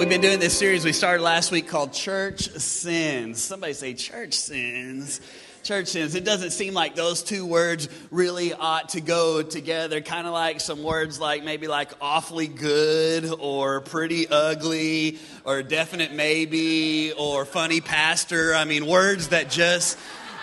We've 0.00 0.08
been 0.08 0.22
doing 0.22 0.40
this 0.40 0.58
series 0.58 0.82
we 0.82 0.94
started 0.94 1.22
last 1.22 1.52
week 1.52 1.68
called 1.68 1.92
Church 1.92 2.48
Sins. 2.52 3.38
Somebody 3.38 3.74
say 3.74 3.92
church 3.92 4.32
sins. 4.32 5.20
Church 5.62 5.88
sins. 5.88 6.14
It 6.14 6.24
doesn't 6.24 6.52
seem 6.52 6.72
like 6.72 6.94
those 6.94 7.22
two 7.22 7.44
words 7.44 7.86
really 8.10 8.54
ought 8.54 8.88
to 8.90 9.02
go 9.02 9.42
together. 9.42 10.00
Kind 10.00 10.26
of 10.26 10.32
like 10.32 10.62
some 10.62 10.82
words 10.82 11.20
like 11.20 11.44
maybe 11.44 11.68
like 11.68 11.90
awfully 12.00 12.46
good 12.46 13.30
or 13.38 13.82
pretty 13.82 14.26
ugly 14.26 15.18
or 15.44 15.62
definite 15.62 16.14
maybe 16.14 17.12
or 17.12 17.44
funny 17.44 17.82
pastor. 17.82 18.54
I 18.54 18.64
mean, 18.64 18.86
words 18.86 19.28
that 19.28 19.50
just 19.50 19.98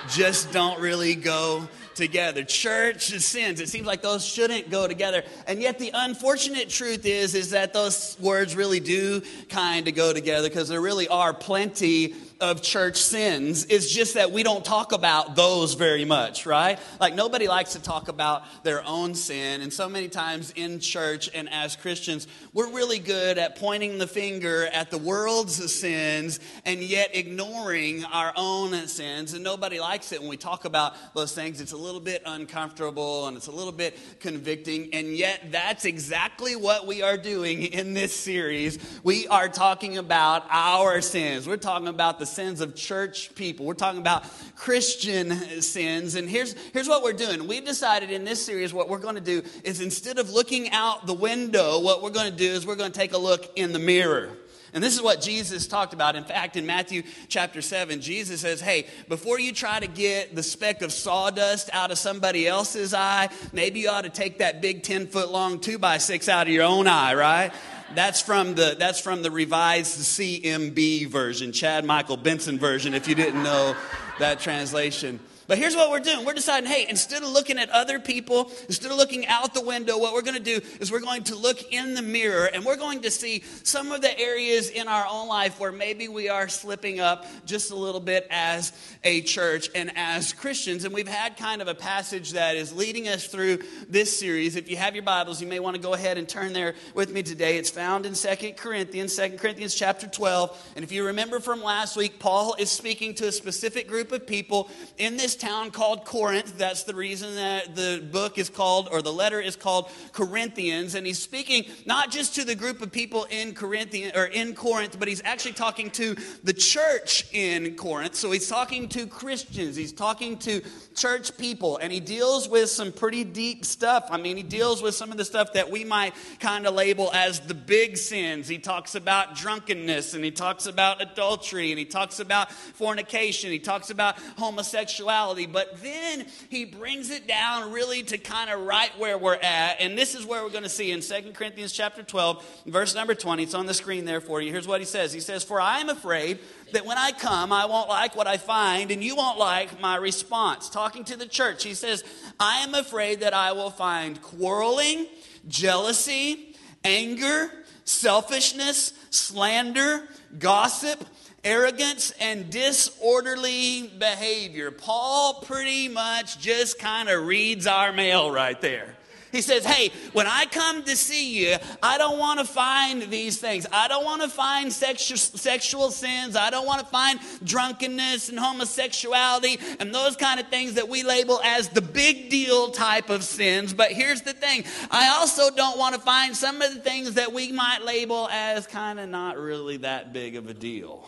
just 0.07 0.51
don't 0.51 0.79
really 0.79 1.15
go 1.15 1.67
together. 1.97 2.43
Church 2.43 3.11
and 3.11 3.21
sins, 3.21 3.59
it 3.59 3.67
seems 3.67 3.85
like 3.85 4.01
those 4.01 4.23
shouldn't 4.23 4.69
go 4.69 4.87
together. 4.87 5.23
And 5.47 5.61
yet 5.61 5.79
the 5.79 5.91
unfortunate 5.93 6.69
truth 6.69 7.05
is 7.05 7.35
is 7.35 7.49
that 7.49 7.73
those 7.73 8.15
words 8.21 8.55
really 8.55 8.79
do 8.79 9.21
kind 9.49 9.87
of 9.87 9.95
go 9.95 10.13
together 10.13 10.47
because 10.47 10.69
there 10.69 10.79
really 10.79 11.07
are 11.09 11.33
plenty 11.33 12.13
of 12.39 12.61
church 12.61 12.97
sins. 12.97 13.65
It's 13.69 13.91
just 13.91 14.13
that 14.13 14.31
we 14.31 14.43
don't 14.43 14.63
talk 14.63 14.91
about 14.91 15.35
those 15.35 15.73
very 15.73 16.05
much, 16.05 16.45
right? 16.45 16.79
Like 16.99 17.15
nobody 17.15 17.47
likes 17.47 17.73
to 17.73 17.81
talk 17.81 18.07
about 18.07 18.43
their 18.63 18.85
own 18.85 19.15
sin. 19.15 19.61
And 19.61 19.73
so 19.73 19.89
many 19.89 20.07
times 20.07 20.53
in 20.55 20.79
church 20.79 21.29
and 21.33 21.49
as 21.49 21.75
Christians, 21.75 22.27
we're 22.53 22.71
really 22.71 22.99
good 22.99 23.37
at 23.37 23.57
pointing 23.57 23.97
the 23.97 24.07
finger 24.07 24.67
at 24.67 24.91
the 24.91 24.97
world's 24.97 25.73
sins 25.73 26.39
and 26.65 26.81
yet 26.81 27.15
ignoring 27.15 28.05
our 28.05 28.33
own 28.35 28.73
sins. 28.87 29.33
And 29.33 29.43
nobody 29.43 29.79
likes 29.79 30.11
it 30.11 30.19
when 30.19 30.29
we 30.29 30.37
talk 30.37 30.65
about 30.65 30.93
those 31.15 31.33
things. 31.33 31.61
It's 31.61 31.71
a 31.71 31.77
little 31.77 32.01
bit 32.01 32.21
uncomfortable 32.25 33.27
and 33.27 33.37
it's 33.37 33.47
a 33.47 33.51
little 33.51 33.71
bit 33.71 33.97
convicting. 34.19 34.93
And 34.93 35.07
yet 35.15 35.51
that's 35.51 35.85
exactly 35.85 36.55
what 36.55 36.85
we 36.85 37.01
are 37.01 37.17
doing 37.17 37.63
in 37.63 37.93
this 37.93 38.15
series. 38.15 38.77
We 39.03 39.27
are 39.27 39.49
talking 39.49 39.97
about 39.97 40.45
our 40.49 41.01
sins. 41.01 41.47
We're 41.47 41.57
talking 41.57 41.87
about 41.87 42.19
the 42.19 42.26
sins 42.27 42.61
of 42.61 42.75
church 42.75 43.33
people. 43.35 43.65
We're 43.65 43.73
talking 43.73 44.01
about 44.01 44.25
Christian 44.55 45.31
sins. 45.61 46.15
And 46.15 46.29
here's, 46.29 46.53
here's 46.73 46.87
what 46.87 47.03
we're 47.03 47.13
doing. 47.13 47.47
We've 47.47 47.65
decided 47.65 48.11
in 48.11 48.23
this 48.23 48.43
series 48.43 48.73
what 48.73 48.89
we're 48.89 48.99
going 48.99 49.15
to 49.15 49.21
do 49.21 49.43
is 49.63 49.81
instead 49.81 50.19
of 50.19 50.29
looking 50.29 50.69
out 50.71 51.07
the 51.07 51.13
window, 51.13 51.79
what 51.79 52.01
we're 52.01 52.09
going 52.09 52.31
to 52.31 52.37
do 52.37 52.49
is 52.49 52.65
we're 52.65 52.75
going 52.75 52.91
to 52.91 52.99
take 52.99 53.13
a 53.13 53.17
look 53.17 53.51
in 53.55 53.73
the 53.73 53.79
mirror. 53.79 54.37
And 54.73 54.83
this 54.83 54.95
is 54.95 55.01
what 55.01 55.21
Jesus 55.21 55.65
talked 55.65 55.93
about. 55.93 56.15
In 56.15 56.23
fact, 56.23 56.55
in 56.55 56.65
Matthew 56.65 57.03
chapter 57.29 57.61
7, 57.61 58.01
Jesus 58.01 58.41
says, 58.41 58.59
Hey, 58.59 58.85
before 59.07 59.39
you 59.39 59.53
try 59.53 59.79
to 59.79 59.87
get 59.87 60.35
the 60.35 60.43
speck 60.43 60.81
of 60.81 60.91
sawdust 60.91 61.69
out 61.73 61.91
of 61.91 61.97
somebody 61.97 62.47
else's 62.47 62.93
eye, 62.93 63.29
maybe 63.53 63.79
you 63.79 63.89
ought 63.89 64.03
to 64.03 64.09
take 64.09 64.39
that 64.39 64.61
big 64.61 64.83
10 64.83 65.07
foot 65.07 65.31
long 65.31 65.59
2 65.59 65.79
by 65.79 65.97
6 65.97 66.27
out 66.29 66.47
of 66.47 66.53
your 66.53 66.65
own 66.65 66.87
eye, 66.87 67.15
right? 67.15 67.51
That's 67.95 68.21
from 68.21 68.55
the 68.55 68.75
that's 68.77 68.99
from 68.99 69.21
the 69.21 69.31
revised 69.31 69.99
CMB 69.99 71.07
version, 71.07 71.51
Chad 71.51 71.85
Michael 71.85 72.17
Benson 72.17 72.59
version, 72.59 72.93
if 72.93 73.07
you 73.07 73.15
didn't 73.15 73.41
know 73.41 73.75
that 74.19 74.39
translation. 74.39 75.19
But 75.47 75.57
here's 75.57 75.77
what 75.77 75.89
we're 75.89 76.01
doing. 76.01 76.25
We're 76.25 76.33
deciding, 76.33 76.69
hey, 76.69 76.85
instead 76.89 77.23
of 77.23 77.29
looking 77.29 77.57
at 77.57 77.69
other 77.69 77.99
people, 77.99 78.51
instead 78.67 78.91
of 78.91 78.97
looking 78.97 79.25
out 79.27 79.53
the 79.53 79.63
window, 79.63 79.97
what 79.97 80.13
we're 80.13 80.21
going 80.21 80.35
to 80.37 80.43
do 80.43 80.59
is 80.81 80.91
we're 80.91 80.99
going 80.99 81.23
to 81.25 81.35
look 81.35 81.71
in 81.71 81.93
the 81.93 82.01
mirror 82.01 82.49
and 82.53 82.65
we're 82.65 82.75
going 82.75 83.01
to 83.03 83.11
see 83.11 83.43
some 83.63 83.93
of 83.93 84.01
the 84.01 84.19
areas 84.19 84.69
in 84.69 84.89
our 84.89 85.05
own 85.09 85.29
life 85.29 85.57
where 85.57 85.71
maybe 85.71 86.09
we 86.09 86.27
are 86.27 86.49
slipping 86.49 86.99
up 86.99 87.25
just 87.45 87.71
a 87.71 87.75
little 87.75 88.01
bit 88.01 88.27
as 88.29 88.73
a 89.05 89.21
church 89.21 89.69
and 89.73 89.89
as 89.95 90.33
Christians. 90.33 90.83
And 90.83 90.93
we've 90.93 91.07
had 91.07 91.37
kind 91.37 91.61
of 91.61 91.69
a 91.69 91.75
passage 91.75 92.33
that 92.33 92.57
is 92.57 92.73
leading 92.73 93.07
us 93.07 93.27
through 93.27 93.59
this 93.87 94.19
series. 94.19 94.57
If 94.57 94.69
you 94.69 94.75
have 94.75 94.95
your 94.95 95.05
Bibles, 95.05 95.41
you 95.41 95.47
may 95.47 95.61
want 95.61 95.77
to 95.77 95.81
go 95.81 95.93
ahead 95.93 96.17
and 96.17 96.27
turn 96.27 96.51
there 96.51 96.75
with 96.93 97.09
me 97.09 97.23
today. 97.23 97.57
It's 97.57 97.69
found 97.69 98.05
in 98.05 98.15
Second 98.15 98.57
Corinthians, 98.57 99.15
Second 99.15 99.37
Corinthians 99.37 99.73
chapter 99.73 100.07
12. 100.07 100.73
And 100.75 100.83
if 100.83 100.91
you 100.91 101.05
remember 101.05 101.39
from 101.39 101.63
last 101.63 101.95
week, 101.95 102.19
Paul 102.19 102.55
is 102.59 102.69
speaking 102.69 103.13
to 103.15 103.27
a 103.29 103.31
specific 103.31 103.87
group 103.87 104.11
of 104.11 104.27
people 104.27 104.69
in 104.97 105.15
this 105.15 105.36
town 105.37 105.71
called 105.71 106.03
Corinth. 106.03 106.57
That's 106.57 106.83
the 106.83 106.95
reason 106.95 107.35
that 107.35 107.75
the 107.75 108.05
book 108.11 108.37
is 108.37 108.49
called, 108.49 108.89
or 108.91 109.01
the 109.01 109.13
letter 109.13 109.39
is 109.39 109.55
called 109.55 109.89
Corinthians. 110.11 110.95
And 110.95 111.05
he's 111.05 111.19
speaking 111.19 111.65
not 111.85 112.11
just 112.11 112.35
to 112.35 112.43
the 112.43 112.55
group 112.55 112.81
of 112.81 112.91
people 112.91 113.25
in 113.29 113.53
Corinthian 113.53 114.11
or 114.15 114.25
in 114.25 114.55
Corinth, 114.55 114.97
but 114.99 115.07
he's 115.07 115.21
actually 115.23 115.53
talking 115.53 115.89
to 115.91 116.15
the 116.43 116.53
church 116.53 117.25
in 117.33 117.75
Corinth. 117.75 118.15
So 118.15 118.31
he's 118.31 118.47
talking 118.47 118.89
to 118.89 119.05
Christians. 119.07 119.75
He's 119.75 119.93
talking 119.93 120.37
to 120.39 120.61
church 120.95 121.37
people, 121.37 121.77
and 121.77 121.93
he 121.93 121.99
deals 121.99 122.49
with 122.49 122.69
some 122.69 122.91
pretty 122.91 123.23
deep 123.23 123.65
stuff. 123.65 124.07
I 124.09 124.17
mean, 124.17 124.37
he 124.37 124.43
deals 124.43 124.81
with 124.81 124.95
some 124.95 125.11
of 125.11 125.17
the 125.17 125.25
stuff 125.25 125.53
that 125.53 125.69
we 125.69 125.83
might 125.83 126.13
kind 126.39 126.65
of 126.65 126.73
label 126.73 127.11
as 127.13 127.39
the 127.41 127.53
big 127.53 127.97
sins. 127.97 128.47
He 128.47 128.57
talks 128.57 128.95
about 128.95 129.35
drunkenness, 129.35 130.13
and 130.13 130.23
he 130.25 130.31
talks 130.31 130.65
about 130.65 131.01
adultery, 131.01 131.71
and 131.71 131.79
he 131.79 131.85
talks 131.85 132.19
about 132.19 132.51
fornication, 132.51 133.51
he 133.51 133.59
talks 133.59 133.89
about 133.89 134.17
homosexuality, 134.37 135.26
but 135.27 135.81
then 135.81 136.25
he 136.49 136.65
brings 136.65 137.09
it 137.09 137.27
down 137.27 137.71
really 137.71 138.03
to 138.03 138.17
kind 138.17 138.49
of 138.49 138.61
right 138.61 138.91
where 138.97 139.17
we're 139.17 139.35
at. 139.35 139.81
And 139.81 139.97
this 139.97 140.15
is 140.15 140.25
where 140.25 140.43
we're 140.43 140.49
going 140.49 140.63
to 140.63 140.69
see 140.69 140.91
in 140.91 141.01
2 141.01 141.31
Corinthians 141.33 141.73
chapter 141.73 142.03
12, 142.03 142.63
verse 142.67 142.95
number 142.95 143.13
20. 143.13 143.43
It's 143.43 143.53
on 143.53 143.65
the 143.65 143.73
screen 143.73 144.05
there 144.05 144.21
for 144.21 144.41
you. 144.41 144.51
Here's 144.51 144.67
what 144.67 144.79
he 144.79 144.85
says. 144.85 145.11
He 145.11 145.19
says, 145.19 145.43
For 145.43 145.59
I 145.59 145.79
am 145.79 145.89
afraid 145.89 146.39
that 146.73 146.85
when 146.85 146.97
I 146.97 147.11
come, 147.11 147.51
I 147.51 147.65
won't 147.65 147.89
like 147.89 148.15
what 148.15 148.27
I 148.27 148.37
find, 148.37 148.91
and 148.91 149.03
you 149.03 149.15
won't 149.15 149.37
like 149.37 149.79
my 149.81 149.97
response. 149.97 150.69
Talking 150.69 151.03
to 151.05 151.17
the 151.17 151.27
church, 151.27 151.63
he 151.63 151.73
says, 151.73 152.03
I 152.39 152.59
am 152.59 152.73
afraid 152.73 153.21
that 153.21 153.33
I 153.33 153.51
will 153.51 153.71
find 153.71 154.21
quarreling, 154.21 155.07
jealousy, 155.47 156.55
anger, 156.83 157.51
selfishness, 157.83 158.93
slander, 159.09 160.07
gossip, 160.39 161.03
arrogance, 161.47 162.11
and 162.19 162.49
disorderly 162.49 163.87
behavior. 163.97 164.69
Paul 164.69 165.41
pretty 165.45 165.87
much 165.87 166.39
just 166.39 166.77
kind 166.77 167.07
of 167.07 167.25
reads 167.25 167.65
our 167.65 167.93
mail 167.93 168.29
right 168.29 168.59
there. 168.59 168.95
He 169.31 169.41
says, 169.41 169.65
Hey, 169.65 169.91
when 170.13 170.25
I 170.25 170.45
come 170.45 170.83
to 170.83 170.95
see 170.95 171.45
you, 171.45 171.57
I 171.83 171.97
don't 171.97 172.17
want 172.17 172.39
to 172.39 172.45
find 172.45 173.03
these 173.03 173.37
things. 173.37 173.65
I 173.71 173.87
don't 173.87 174.03
want 174.03 174.21
to 174.23 174.29
find 174.29 174.71
sexual, 174.71 175.17
sexual 175.17 175.91
sins. 175.91 176.35
I 176.35 176.49
don't 176.49 176.65
want 176.65 176.81
to 176.81 176.87
find 176.87 177.19
drunkenness 177.43 178.29
and 178.29 178.39
homosexuality 178.39 179.59
and 179.79 179.93
those 179.93 180.15
kind 180.15 180.39
of 180.39 180.47
things 180.47 180.73
that 180.75 180.89
we 180.89 181.03
label 181.03 181.39
as 181.43 181.69
the 181.69 181.81
big 181.81 182.29
deal 182.29 182.71
type 182.71 183.09
of 183.09 183.23
sins. 183.23 183.73
But 183.73 183.91
here's 183.91 184.21
the 184.21 184.33
thing 184.33 184.63
I 184.91 185.09
also 185.09 185.53
don't 185.53 185.77
want 185.77 185.95
to 185.95 186.01
find 186.01 186.35
some 186.35 186.61
of 186.61 186.73
the 186.73 186.81
things 186.81 187.13
that 187.15 187.31
we 187.31 187.51
might 187.51 187.83
label 187.83 188.27
as 188.31 188.65
kind 188.65 188.99
of 188.99 189.09
not 189.09 189.37
really 189.37 189.77
that 189.77 190.13
big 190.13 190.35
of 190.35 190.49
a 190.49 190.53
deal. 190.53 191.07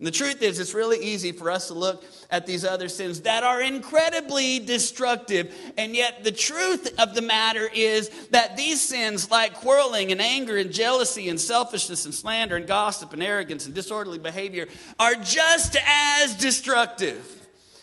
And 0.00 0.06
the 0.06 0.12
truth 0.12 0.40
is, 0.40 0.58
it's 0.58 0.72
really 0.72 0.96
easy 0.96 1.30
for 1.30 1.50
us 1.50 1.68
to 1.68 1.74
look 1.74 2.02
at 2.30 2.46
these 2.46 2.64
other 2.64 2.88
sins 2.88 3.20
that 3.20 3.44
are 3.44 3.60
incredibly 3.60 4.58
destructive. 4.58 5.54
And 5.76 5.94
yet, 5.94 6.24
the 6.24 6.32
truth 6.32 6.98
of 6.98 7.14
the 7.14 7.20
matter 7.20 7.68
is 7.74 8.08
that 8.30 8.56
these 8.56 8.80
sins, 8.80 9.30
like 9.30 9.52
quarreling 9.52 10.10
and 10.10 10.22
anger 10.22 10.56
and 10.56 10.72
jealousy 10.72 11.28
and 11.28 11.38
selfishness 11.38 12.06
and 12.06 12.14
slander 12.14 12.56
and 12.56 12.66
gossip 12.66 13.12
and 13.12 13.22
arrogance 13.22 13.66
and 13.66 13.74
disorderly 13.74 14.18
behavior, 14.18 14.68
are 14.98 15.16
just 15.16 15.76
as 15.86 16.34
destructive. 16.34 17.39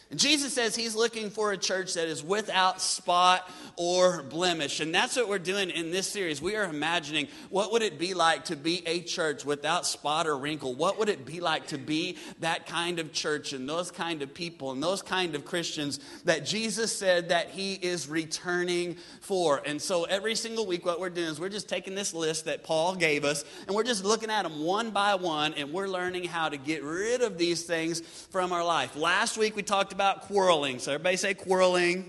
And 0.10 0.18
Jesus 0.18 0.54
says 0.54 0.74
he's 0.74 0.96
looking 0.96 1.30
for 1.30 1.52
a 1.52 1.58
church 1.58 1.96
that 1.96 2.08
is 2.08 2.24
without 2.24 2.82
spot 2.82 3.50
or 3.76 4.24
blemish. 4.24 4.80
And 4.80 4.96
that's 4.96 5.18
what 5.18 5.28
we're 5.28 5.38
doing 5.38 5.70
in 5.70 5.92
this 5.92 6.08
series. 6.08 6.42
We 6.42 6.56
are 6.56 6.64
imagining 6.64 7.28
what 7.50 7.74
would 7.74 7.82
it 7.82 8.00
be 8.00 8.14
like 8.14 8.46
to 8.46 8.56
be 8.56 8.88
a 8.88 9.02
church 9.02 9.44
without 9.44 9.86
spot 9.86 10.26
or 10.26 10.38
wrinkle? 10.38 10.74
What 10.74 10.98
would 10.98 11.10
it 11.10 11.26
be 11.26 11.42
like 11.42 11.68
to 11.68 11.78
be 11.78 12.18
that 12.40 12.68
kind 12.68 13.00
of 13.00 13.12
church 13.12 13.52
and 13.52 13.68
those 13.68 13.92
kind 13.92 14.22
of 14.22 14.34
people 14.34 14.72
and 14.72 14.82
those 14.82 15.02
kind 15.02 15.36
of 15.36 15.44
Christians 15.44 16.00
that 16.24 16.46
Jesus 16.46 16.96
said 16.96 17.30
that 17.30 17.50
he 17.50 17.74
is 17.74 18.08
returning 18.08 18.96
for? 19.20 19.62
And 19.66 19.82
so 19.82 20.06
every 20.06 20.36
single 20.36 20.66
week 20.66 20.86
what 20.86 21.02
we're 21.02 21.10
doing 21.10 21.28
is 21.28 21.40
we're 21.40 21.50
just 21.50 21.68
taking 21.68 21.96
this 21.96 22.14
list 22.14 22.46
that 22.46 22.64
Paul 22.64 22.96
gave 22.96 23.26
us 23.26 23.44
and 23.68 23.76
we're 23.76 23.84
just 23.84 24.06
looking 24.06 24.32
at 24.32 24.44
them 24.44 24.64
one 24.64 24.92
by 24.92 25.16
one 25.16 25.54
and 25.56 25.74
we're 25.74 25.90
learning 25.90 26.24
how 26.24 26.48
to 26.48 26.56
get 26.56 26.82
rid 26.82 27.22
of 27.22 27.38
these 27.38 27.64
things 27.64 28.00
from 28.00 28.54
our 28.54 28.64
life. 28.64 28.96
Last 28.96 29.38
week 29.38 29.58
we 29.58 29.64
talked 29.64 29.92
about 29.98 30.22
quarreling. 30.22 30.78
So 30.78 30.94
everybody 30.94 31.18
say 31.18 31.34
quarreling 31.34 32.06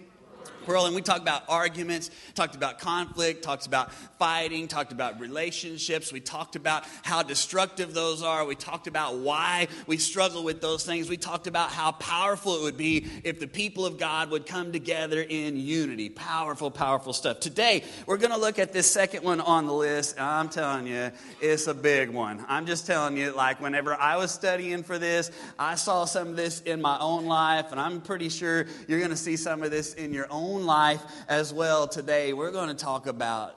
quarreling. 0.68 0.92
We 0.92 1.00
talked 1.00 1.22
about 1.22 1.44
arguments, 1.48 2.10
talked 2.34 2.54
about 2.54 2.78
conflict, 2.78 3.42
talked 3.42 3.64
about 3.64 3.90
fighting, 4.18 4.68
talked 4.68 4.92
about 4.92 5.18
relationships. 5.18 6.12
We 6.12 6.20
talked 6.20 6.56
about 6.56 6.84
how 7.00 7.22
destructive 7.22 7.94
those 7.94 8.22
are. 8.22 8.44
We 8.44 8.54
talked 8.54 8.86
about 8.86 9.16
why 9.16 9.68
we 9.86 9.96
struggle 9.96 10.44
with 10.44 10.60
those 10.60 10.84
things. 10.84 11.08
We 11.08 11.16
talked 11.16 11.46
about 11.46 11.70
how 11.70 11.92
powerful 11.92 12.56
it 12.56 12.62
would 12.64 12.76
be 12.76 13.06
if 13.24 13.40
the 13.40 13.46
people 13.46 13.86
of 13.86 13.98
God 13.98 14.28
would 14.28 14.44
come 14.44 14.70
together 14.70 15.22
in 15.22 15.56
unity. 15.56 16.10
Powerful, 16.10 16.70
powerful 16.70 17.14
stuff. 17.14 17.40
Today, 17.40 17.82
we're 18.04 18.18
going 18.18 18.32
to 18.32 18.38
look 18.38 18.58
at 18.58 18.74
this 18.74 18.90
second 18.90 19.24
one 19.24 19.40
on 19.40 19.64
the 19.64 19.72
list. 19.72 20.20
I'm 20.20 20.50
telling 20.50 20.86
you, 20.86 21.12
it's 21.40 21.66
a 21.66 21.72
big 21.72 22.10
one. 22.10 22.44
I'm 22.46 22.66
just 22.66 22.86
telling 22.86 23.16
you, 23.16 23.34
like, 23.34 23.58
whenever 23.62 23.94
I 23.94 24.18
was 24.18 24.32
studying 24.32 24.82
for 24.82 24.98
this, 24.98 25.30
I 25.58 25.76
saw 25.76 26.04
some 26.04 26.28
of 26.28 26.36
this 26.36 26.60
in 26.60 26.82
my 26.82 26.98
own 26.98 27.24
life, 27.24 27.68
and 27.70 27.80
I'm 27.80 28.02
pretty 28.02 28.28
sure 28.28 28.66
you're 28.86 28.98
going 28.98 29.10
to 29.10 29.16
see 29.16 29.38
some 29.38 29.62
of 29.62 29.70
this 29.70 29.94
in 29.94 30.12
your 30.12 30.26
own 30.28 30.57
own 30.58 30.66
life 30.66 31.02
as 31.28 31.52
well 31.52 31.87
today. 31.87 32.32
We're 32.32 32.50
going 32.50 32.69
to 32.69 32.75
talk 32.75 33.06
about 33.06 33.55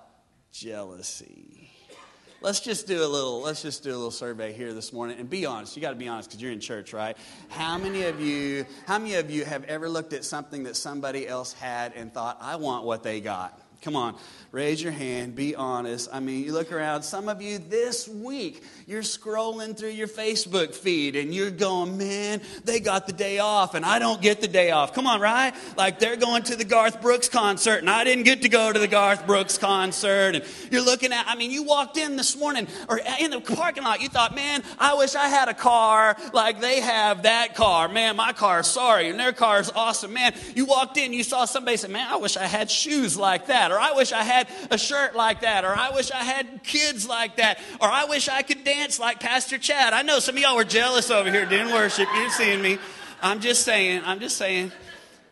jealousy. 0.52 1.72
let's 2.42 2.60
just 2.60 2.86
do 2.88 3.04
a 3.04 3.08
little 3.08 3.42
let's 3.42 3.62
just 3.62 3.84
do 3.84 3.90
a 3.90 3.96
little 3.96 4.12
survey 4.12 4.52
here 4.52 4.74
this 4.74 4.92
morning 4.92 5.18
and 5.18 5.30
be 5.30 5.46
honest 5.46 5.76
you 5.78 5.82
got 5.82 5.92
to 5.92 5.96
be 5.96 6.10
honest 6.10 6.28
because 6.30 6.42
you're 6.42 6.52
in 6.52 6.60
church 6.60 6.92
right 6.92 7.16
how 7.48 7.78
many 7.78 8.04
of 8.04 8.20
you 8.20 8.66
how 8.86 9.00
many 9.00 9.16
of 9.16 9.32
you 9.32 9.46
have 9.46 9.64
ever 9.66 9.88
looked 9.88 10.12
at 10.12 10.26
something 10.26 10.64
that 10.64 10.76
somebody 10.76 11.26
else 11.26 11.54
had 11.54 11.94
and 11.94 12.14
thought 12.14 12.38
i 12.42 12.58
want 12.58 12.84
what 12.84 13.02
they 13.02 13.22
got 13.22 13.61
Come 13.82 13.96
on, 13.96 14.16
raise 14.52 14.80
your 14.80 14.92
hand, 14.92 15.36
be 15.36 15.56
honest. 15.56 16.08
I 16.14 16.20
mean, 16.20 16.46
you 16.46 16.54
look 16.54 16.72
around, 16.72 17.02
some 17.02 17.28
of 17.28 17.42
you 17.42 17.58
this 17.58 18.08
week, 18.08 18.64
you're 18.86 19.02
scrolling 19.02 19.76
through 19.76 19.90
your 19.90 20.08
Facebook 20.08 20.76
feed 20.76 21.16
and 21.16 21.34
you're 21.34 21.50
going, 21.50 21.98
man, 21.98 22.42
they 22.64 22.80
got 22.80 23.08
the 23.08 23.14
day 23.14 23.40
off 23.40 23.74
and 23.74 23.84
I 23.84 23.98
don't 23.98 24.22
get 24.22 24.40
the 24.40 24.48
day 24.48 24.70
off. 24.70 24.94
Come 24.94 25.08
on, 25.08 25.20
right? 25.20 25.56
Like 25.78 25.98
they're 25.98 26.16
going 26.16 26.44
to 26.44 26.56
the 26.56 26.64
Garth 26.64 27.02
Brooks 27.02 27.28
concert 27.28 27.78
and 27.78 27.90
I 27.90 28.04
didn't 28.04 28.26
get 28.26 28.44
to 28.44 28.50
go 28.50 28.72
to 28.72 28.78
the 28.78 28.88
Garth 28.88 29.26
Brooks 29.26 29.58
concert. 29.58 30.36
And 30.36 30.46
you're 30.70 30.86
looking 30.86 31.12
at, 31.12 31.26
I 31.28 31.36
mean, 31.36 31.50
you 31.50 31.64
walked 31.64 31.98
in 31.98 32.18
this 32.18 32.38
morning 32.38 32.68
or 32.88 33.00
in 33.20 33.32
the 33.32 33.42
parking 33.42 33.84
lot, 33.84 34.00
you 34.00 34.10
thought, 34.10 34.36
man, 34.36 34.62
I 34.78 34.94
wish 34.94 35.16
I 35.16 35.28
had 35.28 35.50
a 35.50 35.56
car 35.56 36.16
like 36.34 36.62
they 36.62 36.82
have 36.82 37.24
that 37.24 37.56
car. 37.56 37.88
Man, 37.88 38.16
my 38.16 38.32
car, 38.32 38.62
sorry, 38.62 39.10
and 39.10 39.20
their 39.20 39.34
car 39.34 39.60
is 39.60 39.72
awesome. 39.72 40.14
Man, 40.14 40.36
you 40.56 40.66
walked 40.66 40.98
in, 40.98 41.14
you 41.14 41.24
saw 41.24 41.46
somebody 41.46 41.78
say, 41.78 41.88
man, 41.88 42.08
I 42.08 42.18
wish 42.18 42.38
I 42.38 42.46
had 42.46 42.70
shoes 42.70 43.18
like 43.18 43.48
that 43.48 43.71
or 43.72 43.80
I 43.80 43.94
wish 43.94 44.12
I 44.12 44.24
had 44.24 44.48
a 44.70 44.78
shirt 44.78 45.16
like 45.16 45.42
that, 45.42 45.66
or 45.66 45.76
I 45.76 45.92
wish 45.92 46.12
I 46.12 46.24
had 46.24 46.64
kids 46.64 47.08
like 47.08 47.38
that, 47.38 47.60
or 47.80 47.88
I 47.88 48.06
wish 48.06 48.30
I 48.30 48.42
could 48.42 48.64
dance 48.64 49.00
like 49.00 49.20
Pastor 49.20 49.58
Chad. 49.58 49.94
I 49.94 50.02
know 50.02 50.20
some 50.20 50.36
of 50.36 50.42
y'all 50.42 50.56
were 50.56 50.64
jealous 50.64 51.10
over 51.10 51.32
here 51.32 51.46
doing 51.46 51.68
worship. 51.68 52.08
You're 52.14 52.30
seeing 52.30 52.62
me. 52.62 52.78
I'm 53.22 53.40
just 53.40 53.64
saying, 53.64 54.02
I'm 54.06 54.20
just 54.20 54.38
saying. 54.38 54.72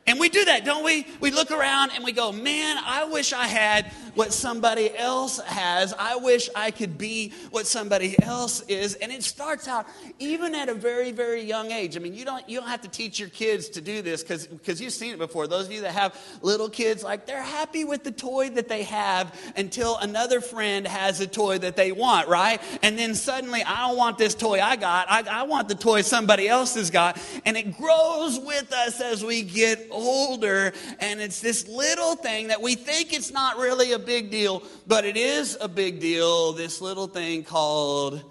And 0.08 0.20
we 0.20 0.30
do 0.30 0.44
that, 0.46 0.66
don't 0.66 0.84
we? 0.84 1.06
We 1.20 1.30
look 1.30 1.52
around 1.52 1.92
and 1.94 2.04
we 2.04 2.14
go, 2.14 2.32
man, 2.32 2.78
I 2.84 3.06
wish 3.06 3.32
I 3.32 3.46
had 3.46 3.92
what 4.16 4.34
somebody 4.34 4.96
else 4.96 5.40
has. 5.42 5.94
I 5.98 6.16
wish 6.18 6.50
I 6.56 6.72
could 6.72 6.98
be 6.98 7.34
what 7.52 7.68
somebody 7.68 8.22
else 8.22 8.62
is. 8.68 8.96
And 8.96 9.12
it 9.12 9.24
starts 9.24 9.68
out 9.68 9.88
even 10.20 10.56
at 10.56 10.70
a 10.70 10.74
very, 10.74 11.12
very 11.12 11.42
young 11.42 11.72
age. 11.72 11.96
I 11.96 12.00
mean, 12.00 12.14
you 12.14 12.26
don't, 12.26 12.48
you 12.50 12.60
don't 12.60 12.70
have 12.70 12.82
to 12.82 12.90
teach 12.90 13.20
your 13.20 13.30
kids 13.30 13.70
to 13.70 13.82
do 13.82 14.02
this 14.02 14.24
because 14.24 14.82
you've 14.82 14.94
seen 14.94 15.14
it 15.14 15.20
before. 15.20 15.48
Those 15.48 15.68
of 15.68 15.72
you 15.72 15.82
that 15.82 15.94
have 15.94 16.20
little 16.42 16.70
kids, 16.70 17.04
like 17.04 17.26
they're 17.26 17.44
happy 17.44 17.86
with 17.86 18.04
the 18.04 18.12
toy 18.12 18.50
that 18.52 18.68
they 18.68 18.84
have 18.84 19.34
until 19.56 19.98
another 19.98 20.42
friend 20.42 20.88
has 20.88 21.20
a 21.20 21.28
toy 21.28 21.58
that 21.60 21.76
they 21.76 21.92
want, 21.92 22.28
right? 22.28 22.62
And 22.82 22.98
then 22.98 23.16
suddenly, 23.16 23.64
I 23.64 23.88
don't 23.88 23.98
want 23.98 24.18
this 24.18 24.36
toy 24.36 24.60
I 24.60 24.76
got. 24.76 25.08
I, 25.10 25.24
I 25.30 25.44
want 25.44 25.68
the 25.68 25.76
toy 25.76 26.02
somebody 26.02 26.48
else 26.48 26.76
has 26.76 26.90
got. 26.90 27.20
And 27.46 27.58
it 27.58 27.78
grows 27.78 28.40
with 28.40 28.72
us 28.74 29.02
as 29.02 29.24
we 29.24 29.44
get 29.44 29.88
older. 29.92 30.74
And 31.00 31.20
it's 31.20 31.42
this 31.42 31.68
little 31.68 32.16
thing 32.16 32.48
that 32.48 32.62
we 32.62 32.76
think 32.76 33.14
it's 33.14 33.32
not 33.32 33.58
really 33.58 33.94
a 33.94 33.99
big 34.00 34.32
deal, 34.32 34.64
but 34.88 35.06
it 35.06 35.18
is 35.18 35.58
a 35.60 35.68
big 35.68 36.00
deal, 36.00 36.54
this 36.54 36.82
little 36.82 37.08
thing 37.08 37.44
called 37.44 38.24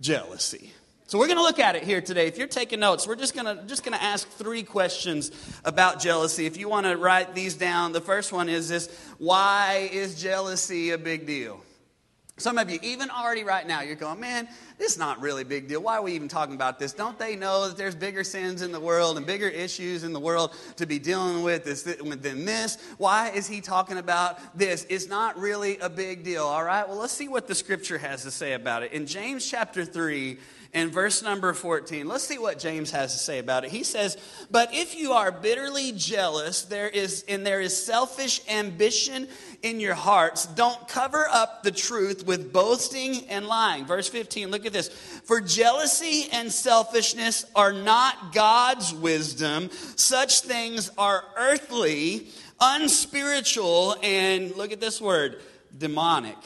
jealousy. 0.00 0.72
So 1.06 1.18
we're 1.18 1.26
going 1.26 1.36
to 1.36 1.42
look 1.42 1.58
at 1.58 1.76
it 1.76 1.82
here 1.82 2.00
today. 2.00 2.26
If 2.26 2.38
you're 2.38 2.46
taking 2.46 2.80
notes, 2.80 3.06
we're 3.06 3.16
just 3.16 3.34
going 3.34 3.44
to 3.44 3.62
just 3.66 3.84
going 3.84 3.96
to 3.96 4.02
ask 4.02 4.26
three 4.26 4.62
questions 4.62 5.30
about 5.62 6.00
jealousy. 6.00 6.46
If 6.46 6.56
you 6.56 6.70
want 6.70 6.86
to 6.86 6.96
write 6.96 7.34
these 7.34 7.54
down, 7.54 7.92
the 7.92 8.00
first 8.00 8.32
one 8.32 8.48
is 8.48 8.70
this, 8.70 8.88
why 9.18 9.90
is 9.92 10.20
jealousy 10.20 10.90
a 10.90 10.98
big 10.98 11.26
deal? 11.26 11.62
Some 12.42 12.58
of 12.58 12.68
you, 12.68 12.80
even 12.82 13.08
already 13.08 13.44
right 13.44 13.64
now, 13.64 13.82
you're 13.82 13.94
going, 13.94 14.18
man, 14.18 14.48
this 14.76 14.92
is 14.92 14.98
not 14.98 15.20
really 15.20 15.42
a 15.42 15.44
big 15.44 15.68
deal. 15.68 15.80
Why 15.80 15.98
are 15.98 16.02
we 16.02 16.12
even 16.14 16.26
talking 16.26 16.56
about 16.56 16.80
this? 16.80 16.92
Don't 16.92 17.16
they 17.16 17.36
know 17.36 17.68
that 17.68 17.76
there's 17.76 17.94
bigger 17.94 18.24
sins 18.24 18.62
in 18.62 18.72
the 18.72 18.80
world 18.80 19.16
and 19.16 19.24
bigger 19.24 19.46
issues 19.46 20.02
in 20.02 20.12
the 20.12 20.18
world 20.18 20.52
to 20.76 20.84
be 20.84 20.98
dealing 20.98 21.44
with 21.44 21.64
than 21.64 22.44
this? 22.44 22.78
Why 22.98 23.30
is 23.30 23.46
he 23.46 23.60
talking 23.60 23.98
about 23.98 24.58
this? 24.58 24.84
It's 24.90 25.06
not 25.06 25.38
really 25.38 25.78
a 25.78 25.88
big 25.88 26.24
deal, 26.24 26.44
all 26.44 26.64
right? 26.64 26.88
Well, 26.88 26.98
let's 26.98 27.12
see 27.12 27.28
what 27.28 27.46
the 27.46 27.54
scripture 27.54 27.98
has 27.98 28.24
to 28.24 28.32
say 28.32 28.54
about 28.54 28.82
it. 28.82 28.92
In 28.92 29.06
James 29.06 29.48
chapter 29.48 29.84
3, 29.84 30.36
in 30.72 30.90
verse 30.90 31.22
number 31.22 31.52
14. 31.52 32.08
Let's 32.08 32.24
see 32.24 32.38
what 32.38 32.58
James 32.58 32.90
has 32.92 33.12
to 33.12 33.18
say 33.18 33.38
about 33.38 33.64
it. 33.64 33.70
He 33.70 33.82
says, 33.82 34.16
But 34.50 34.70
if 34.72 34.96
you 34.96 35.12
are 35.12 35.30
bitterly 35.30 35.92
jealous, 35.92 36.62
there 36.62 36.88
is 36.88 37.24
and 37.28 37.44
there 37.44 37.60
is 37.60 37.76
selfish 37.76 38.40
ambition 38.48 39.28
in 39.62 39.80
your 39.80 39.94
hearts, 39.94 40.46
don't 40.46 40.88
cover 40.88 41.26
up 41.30 41.62
the 41.62 41.70
truth 41.70 42.26
with 42.26 42.52
boasting 42.52 43.28
and 43.28 43.46
lying. 43.46 43.84
Verse 43.84 44.08
15, 44.08 44.50
look 44.50 44.64
at 44.64 44.72
this. 44.72 44.88
For 44.88 45.40
jealousy 45.40 46.28
and 46.32 46.50
selfishness 46.50 47.44
are 47.54 47.72
not 47.72 48.32
God's 48.32 48.94
wisdom. 48.94 49.70
Such 49.96 50.40
things 50.40 50.90
are 50.96 51.22
earthly, 51.36 52.28
unspiritual, 52.60 53.96
and 54.02 54.56
look 54.56 54.72
at 54.72 54.80
this 54.80 55.00
word, 55.00 55.40
demonic. 55.76 56.36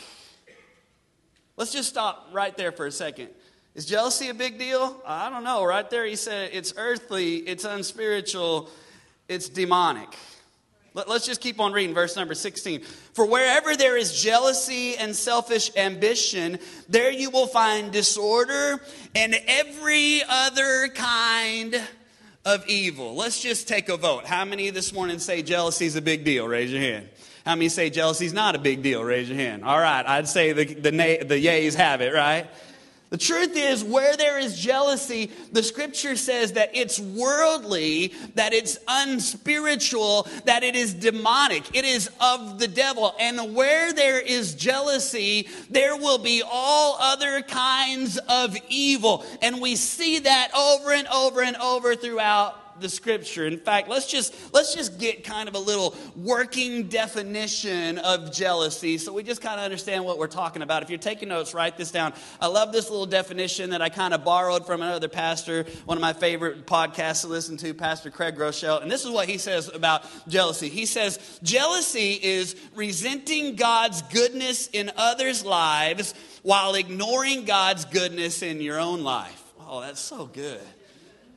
Let's 1.56 1.72
just 1.72 1.88
stop 1.88 2.28
right 2.32 2.54
there 2.56 2.72
for 2.72 2.86
a 2.86 2.92
second. 2.92 3.28
Is 3.76 3.84
jealousy 3.84 4.30
a 4.30 4.34
big 4.34 4.58
deal? 4.58 4.96
I 5.06 5.28
don't 5.28 5.44
know. 5.44 5.62
Right 5.62 5.88
there, 5.90 6.06
he 6.06 6.16
said 6.16 6.48
it's 6.54 6.72
earthly, 6.78 7.36
it's 7.36 7.66
unspiritual, 7.66 8.70
it's 9.28 9.50
demonic. 9.50 10.08
Let, 10.94 11.08
us 11.08 11.26
just 11.26 11.42
keep 11.42 11.60
on 11.60 11.74
reading 11.74 11.94
verse 11.94 12.16
number 12.16 12.32
16. 12.32 12.80
For 13.12 13.26
wherever 13.26 13.76
there 13.76 13.98
is 13.98 14.18
jealousy 14.18 14.96
and 14.96 15.14
selfish 15.14 15.70
ambition, 15.76 16.58
there 16.88 17.10
you 17.10 17.28
will 17.28 17.46
find 17.46 17.92
disorder 17.92 18.80
and 19.14 19.36
every 19.46 20.22
other 20.26 20.88
kind 20.88 21.78
of 22.46 22.66
evil. 22.66 23.14
Let's 23.14 23.42
just 23.42 23.68
take 23.68 23.90
a 23.90 23.98
vote. 23.98 24.24
How 24.24 24.46
many 24.46 24.70
this 24.70 24.90
morning 24.94 25.18
say 25.18 25.42
jealousy 25.42 25.84
is 25.84 25.96
a 25.96 26.02
big 26.02 26.24
deal? 26.24 26.48
Raise 26.48 26.72
your 26.72 26.80
hand. 26.80 27.10
How 27.44 27.54
many 27.54 27.68
say 27.68 27.90
jealousy 27.90 28.24
is 28.24 28.32
not 28.32 28.54
a 28.56 28.58
big 28.58 28.82
deal? 28.82 29.04
Raise 29.04 29.28
your 29.28 29.36
hand. 29.36 29.64
All 29.64 29.78
right, 29.78 30.04
I'd 30.06 30.28
say 30.28 30.52
the, 30.52 30.64
the, 30.64 30.90
the 30.90 31.44
yays 31.44 31.74
have 31.74 32.00
it, 32.00 32.14
right? 32.14 32.46
The 33.08 33.18
truth 33.18 33.56
is, 33.56 33.84
where 33.84 34.16
there 34.16 34.36
is 34.36 34.58
jealousy, 34.58 35.30
the 35.52 35.62
scripture 35.62 36.16
says 36.16 36.52
that 36.54 36.70
it's 36.74 36.98
worldly, 36.98 38.12
that 38.34 38.52
it's 38.52 38.78
unspiritual, 38.88 40.26
that 40.44 40.64
it 40.64 40.74
is 40.74 40.92
demonic, 40.92 41.76
it 41.76 41.84
is 41.84 42.10
of 42.20 42.58
the 42.58 42.66
devil. 42.66 43.14
And 43.20 43.54
where 43.54 43.92
there 43.92 44.20
is 44.20 44.56
jealousy, 44.56 45.48
there 45.70 45.96
will 45.96 46.18
be 46.18 46.42
all 46.44 46.96
other 47.00 47.42
kinds 47.42 48.18
of 48.28 48.56
evil. 48.68 49.24
And 49.40 49.60
we 49.60 49.76
see 49.76 50.18
that 50.18 50.50
over 50.56 50.92
and 50.92 51.06
over 51.06 51.42
and 51.42 51.56
over 51.58 51.94
throughout 51.94 52.65
the 52.80 52.88
scripture. 52.88 53.46
In 53.46 53.58
fact, 53.58 53.88
let's 53.88 54.06
just 54.06 54.34
let's 54.52 54.74
just 54.74 54.98
get 54.98 55.24
kind 55.24 55.48
of 55.48 55.54
a 55.54 55.58
little 55.58 55.94
working 56.14 56.88
definition 56.88 57.98
of 57.98 58.32
jealousy 58.32 58.98
so 58.98 59.12
we 59.12 59.22
just 59.22 59.40
kind 59.40 59.58
of 59.58 59.64
understand 59.64 60.04
what 60.04 60.18
we're 60.18 60.26
talking 60.26 60.62
about. 60.62 60.82
If 60.82 60.90
you're 60.90 60.98
taking 60.98 61.28
notes, 61.28 61.54
write 61.54 61.76
this 61.76 61.90
down. 61.90 62.12
I 62.40 62.46
love 62.46 62.72
this 62.72 62.90
little 62.90 63.06
definition 63.06 63.70
that 63.70 63.82
I 63.82 63.88
kind 63.88 64.14
of 64.14 64.24
borrowed 64.24 64.66
from 64.66 64.82
another 64.82 65.08
pastor, 65.08 65.64
one 65.84 65.96
of 65.96 66.02
my 66.02 66.12
favorite 66.12 66.66
podcasts 66.66 67.22
to 67.22 67.28
listen 67.28 67.56
to, 67.58 67.74
Pastor 67.74 68.10
Craig 68.10 68.36
Groeschel. 68.36 68.82
And 68.82 68.90
this 68.90 69.04
is 69.04 69.10
what 69.10 69.28
he 69.28 69.38
says 69.38 69.68
about 69.68 70.04
jealousy. 70.28 70.68
He 70.68 70.86
says, 70.86 71.18
"Jealousy 71.42 72.18
is 72.22 72.56
resenting 72.74 73.56
God's 73.56 74.02
goodness 74.02 74.68
in 74.72 74.92
others' 74.96 75.44
lives 75.44 76.14
while 76.42 76.74
ignoring 76.74 77.44
God's 77.44 77.84
goodness 77.84 78.42
in 78.42 78.60
your 78.60 78.78
own 78.78 79.02
life." 79.02 79.42
Oh, 79.68 79.80
that's 79.80 80.00
so 80.00 80.26
good. 80.26 80.60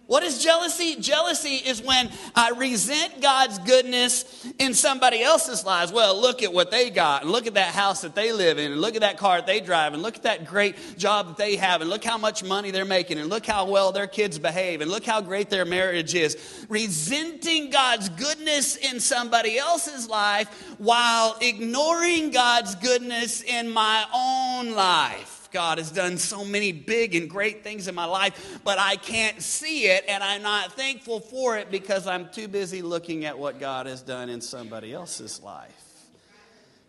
What 0.10 0.24
is 0.24 0.42
jealousy? 0.42 0.96
Jealousy 0.96 1.58
is 1.58 1.84
when 1.84 2.10
I 2.34 2.50
resent 2.58 3.22
God's 3.22 3.60
goodness 3.60 4.26
in 4.58 4.74
somebody 4.74 5.22
else's 5.22 5.64
lives. 5.64 5.92
Well, 5.92 6.20
look 6.20 6.42
at 6.42 6.52
what 6.52 6.72
they 6.72 6.90
got, 6.90 7.22
and 7.22 7.32
look 7.32 7.46
at 7.46 7.54
that 7.54 7.76
house 7.76 8.02
that 8.02 8.16
they 8.16 8.32
live 8.32 8.58
in, 8.58 8.72
and 8.72 8.82
look 8.82 8.96
at 8.96 9.02
that 9.02 9.20
car 9.20 9.38
that 9.38 9.46
they 9.46 9.60
drive, 9.60 9.94
and 9.94 10.02
look 10.02 10.16
at 10.16 10.24
that 10.24 10.48
great 10.48 10.98
job 10.98 11.28
that 11.28 11.38
they 11.38 11.58
have, 11.58 11.82
and 11.82 11.92
look 11.92 12.04
how 12.04 12.18
much 12.18 12.44
money 12.44 12.72
they're 12.72 12.86
making, 12.86 13.20
and 13.20 13.30
look 13.30 13.46
how 13.46 13.66
well 13.66 13.92
their 13.92 14.08
kids 14.08 14.40
behave, 14.40 14.82
and 14.82 14.90
look 14.90 15.06
how 15.06 15.22
great 15.22 15.52
their 15.52 15.64
marriage 15.64 16.16
is. 16.16 16.66
Resenting 16.70 17.70
God's 17.70 18.10
goodness 18.10 18.78
in 18.78 19.00
somebody 19.00 19.60
else's 19.60 20.10
life 20.10 20.48
while 20.80 21.38
ignoring 21.40 22.32
God's 22.32 22.74
goodness 22.74 23.44
in 23.44 23.70
my 23.70 24.06
own 24.12 24.74
life. 24.74 25.39
God 25.52 25.78
has 25.78 25.92
done 25.92 26.18
so 26.18 26.46
many 26.46 26.72
big 26.72 27.16
and 27.16 27.30
great 27.30 27.64
things 27.64 27.88
in 27.88 27.96
my 27.96 28.06
life, 28.06 28.60
but 28.64 28.80
I 28.80 28.96
can't 28.96 29.42
see 29.42 29.86
it 29.86 30.06
and 30.08 30.24
I'm 30.24 30.42
not 30.42 30.74
thankful 30.74 31.20
for 31.20 31.58
it 31.58 31.72
because 31.72 32.08
I'm 32.08 32.30
too 32.30 32.48
busy 32.48 32.82
looking 32.82 33.26
at 33.26 33.38
what 33.38 33.60
God 33.60 33.86
has 33.86 34.02
done 34.02 34.30
in 34.30 34.42
somebody 34.42 34.94
else's 34.94 35.42
life. 35.42 35.74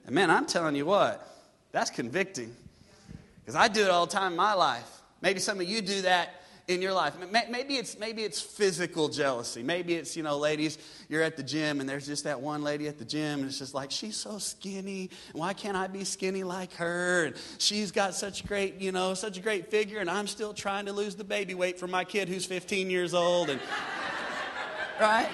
And 0.06 0.14
man, 0.14 0.30
I'm 0.30 0.46
telling 0.46 0.76
you 0.76 0.86
what, 0.86 1.26
that's 1.72 1.90
convicting 1.90 2.54
because 3.40 3.54
I 3.54 3.68
do 3.68 3.82
it 3.82 3.90
all 3.90 4.06
the 4.06 4.12
time 4.12 4.32
in 4.32 4.36
my 4.36 4.54
life. 4.54 5.00
Maybe 5.22 5.40
some 5.40 5.60
of 5.60 5.68
you 5.68 5.82
do 5.82 6.02
that 6.02 6.39
in 6.70 6.80
your 6.80 6.92
life. 6.92 7.14
Maybe 7.50 7.76
it's, 7.76 7.98
maybe 7.98 8.22
it's 8.22 8.40
physical 8.40 9.08
jealousy. 9.08 9.62
Maybe 9.62 9.94
it's, 9.94 10.16
you 10.16 10.22
know, 10.22 10.38
ladies, 10.38 10.78
you're 11.08 11.22
at 11.22 11.36
the 11.36 11.42
gym 11.42 11.80
and 11.80 11.88
there's 11.88 12.06
just 12.06 12.22
that 12.24 12.40
one 12.40 12.62
lady 12.62 12.86
at 12.86 12.96
the 12.96 13.04
gym 13.04 13.40
and 13.40 13.48
it's 13.48 13.58
just 13.58 13.74
like, 13.74 13.90
she's 13.90 14.16
so 14.16 14.38
skinny. 14.38 15.10
Why 15.32 15.52
can't 15.52 15.76
I 15.76 15.88
be 15.88 16.04
skinny 16.04 16.44
like 16.44 16.72
her? 16.74 17.26
And 17.26 17.36
she's 17.58 17.90
got 17.90 18.14
such 18.14 18.46
great, 18.46 18.80
you 18.80 18.92
know, 18.92 19.14
such 19.14 19.36
a 19.36 19.40
great 19.40 19.68
figure 19.70 19.98
and 19.98 20.08
I'm 20.08 20.28
still 20.28 20.54
trying 20.54 20.86
to 20.86 20.92
lose 20.92 21.16
the 21.16 21.24
baby 21.24 21.54
weight 21.54 21.78
for 21.78 21.88
my 21.88 22.04
kid 22.04 22.28
who's 22.28 22.46
15 22.46 22.88
years 22.88 23.14
old. 23.14 23.50
And, 23.50 23.60
right? 25.00 25.28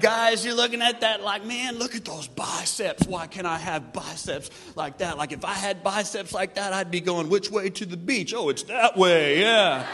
Guys, 0.00 0.44
you're 0.44 0.54
looking 0.54 0.82
at 0.82 1.00
that 1.00 1.22
like, 1.22 1.44
man, 1.44 1.78
look 1.78 1.94
at 1.94 2.04
those 2.04 2.28
biceps. 2.28 3.06
Why 3.06 3.26
can't 3.26 3.46
I 3.46 3.56
have 3.58 3.92
biceps 3.92 4.50
like 4.74 4.98
that? 4.98 5.16
Like, 5.16 5.32
if 5.32 5.44
I 5.44 5.54
had 5.54 5.82
biceps 5.82 6.32
like 6.32 6.54
that, 6.56 6.72
I'd 6.72 6.90
be 6.90 7.00
going, 7.00 7.28
which 7.28 7.50
way 7.50 7.70
to 7.70 7.86
the 7.86 7.96
beach? 7.96 8.34
Oh, 8.34 8.48
it's 8.48 8.64
that 8.64 8.96
way, 8.96 9.40
yeah. 9.40 9.86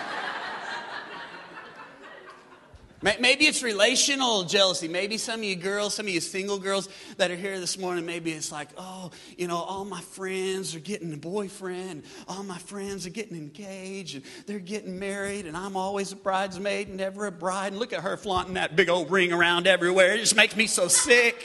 Maybe 3.03 3.47
it's 3.47 3.63
relational 3.63 4.45
jealousy. 4.45 4.87
Maybe 4.87 5.19
some 5.19 5.41
of 5.41 5.45
you 5.45 5.57
girls, 5.57 5.95
some 5.95 6.07
of 6.07 6.13
you 6.13 6.21
single 6.21 6.59
girls 6.59 6.89
that 7.17 7.31
are 7.31 7.37
here 7.37 7.59
this 7.59 7.77
morning, 7.77 8.07
maybe 8.07 8.31
it's 8.33 8.53
like, 8.53 8.69
oh, 8.77 9.11
you 9.37 9.49
know, 9.49 9.57
all 9.57 9.85
my 9.85 10.01
friends 10.01 10.77
are 10.77 10.81
getting 10.81 11.13
a 11.13 11.17
boyfriend, 11.17 12.05
all 12.29 12.45
my 12.45 12.59
friends 12.59 13.07
are 13.07 13.11
getting 13.11 13.37
engaged, 13.37 14.15
and 14.15 14.25
they're 14.47 14.61
getting 14.61 14.99
married, 14.99 15.47
and 15.47 15.57
I'm 15.57 15.77
always 15.77 16.13
a 16.13 16.17
bridesmaid 16.17 16.89
and 16.89 16.97
never 16.97 17.27
a 17.27 17.33
bride. 17.33 17.73
And 17.73 17.79
look 17.79 17.93
at 17.93 18.03
her 18.03 18.17
flaunting 18.17 18.55
that 18.55 18.77
big 18.77 18.89
old 18.89 19.11
ring 19.11 19.33
around 19.33 19.67
everywhere. 19.67 20.15
It 20.15 20.19
just 20.19 20.37
makes 20.37 20.55
me 20.55 20.67
so 20.67 20.87
sick. 20.89 21.45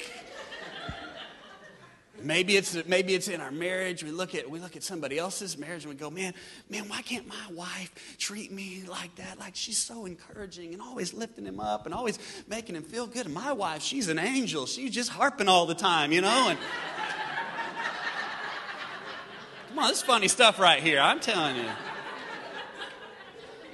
Maybe 2.22 2.58
it's, 2.58 2.76
maybe 2.88 3.14
it's 3.14 3.28
in 3.28 3.42
our 3.42 3.52
marriage. 3.52 4.04
We 4.04 4.12
look, 4.12 4.36
at, 4.36 4.50
we 4.50 4.60
look 4.60 4.76
at 4.76 4.84
somebody 4.84 5.18
else's 5.18 5.58
marriage 5.58 5.84
and 5.84 5.94
we 5.94 6.00
go, 6.00 6.10
man, 6.10 6.34
man, 6.70 6.90
why 6.90 7.02
can't 7.02 7.28
my 7.28 7.52
wife 7.52 8.16
treat 8.18 8.52
me 8.52 8.84
like 8.88 9.16
that? 9.16 9.40
Like 9.40 9.56
she's 9.56 9.78
so 9.78 10.06
encouraging 10.06 10.74
and 10.74 10.82
always 10.82 11.14
lifting 11.14 11.46
him 11.46 11.60
up 11.60 11.86
and 11.86 11.94
always 11.94 12.20
making 12.48 12.76
him 12.76 12.84
feel 12.84 13.08
good. 13.08 13.26
And 13.26 13.34
my 13.34 13.54
wife, 13.54 13.82
she's 13.82 14.10
an 14.10 14.20
angel. 14.20 14.66
She's 14.66 14.92
just 14.92 15.10
harping 15.10 15.48
all 15.48 15.66
the 15.66 15.76
time, 15.76 16.12
you 16.12 16.22
know? 16.22 16.50
And 16.50 16.60
come 19.70 19.80
on, 19.80 19.90
this 19.90 19.98
is 19.98 20.04
funny 20.04 20.28
stuff 20.28 20.60
right 20.60 20.82
here. 20.82 21.00
I'm 21.00 21.20
telling 21.20 21.58
you. 21.58 21.70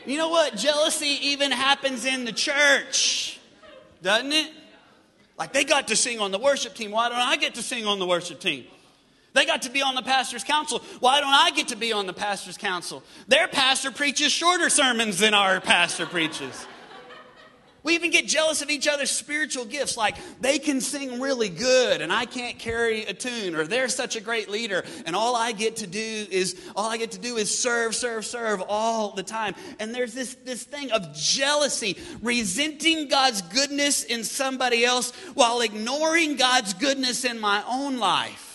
You 0.05 0.17
know 0.17 0.29
what? 0.29 0.57
Jealousy 0.57 1.27
even 1.27 1.51
happens 1.51 2.05
in 2.05 2.25
the 2.25 2.33
church, 2.33 3.39
doesn't 4.01 4.33
it? 4.33 4.51
Like 5.43 5.51
they 5.51 5.65
got 5.65 5.89
to 5.89 5.97
sing 5.97 6.21
on 6.21 6.31
the 6.31 6.39
worship 6.39 6.73
team. 6.73 6.91
Why 6.91 7.09
don't 7.09 7.17
I 7.17 7.35
get 7.35 7.55
to 7.55 7.61
sing 7.61 7.85
on 7.85 7.99
the 7.99 8.05
worship 8.05 8.39
team? 8.39 8.63
They 9.33 9.45
got 9.45 9.63
to 9.63 9.69
be 9.69 9.81
on 9.81 9.93
the 9.93 10.01
pastor's 10.01 10.45
council. 10.45 10.79
Why 11.01 11.19
don't 11.19 11.33
I 11.33 11.51
get 11.51 11.67
to 11.67 11.75
be 11.75 11.91
on 11.91 12.07
the 12.07 12.13
pastor's 12.13 12.57
council? 12.57 13.03
Their 13.27 13.49
pastor 13.49 13.91
preaches 13.91 14.31
shorter 14.31 14.69
sermons 14.69 15.19
than 15.19 15.33
our 15.33 15.59
pastor 15.59 16.05
preaches. 16.05 16.65
We 17.83 17.95
even 17.95 18.11
get 18.11 18.27
jealous 18.27 18.61
of 18.61 18.69
each 18.69 18.87
other's 18.87 19.11
spiritual 19.11 19.65
gifts, 19.65 19.97
like 19.97 20.15
they 20.39 20.57
can 20.57 20.79
sing 20.79 21.19
really 21.19 21.49
good 21.49 22.01
and 22.01 22.13
I 22.13 22.25
can't 22.25 22.57
carry 22.57 23.03
a 23.03 23.13
tune, 23.13 23.55
or 23.55 23.65
they're 23.65 23.89
such 23.89 24.15
a 24.15 24.21
great 24.21 24.49
leader, 24.49 24.85
and 25.05 25.15
all 25.15 25.35
I 25.35 25.51
get 25.51 25.77
to 25.77 25.87
do 25.87 25.99
is 26.31 26.55
all 26.77 26.89
I 26.89 26.97
get 26.97 27.11
to 27.11 27.19
do 27.19 27.35
is 27.35 27.57
serve, 27.57 27.93
serve, 27.93 28.25
serve 28.25 28.63
all 28.69 29.11
the 29.11 29.23
time. 29.23 29.53
And 29.79 29.93
there's 29.93 30.13
this, 30.13 30.35
this 30.45 30.63
thing 30.63 30.91
of 30.91 31.13
jealousy, 31.13 31.97
resenting 32.21 33.09
God's 33.09 33.41
goodness 33.41 34.03
in 34.03 34.23
somebody 34.23 34.85
else 34.85 35.11
while 35.33 35.59
ignoring 35.59 36.37
God's 36.37 36.73
goodness 36.73 37.25
in 37.25 37.39
my 37.39 37.63
own 37.67 37.97
life. 37.97 38.52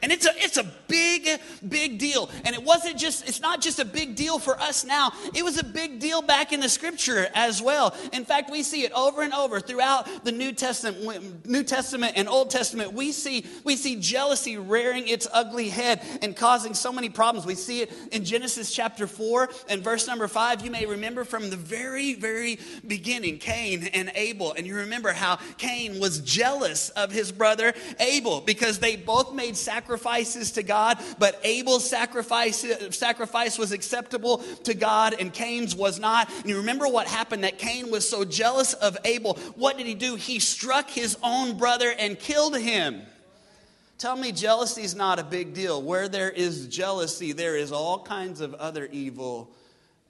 And 0.00 0.12
it's 0.12 0.26
a, 0.26 0.30
it's 0.36 0.56
a 0.56 0.64
big, 0.86 1.28
big 1.68 1.98
deal. 1.98 2.30
And 2.44 2.54
it 2.54 2.62
wasn't 2.62 2.98
just, 2.98 3.28
it's 3.28 3.40
not 3.40 3.60
just 3.60 3.80
a 3.80 3.84
big 3.84 4.14
deal 4.14 4.38
for 4.38 4.58
us 4.60 4.84
now. 4.84 5.12
It 5.34 5.44
was 5.44 5.58
a 5.58 5.64
big 5.64 5.98
deal 5.98 6.22
back 6.22 6.52
in 6.52 6.60
the 6.60 6.68
scripture 6.68 7.28
as 7.34 7.60
well. 7.60 7.96
In 8.12 8.24
fact, 8.24 8.50
we 8.50 8.62
see 8.62 8.84
it 8.84 8.92
over 8.92 9.22
and 9.22 9.32
over 9.32 9.58
throughout 9.58 10.24
the 10.24 10.30
New 10.30 10.52
Testament, 10.52 11.46
New 11.46 11.64
Testament 11.64 12.12
and 12.14 12.28
Old 12.28 12.50
Testament. 12.50 12.92
We 12.92 13.10
see, 13.10 13.44
we 13.64 13.74
see 13.74 13.96
jealousy 13.96 14.56
rearing 14.56 15.08
its 15.08 15.26
ugly 15.32 15.68
head 15.68 16.00
and 16.22 16.36
causing 16.36 16.74
so 16.74 16.92
many 16.92 17.08
problems. 17.08 17.44
We 17.44 17.56
see 17.56 17.82
it 17.82 17.92
in 18.12 18.24
Genesis 18.24 18.72
chapter 18.72 19.08
4 19.08 19.50
and 19.68 19.82
verse 19.82 20.06
number 20.06 20.28
5. 20.28 20.64
You 20.64 20.70
may 20.70 20.86
remember 20.86 21.24
from 21.24 21.50
the 21.50 21.56
very, 21.56 22.14
very 22.14 22.60
beginning, 22.86 23.38
Cain 23.38 23.84
and 23.92 24.12
Abel. 24.14 24.52
And 24.52 24.64
you 24.64 24.76
remember 24.76 25.12
how 25.12 25.40
Cain 25.56 25.98
was 25.98 26.20
jealous 26.20 26.90
of 26.90 27.10
his 27.10 27.32
brother 27.32 27.74
Abel 27.98 28.40
because 28.40 28.78
they 28.78 28.94
both 28.94 29.34
made 29.34 29.56
sacrifices 29.56 29.87
sacrifices 29.88 30.52
to 30.52 30.62
God, 30.62 30.98
but 31.18 31.40
Abel's 31.44 31.88
sacrifice, 31.88 32.62
sacrifice 32.90 33.56
was 33.56 33.72
acceptable 33.72 34.38
to 34.64 34.74
God 34.74 35.14
and 35.18 35.32
Cain's 35.32 35.74
was 35.74 35.98
not. 35.98 36.30
And 36.40 36.46
you 36.46 36.58
remember 36.58 36.86
what 36.86 37.06
happened 37.06 37.44
that 37.44 37.58
Cain 37.58 37.90
was 37.90 38.06
so 38.06 38.22
jealous 38.22 38.74
of 38.74 38.98
Abel. 39.06 39.38
What 39.56 39.78
did 39.78 39.86
he 39.86 39.94
do? 39.94 40.16
He 40.16 40.40
struck 40.40 40.90
his 40.90 41.16
own 41.22 41.56
brother 41.56 41.90
and 41.98 42.18
killed 42.18 42.58
him. 42.58 43.00
Tell 43.96 44.14
me, 44.14 44.30
jealousy 44.30 44.82
is 44.82 44.94
not 44.94 45.18
a 45.18 45.24
big 45.24 45.54
deal. 45.54 45.80
Where 45.80 46.06
there 46.06 46.30
is 46.30 46.68
jealousy, 46.68 47.32
there 47.32 47.56
is 47.56 47.72
all 47.72 48.02
kinds 48.02 48.42
of 48.42 48.52
other 48.54 48.90
evil 48.92 49.50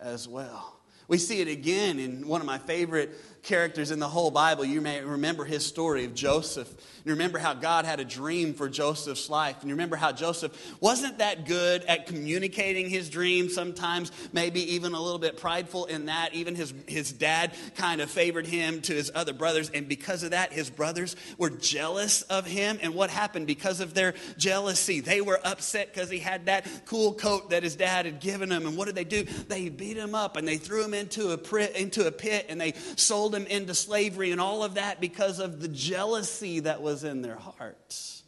as 0.00 0.26
well. 0.26 0.74
We 1.06 1.18
see 1.18 1.40
it 1.40 1.46
again 1.46 2.00
in 2.00 2.26
one 2.26 2.40
of 2.40 2.48
my 2.48 2.58
favorite 2.58 3.16
characters 3.42 3.90
in 3.90 3.98
the 3.98 4.08
whole 4.08 4.30
Bible. 4.30 4.64
You 4.64 4.80
may 4.80 5.02
remember 5.02 5.44
his 5.44 5.64
story 5.64 6.04
of 6.04 6.14
Joseph. 6.14 6.72
You 7.04 7.12
remember 7.12 7.38
how 7.38 7.54
God 7.54 7.86
had 7.86 8.00
a 8.00 8.04
dream 8.04 8.52
for 8.52 8.68
Joseph's 8.68 9.30
life. 9.30 9.56
And 9.60 9.70
you 9.70 9.74
remember 9.74 9.96
how 9.96 10.12
Joseph 10.12 10.76
wasn't 10.80 11.18
that 11.18 11.46
good 11.46 11.82
at 11.84 12.06
communicating 12.06 12.90
his 12.90 13.08
dream, 13.08 13.48
sometimes 13.48 14.12
maybe 14.32 14.74
even 14.74 14.92
a 14.92 15.00
little 15.00 15.18
bit 15.18 15.38
prideful 15.38 15.86
in 15.86 16.06
that. 16.06 16.34
Even 16.34 16.54
his, 16.54 16.74
his 16.86 17.10
dad 17.10 17.54
kind 17.76 18.02
of 18.02 18.10
favored 18.10 18.46
him 18.46 18.82
to 18.82 18.92
his 18.92 19.10
other 19.14 19.32
brothers. 19.32 19.70
And 19.70 19.88
because 19.88 20.22
of 20.22 20.32
that, 20.32 20.52
his 20.52 20.68
brothers 20.68 21.16
were 21.38 21.50
jealous 21.50 22.22
of 22.22 22.46
him. 22.46 22.78
And 22.82 22.94
what 22.94 23.08
happened? 23.08 23.46
Because 23.46 23.80
of 23.80 23.94
their 23.94 24.14
jealousy, 24.36 25.00
they 25.00 25.22
were 25.22 25.40
upset 25.44 25.94
because 25.94 26.10
he 26.10 26.18
had 26.18 26.46
that 26.46 26.66
cool 26.84 27.14
coat 27.14 27.50
that 27.50 27.62
his 27.62 27.76
dad 27.76 28.04
had 28.04 28.20
given 28.20 28.52
him. 28.52 28.66
And 28.66 28.76
what 28.76 28.84
did 28.84 28.96
they 28.96 29.04
do? 29.04 29.24
They 29.24 29.70
beat 29.70 29.96
him 29.96 30.14
up 30.14 30.36
and 30.36 30.46
they 30.46 30.58
threw 30.58 30.84
him 30.84 30.92
into 30.92 31.30
a, 31.30 31.38
pit, 31.38 31.74
into 31.76 32.06
a 32.06 32.12
pit 32.12 32.46
and 32.48 32.60
they 32.60 32.74
sold 32.96 33.34
him 33.34 33.37
into 33.46 33.74
slavery 33.74 34.32
and 34.32 34.40
all 34.40 34.62
of 34.62 34.74
that 34.74 35.00
because 35.00 35.38
of 35.38 35.60
the 35.60 35.68
jealousy 35.68 36.60
that 36.60 36.82
was 36.82 37.04
in 37.04 37.22
their 37.22 37.36
hearts. 37.36 38.18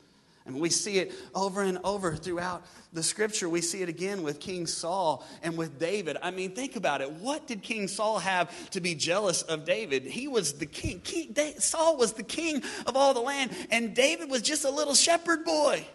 And 0.46 0.58
we 0.58 0.70
see 0.70 0.98
it 0.98 1.12
over 1.34 1.62
and 1.62 1.78
over 1.84 2.16
throughout 2.16 2.64
the 2.92 3.02
scripture. 3.02 3.48
We 3.48 3.60
see 3.60 3.82
it 3.82 3.88
again 3.88 4.22
with 4.22 4.40
King 4.40 4.66
Saul 4.66 5.24
and 5.42 5.56
with 5.56 5.78
David. 5.78 6.16
I 6.22 6.30
mean, 6.30 6.54
think 6.54 6.76
about 6.76 7.02
it. 7.02 7.12
What 7.12 7.46
did 7.46 7.62
King 7.62 7.86
Saul 7.88 8.18
have 8.18 8.70
to 8.70 8.80
be 8.80 8.94
jealous 8.94 9.42
of 9.42 9.64
David? 9.64 10.04
He 10.04 10.28
was 10.28 10.54
the 10.54 10.66
king. 10.66 11.00
king 11.00 11.34
Saul 11.58 11.96
was 11.96 12.14
the 12.14 12.22
king 12.22 12.62
of 12.86 12.96
all 12.96 13.14
the 13.14 13.20
land, 13.20 13.52
and 13.70 13.94
David 13.94 14.30
was 14.30 14.42
just 14.42 14.64
a 14.64 14.70
little 14.70 14.94
shepherd 14.94 15.44
boy. 15.44 15.86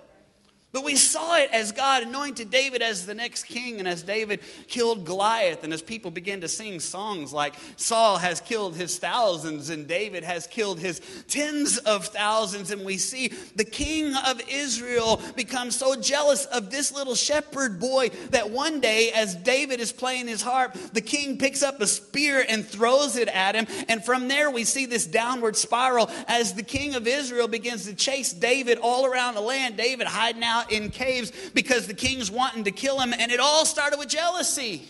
But 0.76 0.84
we 0.84 0.98
saw 0.98 1.38
it 1.38 1.50
as 1.54 1.72
God 1.72 2.04
anointed 2.04 2.52
David 2.52 2.82
as 2.82 3.06
the 3.06 3.16
next 3.16 3.46
king, 3.46 3.80
and 3.80 3.88
as 3.88 4.04
David 4.04 4.42
killed 4.68 5.06
Goliath, 5.06 5.64
and 5.64 5.72
as 5.72 5.82
people 5.82 6.12
began 6.12 6.42
to 6.42 6.50
sing 6.50 6.82
songs 6.82 7.32
like 7.32 7.54
Saul 7.78 8.18
has 8.18 8.42
killed 8.42 8.76
his 8.76 9.00
thousands, 9.00 9.70
and 9.70 9.88
David 9.88 10.26
has 10.26 10.48
killed 10.48 10.80
his 10.80 11.00
tens 11.30 11.78
of 11.78 12.08
thousands. 12.08 12.72
And 12.72 12.84
we 12.84 12.98
see 12.98 13.30
the 13.56 13.64
king 13.64 14.16
of 14.28 14.42
Israel 14.50 15.22
become 15.38 15.72
so 15.72 15.96
jealous 15.96 16.44
of 16.48 16.72
this 16.72 16.94
little 16.94 17.16
shepherd 17.16 17.80
boy 17.80 18.10
that 18.32 18.50
one 18.50 18.82
day, 18.82 19.14
as 19.16 19.34
David 19.34 19.80
is 19.80 19.94
playing 19.94 20.28
his 20.28 20.42
harp, 20.42 20.74
the 20.92 21.00
king 21.00 21.38
picks 21.38 21.64
up 21.64 21.80
a 21.80 21.88
spear 21.88 22.46
and 22.50 22.68
throws 22.68 23.16
it 23.16 23.30
at 23.30 23.56
him. 23.56 23.66
And 23.88 24.04
from 24.04 24.28
there, 24.28 24.52
we 24.52 24.66
see 24.66 24.88
this 24.88 25.08
downward 25.08 25.56
spiral 25.56 26.12
as 26.28 26.54
the 26.54 26.64
king 26.64 26.96
of 26.96 27.08
Israel 27.08 27.48
begins 27.48 27.86
to 27.86 27.96
chase 27.96 28.34
David 28.34 28.78
all 28.80 29.06
around 29.06 29.36
the 29.36 29.40
land. 29.40 29.78
David 29.78 30.08
hiding 30.08 30.44
out 30.44 30.65
in 30.72 30.90
caves 30.90 31.32
because 31.54 31.88
the 31.88 31.94
king's 31.94 32.30
wanting 32.32 32.64
to 32.66 32.72
kill 32.72 33.00
him, 33.00 33.14
and 33.18 33.32
it 33.32 33.40
all 33.40 33.66
started 33.66 33.98
with 34.00 34.10
jealousy. 34.10 34.90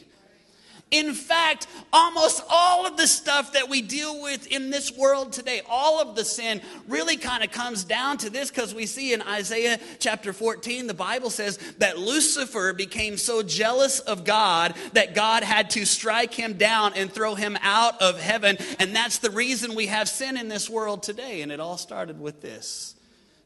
In 0.91 1.13
fact, 1.13 1.65
almost 1.91 2.43
all 2.47 2.85
of 2.85 2.95
the 2.95 3.07
stuff 3.07 3.53
that 3.53 3.69
we 3.69 3.81
deal 3.81 4.21
with 4.21 4.45
in 4.47 4.69
this 4.69 4.95
world 4.95 5.33
today, 5.33 5.61
all 5.67 5.99
of 5.99 6.15
the 6.15 6.23
sin 6.23 6.61
really 6.87 7.17
kind 7.17 7.43
of 7.43 7.51
comes 7.51 7.83
down 7.83 8.19
to 8.19 8.29
this 8.29 8.49
because 8.49 8.73
we 8.73 8.85
see 8.85 9.11
in 9.11 9.23
Isaiah 9.23 9.79
chapter 9.99 10.31
14, 10.31 10.85
the 10.85 10.93
Bible 10.93 11.31
says 11.31 11.57
that 11.79 11.97
Lucifer 11.97 12.71
became 12.71 13.17
so 13.17 13.41
jealous 13.41 13.99
of 13.99 14.25
God 14.25 14.75
that 14.93 15.15
God 15.15 15.43
had 15.43 15.71
to 15.71 15.85
strike 15.85 16.33
him 16.33 16.53
down 16.53 16.93
and 16.93 17.11
throw 17.11 17.33
him 17.33 17.57
out 17.61 17.99
of 17.99 18.21
heaven. 18.21 18.57
And 18.79 18.95
that's 18.95 19.17
the 19.17 19.31
reason 19.31 19.73
we 19.73 19.87
have 19.87 20.07
sin 20.07 20.37
in 20.37 20.49
this 20.49 20.69
world 20.69 21.01
today. 21.01 21.41
And 21.41 21.51
it 21.51 21.59
all 21.59 21.77
started 21.77 22.21
with 22.21 22.41
this 22.41 22.95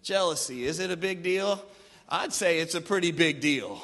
jealousy. 0.04 0.66
Is 0.66 0.80
it 0.80 0.92
a 0.92 0.98
big 0.98 1.24
deal? 1.24 1.64
I'd 2.12 2.34
say 2.34 2.60
it's 2.60 2.74
a 2.74 2.82
pretty 2.82 3.12
big 3.12 3.40
deal. 3.40 3.84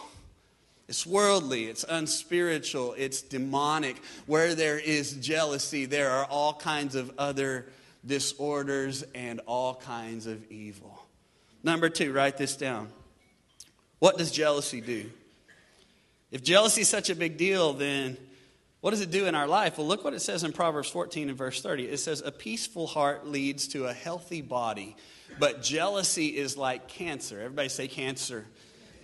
It's 0.87 1.05
worldly, 1.05 1.65
it's 1.65 1.85
unspiritual, 1.87 2.95
it's 2.97 3.21
demonic. 3.21 4.01
Where 4.25 4.55
there 4.55 4.79
is 4.79 5.13
jealousy, 5.13 5.85
there 5.85 6.09
are 6.09 6.25
all 6.25 6.53
kinds 6.53 6.95
of 6.95 7.11
other 7.17 7.67
disorders 8.05 9.03
and 9.13 9.41
all 9.45 9.75
kinds 9.75 10.25
of 10.27 10.51
evil. 10.51 11.03
Number 11.63 11.89
two, 11.89 12.13
write 12.13 12.37
this 12.37 12.55
down. 12.55 12.89
What 13.99 14.17
does 14.17 14.31
jealousy 14.31 14.81
do? 14.81 15.09
If 16.31 16.43
jealousy 16.43 16.81
is 16.81 16.89
such 16.89 17.09
a 17.09 17.15
big 17.15 17.37
deal, 17.37 17.73
then 17.73 18.17
what 18.85 18.91
does 18.91 19.01
it 19.01 19.09
do 19.09 19.25
in 19.25 19.33
our 19.33 19.47
life? 19.47 19.79
Well, 19.79 19.87
look 19.87 20.03
what 20.03 20.13
it 20.13 20.19
says 20.19 20.43
in 20.43 20.53
Proverbs 20.53 20.91
14 20.91 21.29
and 21.29 21.35
verse 21.35 21.59
30. 21.59 21.85
It 21.85 21.97
says, 21.97 22.21
A 22.23 22.31
peaceful 22.31 22.85
heart 22.85 23.25
leads 23.25 23.67
to 23.69 23.85
a 23.85 23.93
healthy 23.93 24.41
body, 24.41 24.95
but 25.39 25.63
jealousy 25.63 26.27
is 26.27 26.55
like 26.55 26.87
cancer. 26.87 27.41
Everybody 27.41 27.69
say 27.69 27.87
cancer. 27.87 28.45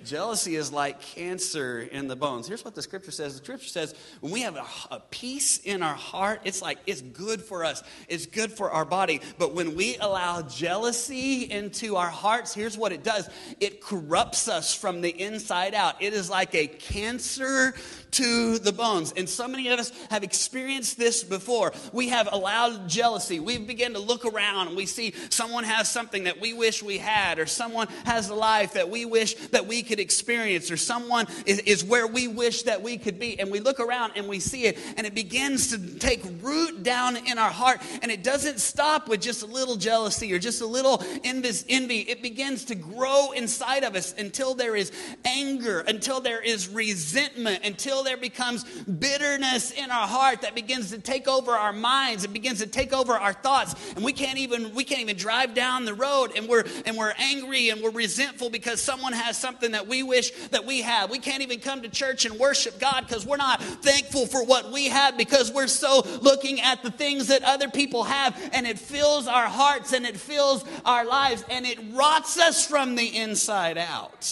Jealousy 0.06 0.56
is 0.56 0.72
like 0.72 1.02
cancer 1.02 1.82
in 1.82 2.08
the 2.08 2.16
bones. 2.16 2.48
Here's 2.48 2.66
what 2.66 2.76
the 2.76 2.82
scripture 2.82 3.12
says. 3.12 3.34
The 3.34 3.44
scripture 3.44 3.70
says 3.70 3.96
when 4.20 4.32
we 4.32 4.42
have 4.42 4.56
a, 4.56 4.66
a, 4.92 5.00
peace 5.00 5.60
in 5.60 5.84
our 5.84 5.96
heart, 5.96 6.42
it's 6.44 6.62
like 6.62 6.80
it's 6.88 7.02
good 7.02 7.42
for 7.42 7.64
us, 7.64 7.84
it's 8.08 8.26
good 8.26 8.52
for 8.52 8.72
our 8.72 8.86
body. 8.86 9.22
But 9.38 9.54
when 9.54 9.76
we 9.76 9.98
allow 9.98 10.42
jealousy 10.42 11.44
into 11.44 11.96
our 11.98 12.10
hearts, 12.10 12.54
here's 12.54 12.78
what 12.78 12.92
it 12.92 13.04
does 13.04 13.30
it 13.60 13.82
corrupts 13.82 14.48
us 14.48 14.74
from 14.74 15.02
the 15.02 15.10
inside 15.10 15.74
out. 15.74 16.02
It 16.02 16.14
is 16.14 16.30
like 16.30 16.56
a 16.56 16.68
cancer 16.68 17.74
to 18.12 18.60
the 18.60 18.72
bones. 18.72 19.14
And 19.16 19.28
so 19.28 19.48
many 19.48 19.70
of 19.70 19.80
us 19.80 19.92
have 20.10 20.24
experienced 20.24 20.98
this 20.98 21.24
before. 21.24 21.74
We 21.94 22.10
have 22.10 22.30
allowed 22.32 22.90
jealousy. 22.90 23.40
We've 23.40 23.66
begun 23.66 23.94
to 23.94 24.00
look 24.00 24.26
around 24.26 24.68
and 24.68 24.78
we 24.78 24.86
see 24.86 25.14
someone 25.30 25.64
has 25.64 25.90
something 25.90 26.26
that 26.26 26.40
we 26.40 26.54
wish 26.54 26.84
we 26.84 26.98
had, 26.98 27.40
or 27.40 27.46
someone 27.46 27.88
has 28.06 28.30
a 28.30 28.36
life 28.36 28.74
that 28.74 28.90
we 28.90 29.06
wish 29.06 29.36
that 29.48 29.68
we 29.68 29.84
could 29.84 30.00
experience, 30.00 30.72
or 30.72 30.78
someone 30.78 31.28
is, 31.46 31.60
is 31.60 31.84
where 31.84 32.08
we 32.08 32.28
wish 32.28 32.64
that 32.64 32.82
we 32.82 32.98
could 32.98 33.20
be. 33.20 33.40
And 33.40 33.52
we 33.52 33.60
look 33.60 33.80
around 33.80 34.14
and 34.16 34.28
we 34.28 34.40
see 34.40 34.66
it, 34.66 34.78
and 34.98 35.08
it 35.08 35.16
begins 35.16 35.70
to 35.70 36.00
take 36.00 36.24
root 36.42 36.84
down 36.84 37.18
in 37.18 37.38
our 37.38 37.52
heart. 37.52 37.82
And 38.02 38.12
it 38.12 38.24
doesn't 38.24 38.60
stop 38.60 39.08
with 39.08 39.22
just 39.22 39.44
a 39.44 39.48
little 39.48 39.76
jealousy 39.76 40.34
or 40.34 40.40
just 40.40 40.62
a 40.62 40.66
little 40.66 41.04
envy. 41.24 42.00
It 42.00 42.22
begins 42.22 42.66
to 42.66 42.76
grow 42.76 43.32
inside 43.32 43.84
of 43.84 43.96
us 43.96 44.14
until 44.18 44.54
there 44.54 44.76
is 44.76 44.92
anger, 45.26 45.80
until 45.82 46.22
there 46.22 46.42
is 46.42 46.68
resentment, 46.68 47.64
until 47.64 48.01
there 48.04 48.18
becomes 48.18 48.64
bitterness 48.84 49.72
in 49.72 49.92
our 49.92 50.08
heart 50.08 50.42
that 50.42 50.56
begins 50.56 50.92
to 50.92 51.00
take 51.00 51.28
over 51.28 51.52
our 51.52 51.74
minds, 51.74 52.24
it 52.24 52.34
begins 52.34 52.60
to 52.60 52.68
take 52.68 52.94
over 52.94 53.14
our 53.14 53.34
thoughts, 53.34 53.76
and 53.96 54.04
we 54.04 54.14
can't 54.14 54.38
even 54.38 54.74
we 54.74 54.84
can't 54.84 55.02
even 55.02 55.18
drive 55.18 55.54
down 55.54 55.86
the 55.86 55.94
road 55.94 56.32
and 56.36 56.48
we're 56.48 56.64
and 56.86 56.98
we're 56.98 57.14
angry 57.18 57.70
and 57.70 57.82
we're 57.82 57.92
resentful 57.92 58.50
because 58.50 58.82
someone 58.82 59.14
has 59.14 59.38
something 59.38 59.72
that 59.72 59.88
we 59.88 60.04
wish 60.04 60.32
that 60.50 60.66
we 60.66 60.82
have. 60.82 61.10
We 61.10 61.20
can't 61.20 61.42
even 61.42 61.60
come 61.60 61.82
to 61.82 61.90
church 61.90 62.26
and 62.26 62.40
worship 62.40 62.80
God 62.80 63.06
because 63.08 63.26
we're 63.26 63.38
not 63.38 63.62
thankful 63.62 64.26
for 64.26 64.44
what 64.44 64.72
we 64.72 64.90
have 64.90 65.18
because 65.18 65.52
we're 65.52 65.68
so 65.68 66.02
looking 66.22 66.62
at 66.62 66.84
the 66.84 66.92
things 66.92 67.28
that 67.28 67.44
other 67.44 67.70
people 67.70 68.04
have 68.04 68.38
and 68.54 68.66
it 68.66 68.80
fills 68.80 69.28
our 69.28 69.48
hearts 69.48 69.94
and 69.94 70.06
it 70.06 70.18
fills 70.18 70.66
our 70.86 71.06
lives 71.06 71.44
and 71.50 71.66
it 71.66 71.80
rots 71.94 72.40
us 72.40 72.66
from 72.66 72.96
the 72.96 73.18
inside 73.18 73.78
out. 73.78 74.24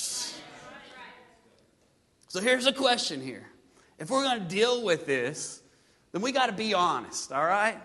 So 2.29 2.39
here's 2.41 2.67
a 2.67 2.73
question 2.73 3.21
here. 3.21 3.48
If 3.99 4.09
we're 4.09 4.23
going 4.23 4.39
to 4.39 4.45
deal 4.45 4.83
with 4.83 5.05
this, 5.05 5.61
then 6.11 6.21
we 6.21 6.31
got 6.31 6.47
to 6.47 6.53
be 6.53 6.73
honest, 6.73 7.31
all 7.31 7.45
right? 7.45 7.77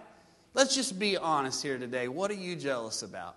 Let's 0.54 0.74
just 0.74 0.98
be 0.98 1.16
honest 1.16 1.62
here 1.62 1.76
today. 1.76 2.06
What 2.08 2.30
are 2.30 2.34
you 2.34 2.54
jealous 2.54 3.02
about? 3.02 3.36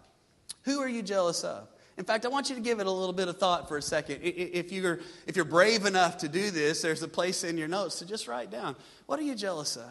Who 0.63 0.79
are 0.79 0.87
you 0.87 1.01
jealous 1.01 1.43
of? 1.43 1.67
In 1.97 2.05
fact, 2.05 2.25
I 2.25 2.29
want 2.29 2.49
you 2.49 2.55
to 2.55 2.61
give 2.61 2.79
it 2.79 2.85
a 2.85 2.91
little 2.91 3.13
bit 3.13 3.27
of 3.27 3.39
thought 3.39 3.67
for 3.67 3.77
a 3.77 3.81
second. 3.81 4.19
If 4.21 4.71
you're, 4.71 4.99
if 5.25 5.35
you're 5.35 5.45
brave 5.45 5.87
enough 5.87 6.19
to 6.19 6.27
do 6.27 6.51
this, 6.51 6.83
there's 6.83 7.01
a 7.01 7.07
place 7.07 7.43
in 7.43 7.57
your 7.57 7.67
notes 7.67 7.99
to 7.99 8.05
just 8.05 8.27
write 8.27 8.51
down 8.51 8.75
what 9.07 9.19
are 9.19 9.23
you 9.23 9.33
jealous 9.33 9.75
of? 9.75 9.89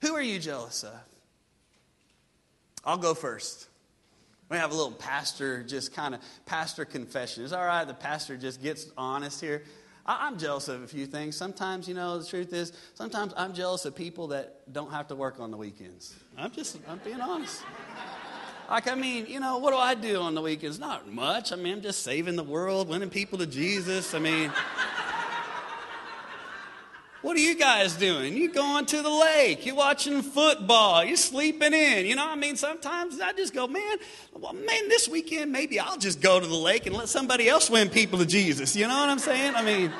Who 0.00 0.14
are 0.14 0.22
you 0.22 0.40
jealous 0.40 0.82
of? 0.82 0.98
I'll 2.84 2.98
go 2.98 3.14
first. 3.14 3.68
We 4.50 4.56
have 4.56 4.72
a 4.72 4.74
little 4.74 4.92
pastor, 4.92 5.62
just 5.62 5.92
kind 5.92 6.14
of 6.14 6.20
pastor 6.46 6.84
confession. 6.84 7.44
Is 7.44 7.52
all 7.52 7.64
right? 7.64 7.86
The 7.86 7.94
pastor 7.94 8.36
just 8.36 8.62
gets 8.62 8.86
honest 8.96 9.40
here. 9.40 9.62
I'm 10.08 10.38
jealous 10.38 10.68
of 10.68 10.82
a 10.82 10.86
few 10.86 11.04
things. 11.04 11.36
Sometimes, 11.36 11.86
you 11.86 11.92
know, 11.92 12.18
the 12.18 12.26
truth 12.26 12.54
is, 12.54 12.72
sometimes 12.94 13.34
I'm 13.36 13.52
jealous 13.52 13.84
of 13.84 13.94
people 13.94 14.28
that 14.28 14.72
don't 14.72 14.90
have 14.90 15.06
to 15.08 15.14
work 15.14 15.38
on 15.38 15.50
the 15.50 15.58
weekends. 15.58 16.14
I'm 16.38 16.50
just, 16.50 16.78
I'm 16.88 16.98
being 17.04 17.20
honest. 17.20 17.62
Like, 18.70 18.90
I 18.90 18.94
mean, 18.94 19.26
you 19.26 19.38
know, 19.38 19.58
what 19.58 19.72
do 19.72 19.76
I 19.76 19.94
do 19.94 20.20
on 20.20 20.34
the 20.34 20.40
weekends? 20.40 20.78
Not 20.78 21.10
much. 21.10 21.52
I 21.52 21.56
mean, 21.56 21.74
I'm 21.74 21.82
just 21.82 22.02
saving 22.02 22.36
the 22.36 22.42
world, 22.42 22.88
winning 22.88 23.10
people 23.10 23.38
to 23.38 23.46
Jesus. 23.46 24.14
I 24.14 24.18
mean, 24.18 24.50
what 27.22 27.36
are 27.36 27.40
you 27.40 27.56
guys 27.56 27.94
doing? 27.96 28.36
You 28.36 28.52
going 28.52 28.86
to 28.86 29.02
the 29.02 29.10
lake, 29.10 29.66
you 29.66 29.74
watching 29.74 30.22
football, 30.22 31.04
you 31.04 31.16
sleeping 31.16 31.72
in. 31.72 32.06
You 32.06 32.14
know, 32.14 32.28
I 32.28 32.36
mean, 32.36 32.56
sometimes 32.56 33.20
I 33.20 33.32
just 33.32 33.52
go, 33.52 33.66
man, 33.66 33.96
well, 34.34 34.52
man, 34.52 34.88
this 34.88 35.08
weekend 35.08 35.50
maybe 35.50 35.80
I'll 35.80 35.98
just 35.98 36.20
go 36.20 36.38
to 36.38 36.46
the 36.46 36.54
lake 36.54 36.86
and 36.86 36.94
let 36.96 37.08
somebody 37.08 37.48
else 37.48 37.68
win 37.68 37.88
people 37.88 38.18
to 38.20 38.26
Jesus. 38.26 38.76
You 38.76 38.86
know 38.86 38.96
what 38.96 39.08
I'm 39.08 39.18
saying? 39.18 39.54
I 39.56 39.62
mean, 39.62 39.92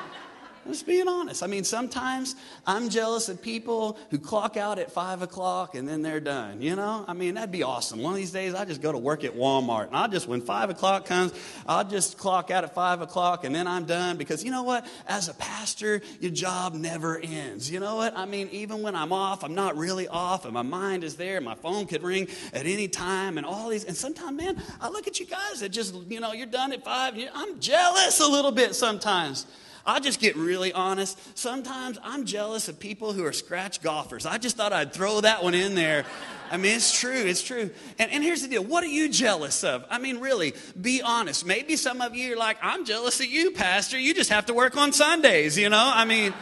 just 0.71 0.85
being 0.85 1.07
honest. 1.07 1.43
I 1.43 1.47
mean, 1.47 1.63
sometimes 1.63 2.35
I'm 2.65 2.89
jealous 2.89 3.29
of 3.29 3.41
people 3.41 3.97
who 4.11 4.17
clock 4.17 4.57
out 4.57 4.79
at 4.79 4.91
five 4.91 5.21
o'clock 5.21 5.75
and 5.75 5.87
then 5.87 6.01
they're 6.01 6.19
done. 6.19 6.61
You 6.61 6.75
know, 6.75 7.05
I 7.07 7.13
mean, 7.13 7.35
that'd 7.35 7.51
be 7.51 7.63
awesome. 7.63 8.01
One 8.01 8.13
of 8.13 8.17
these 8.17 8.31
days, 8.31 8.53
I 8.53 8.65
just 8.65 8.81
go 8.81 8.91
to 8.91 8.97
work 8.97 9.23
at 9.23 9.35
Walmart 9.35 9.87
and 9.87 9.95
I'll 9.95 10.07
just, 10.07 10.27
when 10.27 10.41
five 10.41 10.69
o'clock 10.69 11.05
comes, 11.05 11.33
I'll 11.67 11.83
just 11.83 12.17
clock 12.17 12.51
out 12.51 12.63
at 12.63 12.73
five 12.73 13.01
o'clock 13.01 13.43
and 13.45 13.53
then 13.53 13.67
I'm 13.67 13.85
done 13.85 14.17
because 14.17 14.43
you 14.43 14.51
know 14.51 14.63
what? 14.63 14.85
As 15.07 15.29
a 15.29 15.33
pastor, 15.33 16.01
your 16.19 16.31
job 16.31 16.73
never 16.73 17.17
ends. 17.17 17.69
You 17.69 17.79
know 17.79 17.95
what? 17.95 18.17
I 18.17 18.25
mean, 18.25 18.49
even 18.51 18.81
when 18.81 18.95
I'm 18.95 19.11
off, 19.11 19.43
I'm 19.43 19.55
not 19.55 19.77
really 19.77 20.07
off 20.07 20.45
and 20.45 20.53
my 20.53 20.61
mind 20.61 21.03
is 21.03 21.15
there. 21.15 21.41
My 21.41 21.55
phone 21.55 21.85
could 21.85 22.03
ring 22.03 22.27
at 22.53 22.65
any 22.65 22.87
time 22.87 23.37
and 23.37 23.45
all 23.45 23.69
these. 23.69 23.83
And 23.85 23.95
sometimes, 23.95 24.37
man, 24.37 24.61
I 24.81 24.89
look 24.89 25.07
at 25.07 25.19
you 25.19 25.25
guys 25.25 25.59
that 25.59 25.69
just, 25.69 25.95
you 26.09 26.19
know, 26.19 26.33
you're 26.33 26.47
done 26.47 26.71
at 26.73 26.83
five. 26.83 27.15
I'm 27.33 27.59
jealous 27.59 28.19
a 28.19 28.27
little 28.27 28.51
bit 28.51 28.75
sometimes. 28.75 29.45
I'll 29.89 29.99
just 29.99 30.19
get 30.19 30.35
really 30.35 30.71
honest. 30.71 31.17
Sometimes 31.35 31.97
I'm 32.03 32.25
jealous 32.25 32.67
of 32.67 32.79
people 32.79 33.11
who 33.11 33.25
are 33.25 33.33
scratch 33.33 33.81
golfers. 33.81 34.27
I 34.27 34.37
just 34.37 34.55
thought 34.55 34.71
I'd 34.71 34.93
throw 34.93 35.21
that 35.21 35.43
one 35.43 35.55
in 35.55 35.73
there. 35.73 36.05
I 36.51 36.57
mean, 36.57 36.75
it's 36.75 36.99
true, 36.99 37.11
it's 37.11 37.41
true. 37.41 37.71
And, 37.97 38.11
and 38.11 38.23
here's 38.23 38.43
the 38.43 38.47
deal 38.47 38.63
what 38.63 38.83
are 38.83 38.87
you 38.87 39.09
jealous 39.09 39.63
of? 39.63 39.83
I 39.89 39.97
mean, 39.97 40.19
really, 40.19 40.53
be 40.79 41.01
honest. 41.01 41.43
Maybe 41.43 41.75
some 41.75 42.01
of 42.01 42.15
you 42.15 42.33
are 42.33 42.37
like, 42.37 42.57
I'm 42.61 42.85
jealous 42.85 43.19
of 43.19 43.25
you, 43.25 43.49
Pastor. 43.49 43.97
You 43.97 44.13
just 44.13 44.29
have 44.29 44.45
to 44.45 44.53
work 44.53 44.77
on 44.77 44.93
Sundays, 44.93 45.57
you 45.57 45.69
know? 45.69 45.91
I 45.91 46.05
mean, 46.05 46.35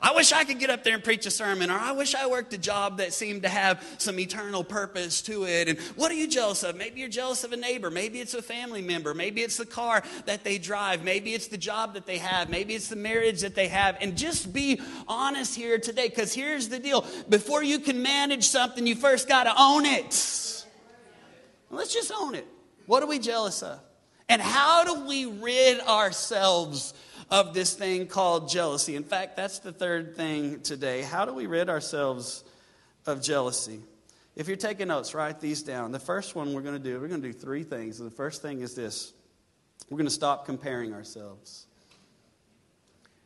I 0.00 0.12
wish 0.12 0.32
I 0.32 0.44
could 0.44 0.60
get 0.60 0.70
up 0.70 0.84
there 0.84 0.94
and 0.94 1.02
preach 1.02 1.26
a 1.26 1.30
sermon, 1.30 1.70
or 1.70 1.78
I 1.78 1.90
wish 1.90 2.14
I 2.14 2.28
worked 2.28 2.52
a 2.52 2.58
job 2.58 2.98
that 2.98 3.12
seemed 3.12 3.42
to 3.42 3.48
have 3.48 3.84
some 3.98 4.20
eternal 4.20 4.62
purpose 4.62 5.20
to 5.22 5.44
it. 5.44 5.68
And 5.68 5.78
what 5.96 6.12
are 6.12 6.14
you 6.14 6.28
jealous 6.28 6.62
of? 6.62 6.76
Maybe 6.76 7.00
you're 7.00 7.08
jealous 7.08 7.42
of 7.42 7.52
a 7.52 7.56
neighbor. 7.56 7.90
Maybe 7.90 8.20
it's 8.20 8.34
a 8.34 8.42
family 8.42 8.80
member. 8.80 9.12
Maybe 9.12 9.40
it's 9.42 9.56
the 9.56 9.66
car 9.66 10.04
that 10.26 10.44
they 10.44 10.58
drive. 10.58 11.02
Maybe 11.02 11.34
it's 11.34 11.48
the 11.48 11.58
job 11.58 11.94
that 11.94 12.06
they 12.06 12.18
have. 12.18 12.48
Maybe 12.48 12.74
it's 12.74 12.88
the 12.88 12.96
marriage 12.96 13.40
that 13.40 13.56
they 13.56 13.66
have. 13.68 13.96
And 14.00 14.16
just 14.16 14.52
be 14.52 14.80
honest 15.08 15.56
here 15.56 15.78
today, 15.78 16.08
because 16.08 16.32
here's 16.32 16.68
the 16.68 16.78
deal 16.78 17.04
before 17.28 17.64
you 17.64 17.80
can 17.80 18.00
manage 18.00 18.44
something, 18.44 18.86
you 18.86 18.94
first 18.94 19.26
got 19.26 19.44
to 19.44 19.54
own 19.58 19.84
it. 19.84 20.64
Let's 21.70 21.92
just 21.92 22.12
own 22.16 22.36
it. 22.36 22.46
What 22.86 23.02
are 23.02 23.06
we 23.06 23.18
jealous 23.18 23.62
of? 23.62 23.80
And 24.28 24.40
how 24.40 24.84
do 24.84 25.06
we 25.06 25.26
rid 25.26 25.80
ourselves 25.80 26.94
of 27.30 27.54
this 27.54 27.74
thing 27.74 28.06
called 28.06 28.48
jealousy. 28.48 28.96
In 28.96 29.04
fact, 29.04 29.36
that's 29.36 29.58
the 29.58 29.72
third 29.72 30.16
thing 30.16 30.60
today. 30.60 31.02
How 31.02 31.24
do 31.24 31.32
we 31.32 31.46
rid 31.46 31.68
ourselves 31.68 32.44
of 33.06 33.22
jealousy? 33.22 33.80
If 34.34 34.48
you're 34.48 34.56
taking 34.56 34.88
notes, 34.88 35.14
write 35.14 35.40
these 35.40 35.62
down. 35.62 35.92
The 35.92 35.98
first 35.98 36.34
one 36.34 36.54
we're 36.54 36.62
going 36.62 36.80
to 36.80 36.82
do, 36.82 37.00
we're 37.00 37.08
going 37.08 37.22
to 37.22 37.32
do 37.32 37.38
three 37.38 37.64
things. 37.64 37.98
The 37.98 38.10
first 38.10 38.40
thing 38.40 38.60
is 38.60 38.74
this 38.74 39.12
we're 39.90 39.98
going 39.98 40.06
to 40.06 40.12
stop 40.12 40.44
comparing 40.44 40.92
ourselves. 40.92 41.67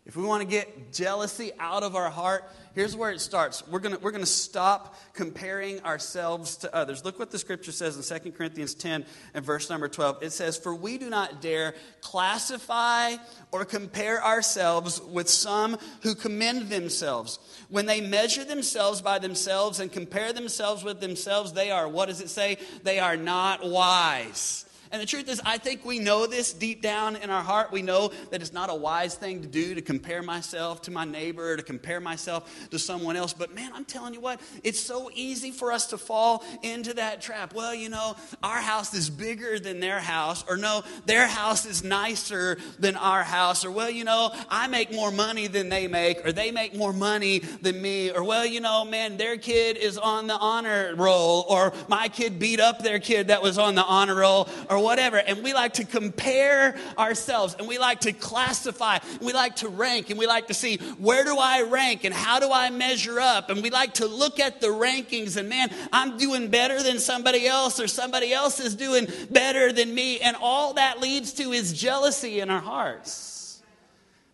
If 0.05 0.17
we 0.17 0.25
want 0.25 0.43
to 0.43 0.49
get 0.49 0.93
jealousy 0.93 1.53
out 1.61 1.85
of 1.85 1.95
our 1.95 2.11
heart, 2.11 2.51
here's 2.75 2.97
where 2.97 3.13
it 3.13 3.21
starts. 3.21 3.67
We're 3.69 3.79
going 3.79 3.95
to, 3.95 4.01
we're 4.01 4.11
to 4.11 4.27
stop 4.27 4.97
comparing 5.15 5.81
ourselves 5.85 6.57
to 6.59 6.75
others. 6.75 7.05
Look 7.05 7.21
what 7.21 7.31
the 7.31 7.39
scripture 7.39 7.71
says 7.71 8.11
in 8.11 8.21
2 8.21 8.33
Corinthians 8.33 8.75
10 8.75 9.07
and 9.33 9.45
verse 9.45 9.71
number 9.71 9.87
12. 9.87 10.25
It 10.25 10.31
says, 10.31 10.59
For 10.59 10.75
we 10.75 10.99
do 10.99 11.09
not 11.09 11.41
dare 11.41 11.75
classify 12.01 13.15
or 13.53 13.65
compare 13.65 14.25
ourselves 14.25 15.01
with 15.01 15.29
some 15.29 15.79
who 16.03 16.17
commend 16.17 16.69
themselves. 16.69 17.39
When 17.69 17.87
they 17.87 18.01
measure 18.01 18.45
themselves 18.45 19.03
by 19.03 19.21
themselves 19.21 19.79
and 19.79 19.93
compare 19.93 20.33
themselves 20.33 20.83
with 20.83 21.01
themselves, 21.01 21.53
they 21.53 21.71
are, 21.71 21.89
what 21.89 22.07
does 22.09 22.21
it 22.21 22.29
say? 22.29 22.59
They 22.83 22.99
are 22.99 23.17
not 23.17 23.65
wise. 23.65 24.65
And 24.93 25.01
the 25.01 25.07
truth 25.07 25.29
is, 25.31 25.41
I 25.45 25.57
think 25.57 25.87
we 25.87 25.99
know 25.99 26.27
this 26.27 26.53
deep 26.53 26.83
down 26.83 27.17
in 27.17 27.31
our 27.31 27.43
heart. 27.43 27.73
We 27.73 27.81
know 27.81 28.13
that 28.31 28.43
it's 28.43 28.53
not 28.53 28.69
a 28.69 28.75
wise 28.75 29.15
thing 29.15 29.41
to 29.41 29.49
do 29.49 29.75
to 29.75 29.81
compare 29.81 30.23
myself 30.23 30.83
to 30.83 30.91
my 30.91 31.07
neighbor, 31.07 31.53
or 31.53 31.57
to 31.57 31.63
compare 31.63 31.99
myself 31.99 32.69
to 32.71 32.79
someone 32.79 33.17
else. 33.17 33.33
But 33.33 33.55
man, 33.55 33.73
I'm 33.75 33.87
telling 33.87 34.13
you 34.13 34.21
what, 34.21 34.39
it's 34.63 34.79
so 34.79 35.11
easy 35.15 35.51
for 35.51 35.73
us 35.73 35.87
to 35.87 35.99
fall 35.99 36.45
into 36.63 36.93
that 36.95 37.23
trap. 37.23 37.55
Well, 37.55 37.75
you 37.75 37.89
know, 37.89 38.17
our 38.43 38.59
house 38.59 38.93
is 38.93 39.09
bigger 39.09 39.59
than 39.59 39.81
their 39.81 39.99
house, 39.99 40.45
or 40.47 40.59
no, 40.59 40.83
their 41.07 41.27
house 41.27 41.65
is 41.65 41.83
nicer 41.83 42.59
than 42.79 42.97
our 42.97 43.23
house, 43.23 43.65
or 43.65 43.71
well, 43.71 43.89
you 43.91 44.05
know, 44.05 44.31
I 44.51 44.67
make 44.67 44.93
more 44.93 45.11
money 45.11 45.47
than 45.47 45.71
they 45.71 45.89
make, 45.89 46.27
or 46.27 46.33
they 46.33 46.51
make 46.51 46.75
more 46.77 46.93
money 46.93 47.39
than 47.39 47.81
me, 47.81 48.11
or 48.11 48.23
well, 48.25 48.45
you 48.45 48.61
know, 48.61 48.85
man, 48.85 49.17
their 49.17 49.39
kid 49.39 49.79
is 49.79 49.97
on 49.97 50.27
the 50.27 50.37
honor 50.37 50.95
roll, 50.97 51.47
or 51.49 51.73
my 51.89 52.09
kid 52.09 52.39
beat 52.39 52.61
up 52.61 52.83
their 52.83 52.99
kid 52.99 53.29
that 53.29 53.41
was 53.41 53.57
on 53.57 53.75
the 53.75 53.85
honor 53.85 54.17
roll, 54.17 54.51
or 54.69 54.82
whatever. 54.83 55.17
And 55.17 55.43
we 55.43 55.55
like 55.55 55.75
to 55.75 55.85
compare 55.85 56.77
ourselves 56.99 57.55
and 57.59 57.69
we 57.69 57.79
like 57.79 58.01
to 58.01 58.13
classify, 58.13 58.99
we 59.21 59.33
like 59.33 59.57
to 59.57 59.69
rank, 59.69 60.11
and 60.11 60.19
we 60.19 60.27
like 60.27 60.49
to 60.49 60.55
see 60.55 60.77
where 60.99 61.25
do 61.25 61.37
I 61.39 61.63
rank 61.63 62.05
and 62.05 62.15
how 62.15 62.41
do 62.41 62.51
I 62.53 62.71
measure 62.71 63.21
up. 63.21 63.51
And 63.51 63.63
we 63.63 63.71
like 63.71 63.95
to 63.95 64.07
look 64.07 64.41
at 64.41 64.61
the 64.61 64.69
rankings 64.69 65.37
and 65.37 65.49
man, 65.49 65.71
I'm 65.93 66.17
doing 66.17 66.49
better 66.49 66.83
than 66.83 66.99
somebody 66.99 67.47
else 67.47 67.81
or 67.81 67.89
somebody 67.89 68.33
else 68.33 68.61
is 68.61 68.75
doing 68.75 69.07
better 69.31 69.73
than 69.73 69.95
me. 69.95 70.21
And 70.21 70.37
all 70.41 70.75
that 70.75 71.01
leads 71.01 71.33
to 71.35 71.53
is 71.53 71.73
jealousy 71.73 72.41
in 72.41 72.51
our 72.51 72.61
hearts. 72.61 73.33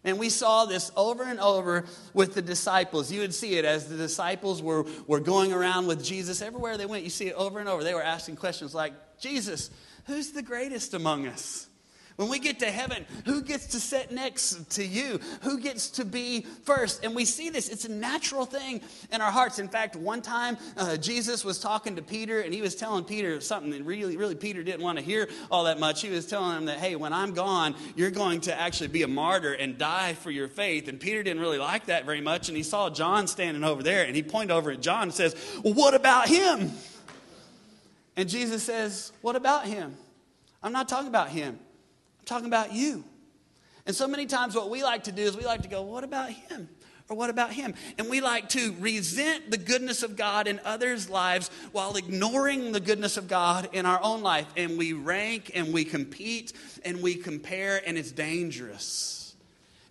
And 0.05 0.19
we 0.19 0.31
saw 0.31 0.65
this 0.65 0.93
over 0.97 1.25
and 1.25 1.41
over 1.41 1.85
with 2.15 2.35
the 2.35 2.43
disciples. 2.43 3.11
You 3.11 3.21
would 3.21 3.35
see 3.35 3.57
it 3.57 3.65
as 3.65 3.89
the 3.89 3.97
disciples 3.97 4.63
were, 4.63 4.87
were 5.07 5.21
going 5.21 5.53
around 5.53 5.87
with 5.87 6.05
Jesus. 6.05 6.41
Everywhere 6.41 6.79
they 6.79 6.87
went, 6.87 7.05
you 7.05 7.11
see 7.11 7.27
it 7.27 7.35
over 7.35 7.59
and 7.59 7.69
over. 7.69 7.83
They 7.83 7.95
were 7.95 8.03
asking 8.03 8.37
questions 8.37 8.75
like, 8.75 8.93
Jesus, 9.19 9.71
who's 10.09 10.33
the 10.33 10.42
greatest 10.42 10.94
among 10.94 11.29
us? 11.29 11.68
When 12.18 12.29
we 12.29 12.40
get 12.40 12.59
to 12.59 12.66
heaven, 12.66 13.07
who 13.27 13.42
gets 13.42 13.68
to 13.68 13.81
sit 13.81 14.11
next 14.11 14.73
to 14.73 14.85
you? 14.85 15.21
Who 15.42 15.61
gets 15.61 15.88
to 15.90 16.05
be 16.05 16.40
first? 16.64 17.05
And 17.05 17.14
we 17.14 17.25
see 17.25 17.49
this. 17.49 17.68
It's 17.68 17.85
a 17.85 17.92
natural 17.92 18.44
thing 18.44 18.81
in 19.12 19.21
our 19.21 19.31
hearts. 19.31 19.61
In 19.61 19.68
fact, 19.68 19.94
one 19.94 20.21
time 20.21 20.57
uh, 20.77 20.97
Jesus 20.97 21.44
was 21.44 21.61
talking 21.61 21.94
to 21.94 22.03
Peter 22.03 22.40
and 22.40 22.53
he 22.53 22.61
was 22.61 22.75
telling 22.75 23.05
Peter 23.05 23.40
something 23.40 23.71
that 23.71 23.85
really, 23.85 24.16
really 24.16 24.35
Peter 24.35 24.64
didn't 24.64 24.83
want 24.83 24.99
to 24.99 25.05
hear 25.05 25.29
all 25.49 25.62
that 25.62 25.79
much. 25.79 26.03
He 26.03 26.11
was 26.11 26.27
telling 26.27 26.57
him 26.57 26.64
that, 26.64 26.79
hey, 26.79 26.97
when 26.97 27.12
I'm 27.12 27.35
gone, 27.35 27.77
you're 27.94 28.11
going 28.11 28.40
to 28.42 28.61
actually 28.61 28.88
be 28.88 29.05
a 29.05 29.09
martyr 29.09 29.53
and 29.53 29.79
die 29.79 30.14
for 30.14 30.33
your 30.33 30.49
faith. 30.49 30.88
And 30.88 30.99
Peter 30.99 31.23
didn't 31.23 31.40
really 31.40 31.59
like 31.59 31.87
that 31.87 32.05
very 32.05 32.21
much. 32.21 32.49
And 32.49 32.57
he 32.57 32.64
saw 32.64 32.90
John 32.90 33.29
standing 33.29 33.62
over 33.62 33.85
there 33.85 34.05
and 34.05 34.16
he 34.16 34.25
pointed 34.25 34.51
over 34.53 34.73
at 34.73 34.81
John 34.81 35.03
and 35.03 35.14
says, 35.14 35.37
well, 35.62 35.75
what 35.75 35.94
about 35.94 36.27
him? 36.27 36.73
And 38.18 38.28
Jesus 38.28 38.64
says, 38.64 39.12
what 39.22 39.37
about 39.37 39.64
him? 39.64 39.96
I'm 40.61 40.72
not 40.72 40.88
talking 40.88 41.07
about 41.07 41.28
him 41.28 41.57
I'm 42.18 42.24
talking 42.24 42.48
about 42.48 42.72
you. 42.72 43.04
And 43.87 43.94
so 43.94 44.09
many 44.09 44.26
times, 44.26 44.57
what 44.57 44.68
we 44.68 44.83
like 44.83 45.04
to 45.04 45.12
do 45.12 45.22
is 45.22 45.37
we 45.37 45.46
like 45.46 45.62
to 45.62 45.68
go, 45.68 45.81
What 45.81 46.04
about 46.04 46.31
him? 46.31 46.68
Or 47.09 47.16
what 47.16 47.31
about 47.31 47.52
him? 47.52 47.74
And 47.96 48.11
we 48.11 48.20
like 48.20 48.50
to 48.50 48.74
resent 48.81 49.50
the 49.50 49.57
goodness 49.57 50.02
of 50.02 50.14
God 50.14 50.46
in 50.46 50.61
others' 50.62 51.09
lives 51.09 51.48
while 51.72 51.96
ignoring 51.96 52.72
the 52.72 52.81
goodness 52.81 53.16
of 53.16 53.28
God 53.28 53.70
in 53.72 53.87
our 53.87 53.98
own 54.02 54.20
life. 54.20 54.46
And 54.59 54.76
we 54.76 54.92
rank 54.92 55.52
and 55.54 55.72
we 55.72 55.87
compete 55.87 56.52
and 56.85 57.00
we 57.00 57.14
compare, 57.14 57.81
and 57.87 57.96
it's 57.96 58.11
dangerous. 58.12 59.35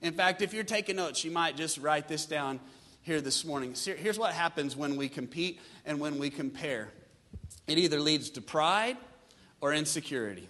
In 0.03 0.13
fact, 0.13 0.43
if 0.43 0.53
you're 0.53 0.63
taking 0.63 0.97
notes, 0.97 1.23
you 1.23 1.31
might 1.31 1.57
just 1.57 1.79
write 1.79 2.07
this 2.07 2.27
down 2.27 2.59
here 3.01 3.21
this 3.21 3.43
morning. 3.45 3.73
Here's 3.73 4.19
what 4.19 4.33
happens 4.33 4.75
when 4.75 4.95
we 4.95 5.09
compete 5.09 5.59
and 5.85 5.99
when 5.99 6.19
we 6.19 6.29
compare 6.29 6.91
it 7.67 7.77
either 7.77 7.99
leads 7.99 8.29
to 8.31 8.41
pride 8.41 8.97
or 9.61 9.73
insecurity. 9.73 10.47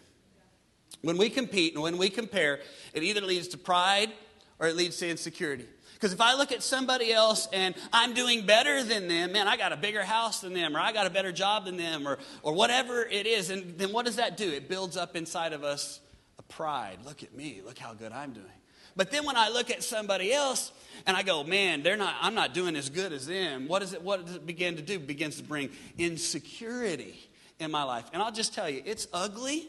When 1.01 1.17
we 1.17 1.29
compete 1.29 1.73
and 1.73 1.83
when 1.83 1.97
we 1.97 2.09
compare, 2.09 2.59
it 2.93 3.03
either 3.03 3.21
leads 3.21 3.49
to 3.49 3.57
pride 3.57 4.11
or 4.59 4.67
it 4.67 4.75
leads 4.75 4.97
to 4.97 5.09
insecurity. 5.09 5.65
Because 5.93 6.13
if 6.13 6.21
I 6.21 6.35
look 6.35 6.51
at 6.51 6.61
somebody 6.61 7.11
else 7.11 7.47
and 7.51 7.73
I'm 7.91 8.13
doing 8.13 8.45
better 8.45 8.83
than 8.83 9.07
them, 9.07 9.31
man, 9.31 9.47
I 9.47 9.57
got 9.57 9.73
a 9.73 9.77
bigger 9.77 10.03
house 10.03 10.41
than 10.41 10.53
them, 10.53 10.75
or 10.75 10.79
I 10.79 10.91
got 10.91 11.07
a 11.07 11.09
better 11.09 11.31
job 11.31 11.65
than 11.65 11.75
them, 11.75 12.07
or, 12.07 12.19
or 12.43 12.53
whatever 12.53 13.01
it 13.01 13.25
is, 13.25 13.49
and 13.49 13.79
then 13.79 13.91
what 13.91 14.05
does 14.05 14.17
that 14.17 14.37
do? 14.37 14.47
It 14.47 14.69
builds 14.69 14.95
up 14.95 15.15
inside 15.15 15.53
of 15.53 15.63
us 15.63 15.99
a 16.37 16.43
pride. 16.43 16.99
Look 17.03 17.23
at 17.23 17.33
me, 17.33 17.61
look 17.65 17.79
how 17.79 17.95
good 17.95 18.11
I'm 18.11 18.33
doing. 18.33 18.45
But 18.97 19.11
then 19.11 19.25
when 19.25 19.37
I 19.37 19.49
look 19.49 19.69
at 19.69 19.83
somebody 19.83 20.33
else 20.33 20.71
and 21.05 21.15
I 21.15 21.21
go, 21.21 21.43
man, 21.43 21.83
they're 21.83 21.95
not, 21.95 22.15
I'm 22.19 22.33
not 22.33 22.53
doing 22.53 22.75
as 22.75 22.89
good 22.89 23.13
as 23.13 23.27
them, 23.27 23.67
what, 23.67 23.83
is 23.83 23.93
it, 23.93 24.01
what 24.01 24.25
does 24.25 24.35
it 24.35 24.45
begin 24.45 24.75
to 24.75 24.81
do? 24.81 24.95
It 24.95 25.07
begins 25.07 25.37
to 25.37 25.43
bring 25.43 25.69
insecurity 25.99 27.29
in 27.59 27.71
my 27.71 27.83
life. 27.83 28.05
And 28.11 28.21
I'll 28.21 28.31
just 28.31 28.55
tell 28.55 28.69
you, 28.69 28.81
it's 28.85 29.07
ugly 29.13 29.67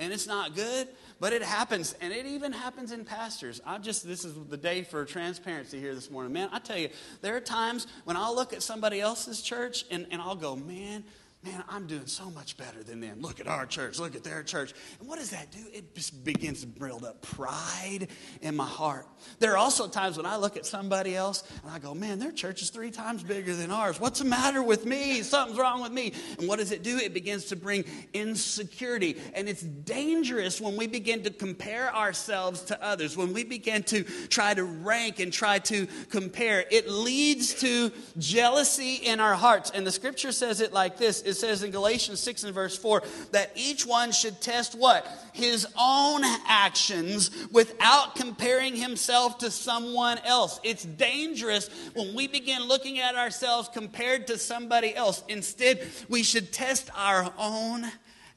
and 0.00 0.10
it's 0.12 0.26
not 0.26 0.56
good, 0.56 0.88
but 1.20 1.34
it 1.34 1.42
happens. 1.42 1.94
And 2.00 2.14
it 2.14 2.24
even 2.24 2.50
happens 2.50 2.92
in 2.92 3.04
pastors. 3.04 3.60
I 3.66 3.76
just, 3.76 4.06
this 4.06 4.24
is 4.24 4.34
the 4.48 4.56
day 4.56 4.82
for 4.82 5.04
transparency 5.04 5.78
here 5.78 5.94
this 5.94 6.10
morning. 6.10 6.32
Man, 6.32 6.48
I 6.50 6.58
tell 6.58 6.78
you, 6.78 6.88
there 7.20 7.36
are 7.36 7.40
times 7.40 7.86
when 8.04 8.16
I'll 8.16 8.34
look 8.34 8.54
at 8.54 8.62
somebody 8.62 9.02
else's 9.02 9.42
church 9.42 9.84
and, 9.90 10.06
and 10.10 10.20
I'll 10.22 10.34
go, 10.34 10.56
man, 10.56 11.04
man, 11.44 11.64
I'm 11.68 11.88
doing 11.88 12.06
so 12.06 12.30
much 12.30 12.56
better 12.56 12.84
than 12.84 13.00
them. 13.00 13.20
Look 13.20 13.40
at 13.40 13.48
our 13.48 13.66
church, 13.66 13.98
look 13.98 14.14
at 14.14 14.22
their 14.22 14.44
church. 14.44 14.72
And 15.00 15.08
what 15.08 15.18
does 15.18 15.30
that 15.30 15.50
do? 15.50 15.58
It 15.72 15.92
just 15.94 16.22
begins 16.22 16.60
to 16.60 16.68
build 16.68 17.04
up 17.04 17.20
pride 17.20 18.08
in 18.42 18.54
my 18.54 18.66
heart. 18.66 19.06
There 19.40 19.52
are 19.52 19.56
also 19.56 19.88
times 19.88 20.16
when 20.16 20.26
I 20.26 20.36
look 20.36 20.56
at 20.56 20.66
somebody 20.66 21.16
else 21.16 21.42
and 21.64 21.72
I 21.72 21.80
go, 21.80 21.94
man, 21.94 22.20
their 22.20 22.30
church 22.30 22.62
is 22.62 22.70
three 22.70 22.92
times 22.92 23.24
bigger 23.24 23.54
than 23.54 23.72
ours. 23.72 23.98
What's 23.98 24.20
the 24.20 24.24
matter 24.24 24.62
with 24.62 24.86
me? 24.86 25.22
Something's 25.22 25.58
wrong 25.58 25.82
with 25.82 25.90
me. 25.90 26.12
And 26.38 26.46
what 26.46 26.60
does 26.60 26.70
it 26.70 26.84
do? 26.84 26.98
It 26.98 27.12
begins 27.12 27.46
to 27.46 27.56
bring 27.56 27.84
insecurity. 28.12 29.16
And 29.34 29.48
it's 29.48 29.62
dangerous 29.62 30.60
when 30.60 30.76
we 30.76 30.86
begin 30.86 31.24
to 31.24 31.30
compare 31.30 31.94
ourselves 31.94 32.62
to 32.64 32.80
others, 32.84 33.16
when 33.16 33.32
we 33.32 33.42
begin 33.42 33.82
to 33.84 34.04
try 34.28 34.54
to 34.54 34.62
rank 34.62 35.18
and 35.18 35.32
try 35.32 35.58
to 35.60 35.88
compare. 36.08 36.64
It 36.70 36.88
leads 36.88 37.54
to 37.62 37.90
jealousy 38.18 38.94
in 38.94 39.18
our 39.18 39.34
hearts. 39.34 39.72
And 39.74 39.84
the 39.84 39.92
scripture 39.92 40.30
says 40.30 40.60
it 40.60 40.72
like 40.72 40.98
this 40.98 41.20
it 41.32 41.36
says 41.36 41.62
in 41.62 41.70
Galatians 41.70 42.20
6 42.20 42.44
and 42.44 42.54
verse 42.54 42.76
4 42.76 43.02
that 43.32 43.50
each 43.56 43.84
one 43.84 44.12
should 44.12 44.40
test 44.40 44.74
what? 44.74 45.06
His 45.32 45.66
own 45.78 46.22
actions 46.46 47.30
without 47.50 48.14
comparing 48.14 48.76
himself 48.76 49.38
to 49.38 49.50
someone 49.50 50.18
else. 50.18 50.60
It's 50.62 50.84
dangerous 50.84 51.68
when 51.94 52.14
we 52.14 52.28
begin 52.28 52.62
looking 52.62 52.98
at 52.98 53.16
ourselves 53.16 53.68
compared 53.72 54.28
to 54.28 54.38
somebody 54.38 54.94
else. 54.94 55.24
Instead, 55.28 55.86
we 56.08 56.22
should 56.22 56.52
test 56.52 56.90
our 56.94 57.32
own 57.38 57.90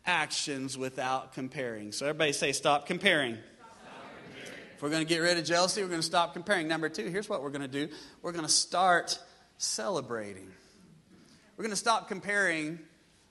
actions 0.05 0.77
without 0.77 1.33
comparing. 1.33 1.91
So, 1.91 2.05
everybody 2.05 2.33
say, 2.33 2.51
stop 2.51 2.87
comparing. 2.87 3.37
If 4.75 4.81
we're 4.81 4.89
going 4.89 5.05
to 5.05 5.09
get 5.09 5.19
rid 5.19 5.37
of 5.37 5.45
jealousy, 5.45 5.81
we're 5.81 5.87
going 5.89 6.01
to 6.01 6.05
stop 6.05 6.33
comparing. 6.33 6.67
Number 6.67 6.89
two, 6.89 7.07
here's 7.07 7.29
what 7.29 7.41
we're 7.41 7.49
going 7.49 7.61
to 7.61 7.67
do 7.67 7.93
we're 8.21 8.33
going 8.33 8.45
to 8.45 8.51
start 8.51 9.19
celebrating. 9.57 10.51
We're 11.57 11.63
going 11.63 11.71
to 11.71 11.77
stop 11.77 12.09
comparing 12.09 12.79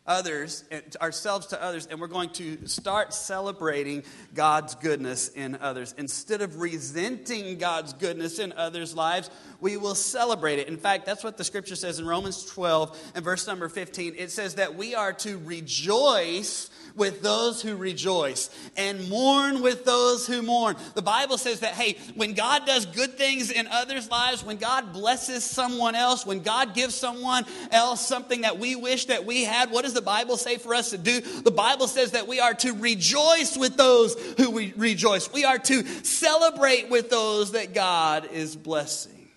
others, 0.07 0.65
eh, 0.71 0.81
ourselves 1.01 1.49
to 1.49 1.63
others, 1.63 1.87
and 1.91 2.01
we're 2.01 2.07
going 2.07 2.31
to 2.31 2.67
start 2.67 3.13
celebrating 3.13 4.03
God's 4.35 4.75
goodness 4.75 5.29
in 5.29 5.57
others. 5.61 5.95
Instead 5.99 6.41
of 6.41 6.59
resenting 6.59 7.59
God's 7.59 7.93
goodness 7.93 8.39
in 8.39 8.53
others' 8.53 8.95
lives, 8.95 9.29
we 9.61 9.77
will 9.77 9.95
celebrate 9.95 10.59
it. 10.59 10.69
In 10.69 10.79
fact, 10.79 11.05
that's 11.05 11.23
what 11.23 11.37
the 11.37 11.45
scripture 11.45 11.77
says 11.77 11.99
in 11.99 12.07
Romans 12.07 12.47
12 12.47 13.13
and 13.15 13.23
verse 13.23 13.47
number 13.47 13.69
15. 13.69 14.15
It 14.17 14.31
says 14.31 14.55
that 14.55 14.75
we 14.75 14.95
are 14.95 15.13
to 15.13 15.39
rejoice 15.45 16.71
with 16.97 17.23
those 17.23 17.61
who 17.61 17.77
rejoice 17.77 18.51
and 18.77 19.09
mourn 19.09 19.63
with 19.63 19.85
those 19.85 20.27
who 20.27 20.43
mourn. 20.43 20.77
The 20.95 21.03
Bible 21.03 21.39
says 21.39 21.61
that, 21.61 21.75
hey, 21.75 21.97
when 22.15 22.35
God 22.35 22.67
does 22.67 22.87
good 22.87 23.19
things 23.19 23.51
in 23.51 23.67
others' 23.67 24.11
lives, 24.11 24.45
when 24.45 24.57
God 24.57 24.93
blesses 24.93 25.45
someone 25.45 25.95
else, 25.95 26.25
when 26.25 26.41
God 26.41 26.75
gives 26.75 26.95
someone 26.95 27.45
else 27.71 28.07
something 28.07 28.43
that 28.43 28.59
we 28.59 28.77
wish 28.77 29.07
that 29.07 29.25
we 29.25 29.45
had, 29.45 29.71
what 29.71 29.83
does 29.83 29.95
the 29.95 30.03
Bible 30.03 30.37
say 30.37 30.57
for 30.57 30.75
us 30.75 30.91
to 30.91 30.99
do? 30.99 31.21
The 31.21 31.51
Bible 31.51 31.89
says 31.89 32.13
that 32.13 32.29
we 32.29 32.41
are 32.41 32.55
to 32.55 32.73
rejoice 32.73 33.57
with 33.57 33.77
those 33.77 34.15
who 34.37 34.51
we 34.51 34.73
rejoice. 34.77 35.33
We 35.33 35.45
are 35.45 35.59
to 35.59 35.85
celebrate 36.05 36.91
with 36.91 37.11
those 37.11 37.53
that 37.53 37.75
God 37.75 38.31
is 38.31 38.55
blessing. 38.57 39.29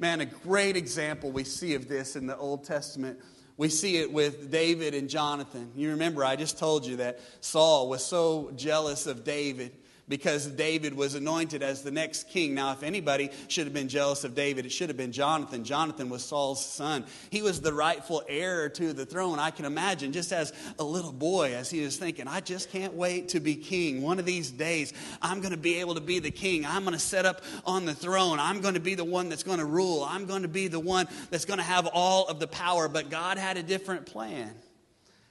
Man, 0.00 0.20
a 0.20 0.26
great 0.26 0.76
example 0.76 1.32
we 1.32 1.44
see 1.44 1.74
of 1.74 1.88
this 1.88 2.14
in 2.14 2.26
the 2.26 2.36
Old 2.36 2.64
Testament 2.64 3.18
we 3.58 3.68
see 3.68 3.96
it 3.96 4.12
with 4.12 4.50
David 4.50 4.94
and 4.94 5.10
Jonathan. 5.10 5.72
You 5.74 5.90
remember, 5.90 6.24
I 6.24 6.36
just 6.36 6.58
told 6.58 6.86
you 6.86 6.96
that 6.96 7.20
Saul 7.40 7.90
was 7.90 8.04
so 8.04 8.52
jealous 8.56 9.06
of 9.06 9.24
David 9.24 9.72
because 10.08 10.46
David 10.46 10.94
was 10.94 11.14
anointed 11.14 11.62
as 11.62 11.82
the 11.82 11.90
next 11.90 12.28
king. 12.28 12.54
Now, 12.54 12.72
if 12.72 12.82
anybody 12.82 13.30
should 13.48 13.66
have 13.66 13.74
been 13.74 13.88
jealous 13.88 14.24
of 14.24 14.34
David, 14.34 14.66
it 14.66 14.72
should 14.72 14.88
have 14.88 14.96
been 14.96 15.12
Jonathan. 15.12 15.64
Jonathan 15.64 16.08
was 16.08 16.24
Saul's 16.24 16.64
son. 16.64 17.04
He 17.30 17.42
was 17.42 17.60
the 17.60 17.72
rightful 17.72 18.22
heir 18.28 18.68
to 18.70 18.92
the 18.92 19.04
throne. 19.06 19.38
I 19.38 19.50
can 19.50 19.64
imagine 19.64 20.12
just 20.12 20.32
as 20.32 20.52
a 20.78 20.84
little 20.84 21.12
boy, 21.12 21.54
as 21.54 21.70
he 21.70 21.82
was 21.82 21.96
thinking, 21.96 22.26
I 22.26 22.40
just 22.40 22.70
can't 22.70 22.94
wait 22.94 23.28
to 23.30 23.40
be 23.40 23.54
king. 23.54 24.02
One 24.02 24.18
of 24.18 24.24
these 24.24 24.50
days, 24.50 24.92
I'm 25.20 25.40
going 25.40 25.52
to 25.52 25.58
be 25.58 25.80
able 25.80 25.94
to 25.94 26.00
be 26.00 26.18
the 26.18 26.30
king. 26.30 26.64
I'm 26.64 26.82
going 26.82 26.94
to 26.94 26.98
set 26.98 27.26
up 27.26 27.42
on 27.64 27.84
the 27.84 27.94
throne. 27.94 28.38
I'm 28.38 28.60
going 28.60 28.74
to 28.74 28.80
be 28.80 28.94
the 28.94 29.04
one 29.04 29.28
that's 29.28 29.42
going 29.42 29.58
to 29.58 29.64
rule. 29.64 30.06
I'm 30.08 30.26
going 30.26 30.42
to 30.42 30.48
be 30.48 30.68
the 30.68 30.80
one 30.80 31.06
that's 31.30 31.44
going 31.44 31.58
to 31.58 31.64
have 31.64 31.86
all 31.86 32.26
of 32.28 32.40
the 32.40 32.48
power. 32.48 32.88
But 32.88 33.10
God 33.10 33.38
had 33.38 33.56
a 33.56 33.62
different 33.62 34.06
plan. 34.06 34.54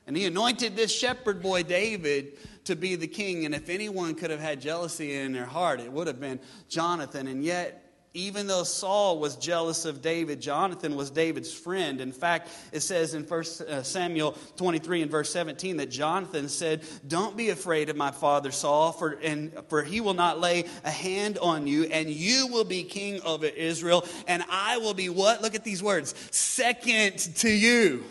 And 0.07 0.15
he 0.15 0.25
anointed 0.25 0.75
this 0.75 0.97
shepherd 0.97 1.41
boy, 1.41 1.63
David, 1.63 2.37
to 2.63 2.75
be 2.75 2.95
the 2.95 3.07
king. 3.07 3.45
And 3.45 3.53
if 3.53 3.69
anyone 3.69 4.15
could 4.15 4.31
have 4.31 4.39
had 4.39 4.61
jealousy 4.61 5.13
in 5.13 5.33
their 5.33 5.45
heart, 5.45 5.81
it 5.81 5.91
would 5.91 6.07
have 6.07 6.19
been 6.19 6.39
Jonathan. 6.69 7.27
And 7.27 7.43
yet, 7.43 7.83
even 8.13 8.47
though 8.47 8.63
Saul 8.63 9.19
was 9.19 9.35
jealous 9.35 9.85
of 9.85 10.01
David, 10.01 10.41
Jonathan 10.41 10.95
was 10.95 11.11
David's 11.11 11.53
friend. 11.53 12.01
In 12.01 12.11
fact, 12.11 12.49
it 12.71 12.79
says 12.79 13.13
in 13.13 13.23
1 13.23 13.39
uh, 13.69 13.83
Samuel 13.83 14.31
23 14.55 15.03
and 15.03 15.11
verse 15.11 15.29
17 15.29 15.77
that 15.77 15.91
Jonathan 15.91 16.49
said, 16.49 16.83
Don't 17.07 17.37
be 17.37 17.49
afraid 17.49 17.89
of 17.89 17.95
my 17.95 18.11
father 18.11 18.49
Saul, 18.49 18.91
for, 18.91 19.11
and, 19.21 19.53
for 19.67 19.83
he 19.83 20.01
will 20.01 20.15
not 20.15 20.39
lay 20.39 20.65
a 20.83 20.89
hand 20.89 21.37
on 21.37 21.67
you, 21.67 21.83
and 21.83 22.09
you 22.09 22.47
will 22.47 22.63
be 22.63 22.83
king 22.83 23.21
over 23.21 23.45
Israel, 23.45 24.03
and 24.27 24.43
I 24.49 24.77
will 24.77 24.95
be 24.95 25.09
what? 25.09 25.41
Look 25.43 25.53
at 25.53 25.63
these 25.63 25.83
words 25.83 26.15
second 26.31 27.19
to 27.35 27.49
you. 27.49 28.03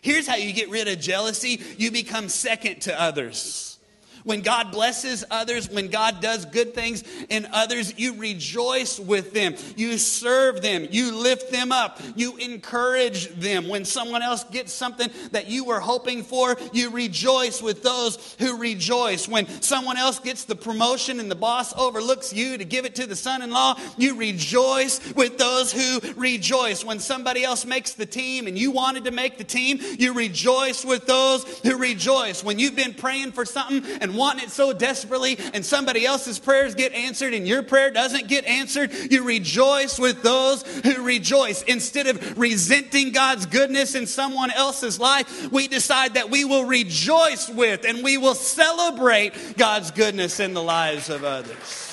Here's 0.00 0.26
how 0.26 0.36
you 0.36 0.52
get 0.52 0.70
rid 0.70 0.88
of 0.88 1.00
jealousy 1.00 1.60
you 1.76 1.90
become 1.90 2.28
second 2.28 2.82
to 2.82 3.00
others. 3.00 3.67
When 4.28 4.42
God 4.42 4.72
blesses 4.72 5.24
others, 5.30 5.70
when 5.70 5.88
God 5.88 6.20
does 6.20 6.44
good 6.44 6.74
things 6.74 7.02
in 7.30 7.48
others, 7.50 7.98
you 7.98 8.12
rejoice 8.16 9.00
with 9.00 9.32
them. 9.32 9.54
You 9.74 9.96
serve 9.96 10.60
them. 10.60 10.86
You 10.90 11.16
lift 11.16 11.50
them 11.50 11.72
up. 11.72 11.98
You 12.14 12.36
encourage 12.36 13.28
them. 13.28 13.68
When 13.68 13.86
someone 13.86 14.20
else 14.20 14.44
gets 14.44 14.70
something 14.70 15.08
that 15.30 15.48
you 15.48 15.64
were 15.64 15.80
hoping 15.80 16.22
for, 16.22 16.58
you 16.74 16.90
rejoice 16.90 17.62
with 17.62 17.82
those 17.82 18.36
who 18.38 18.58
rejoice. 18.58 19.26
When 19.26 19.46
someone 19.62 19.96
else 19.96 20.18
gets 20.18 20.44
the 20.44 20.56
promotion 20.56 21.20
and 21.20 21.30
the 21.30 21.34
boss 21.34 21.74
overlooks 21.74 22.30
you 22.30 22.58
to 22.58 22.66
give 22.66 22.84
it 22.84 22.96
to 22.96 23.06
the 23.06 23.16
son 23.16 23.40
in 23.40 23.50
law, 23.50 23.80
you 23.96 24.14
rejoice 24.14 25.14
with 25.14 25.38
those 25.38 25.72
who 25.72 26.00
rejoice. 26.20 26.84
When 26.84 26.98
somebody 26.98 27.44
else 27.44 27.64
makes 27.64 27.94
the 27.94 28.04
team 28.04 28.46
and 28.46 28.58
you 28.58 28.72
wanted 28.72 29.06
to 29.06 29.10
make 29.10 29.38
the 29.38 29.44
team, 29.44 29.78
you 29.98 30.12
rejoice 30.12 30.84
with 30.84 31.06
those 31.06 31.44
who 31.60 31.78
rejoice. 31.78 32.44
When 32.44 32.58
you've 32.58 32.76
been 32.76 32.92
praying 32.92 33.32
for 33.32 33.46
something 33.46 33.90
and 34.02 34.17
wanting 34.18 34.44
it 34.44 34.50
so 34.50 34.72
desperately 34.72 35.38
and 35.54 35.64
somebody 35.64 36.04
else's 36.04 36.38
prayers 36.38 36.74
get 36.74 36.92
answered 36.92 37.32
and 37.32 37.46
your 37.46 37.62
prayer 37.62 37.90
doesn't 37.90 38.28
get 38.28 38.44
answered, 38.44 38.92
you 39.10 39.24
rejoice 39.24 39.98
with 39.98 40.22
those 40.22 40.62
who 40.82 41.02
rejoice. 41.02 41.62
Instead 41.62 42.06
of 42.06 42.38
resenting 42.38 43.12
God's 43.12 43.46
goodness 43.46 43.94
in 43.94 44.06
someone 44.06 44.50
else's 44.50 45.00
life, 45.00 45.50
we 45.50 45.68
decide 45.68 46.14
that 46.14 46.30
we 46.30 46.44
will 46.44 46.64
rejoice 46.64 47.48
with 47.48 47.84
and 47.84 48.04
we 48.04 48.18
will 48.18 48.34
celebrate 48.34 49.56
God's 49.56 49.90
goodness 49.90 50.40
in 50.40 50.54
the 50.54 50.62
lives 50.62 51.08
of 51.08 51.24
others. 51.24 51.87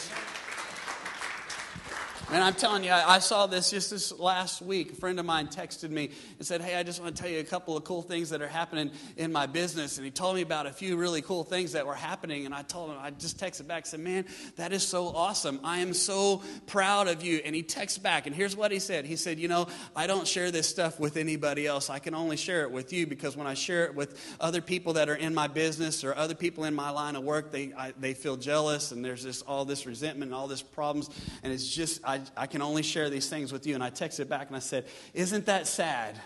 And 2.32 2.44
I'm 2.44 2.56
telling 2.56 2.84
you, 2.84 2.92
I, 2.92 3.20
saw 3.20 3.46
this 3.46 3.70
just 3.70 3.92
this 3.92 4.12
last 4.18 4.60
week. 4.60 4.94
A 4.94 4.96
friend 4.96 5.20
of 5.20 5.28
mine 5.28 5.48
texted 5.48 5.92
me 5.92 6.10
and 6.40 6.48
said, 6.48 6.60
Hey, 6.60 6.76
I 6.76 6.82
just 6.82 7.00
want 7.00 7.16
to 7.16 7.22
tell 7.22 7.32
you 7.32 7.40
a 7.40 7.44
couple 7.44 7.78
of 7.78 7.84
cool 7.84 8.02
things 8.02 8.32
that 8.32 8.42
are 8.42 8.48
happening 8.48 8.90
in 9.16 9.32
my 9.32 9.46
business. 9.46 9.98
And 9.98 10.06
he 10.06 10.12
told 10.12 10.36
me 10.36 10.42
about 10.42 10.66
a 10.66 10.72
few 10.72 10.98
really 10.98 11.22
cool 11.22 11.44
things 11.44 11.74
that 11.74 11.86
were 11.86 11.94
happening. 11.94 12.48
And 12.48 12.54
I 12.54 12.64
told 12.64 12.90
him, 12.90 12.98
I 13.00 13.12
just 13.12 13.38
texted 13.38 13.68
back, 13.68 13.86
said, 13.86 14.00
Man, 14.00 14.26
that 14.56 14.74
is 14.74 14.82
so 14.82 15.08
awesome. 15.08 15.60
I 15.64 15.80
am 15.80 15.94
so 15.94 16.42
proud 16.66 17.08
of 17.08 17.24
you. 17.24 17.42
And 17.46 17.56
he 17.56 17.62
texted 17.62 18.02
back, 18.02 18.26
and 18.26 18.36
here's 18.36 18.56
what 18.56 18.72
he 18.72 18.80
said 18.80 19.06
He 19.06 19.18
said, 19.18 19.40
You 19.40 19.48
know, 19.48 19.68
I 19.96 20.08
don't 20.08 20.28
share 20.28 20.50
this 20.50 20.68
stuff 20.68 21.00
with 21.00 21.18
anybody 21.18 21.68
else. 21.68 21.92
I 21.92 22.00
can 22.00 22.16
only 22.16 22.38
share 22.38 22.64
it 22.64 22.72
with 22.72 22.92
you 22.92 23.06
because 23.06 23.38
when 23.38 23.46
I 23.46 23.54
share 23.54 23.86
it 23.86 23.94
with 23.94 24.36
other 24.40 24.62
people 24.62 24.94
that 24.94 25.10
are 25.10 25.16
in 25.16 25.36
my 25.36 25.48
business 25.48 26.04
or 26.04 26.16
other 26.16 26.36
people 26.36 26.64
in 26.64 26.74
my 26.74 26.90
line 26.90 27.16
of 27.16 27.24
work, 27.24 27.52
they, 27.52 27.72
I, 27.78 27.94
they 28.00 28.16
feel 28.16 28.36
jealous 28.36 28.92
and 28.92 29.06
there's 29.06 29.24
this, 29.24 29.44
all 29.44 29.64
this 29.64 29.86
resentment 29.86 30.32
and 30.32 30.36
all 30.36 30.48
this 30.48 30.64
problems. 30.64 31.12
And 31.44 31.54
it's 31.54 31.68
just, 31.68 32.02
I, 32.04 32.15
I 32.36 32.48
can 32.48 32.62
only 32.62 32.84
share 32.84 33.10
these 33.10 33.30
things 33.30 33.52
with 33.52 33.66
you. 33.66 33.76
And 33.76 33.84
I 33.84 33.90
texted 33.90 34.28
back 34.28 34.48
and 34.48 34.56
I 34.56 34.60
said, 34.60 34.86
Isn't 35.14 35.46
that 35.46 35.68
sad? 35.68 36.20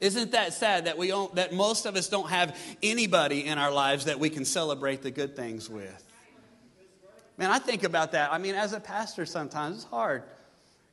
Isn't 0.00 0.30
that 0.30 0.52
sad 0.52 0.84
that, 0.84 0.96
we 0.96 1.08
don't, 1.08 1.34
that 1.34 1.52
most 1.52 1.84
of 1.84 1.96
us 1.96 2.08
don't 2.08 2.28
have 2.30 2.56
anybody 2.82 3.46
in 3.46 3.58
our 3.58 3.72
lives 3.72 4.04
that 4.04 4.20
we 4.20 4.30
can 4.30 4.44
celebrate 4.44 5.02
the 5.02 5.10
good 5.10 5.34
things 5.34 5.68
with? 5.68 6.04
Man, 7.36 7.50
I 7.50 7.58
think 7.58 7.82
about 7.82 8.12
that. 8.12 8.32
I 8.32 8.38
mean, 8.38 8.54
as 8.54 8.72
a 8.72 8.80
pastor, 8.80 9.26
sometimes 9.26 9.76
it's 9.76 9.84
hard. 9.84 10.22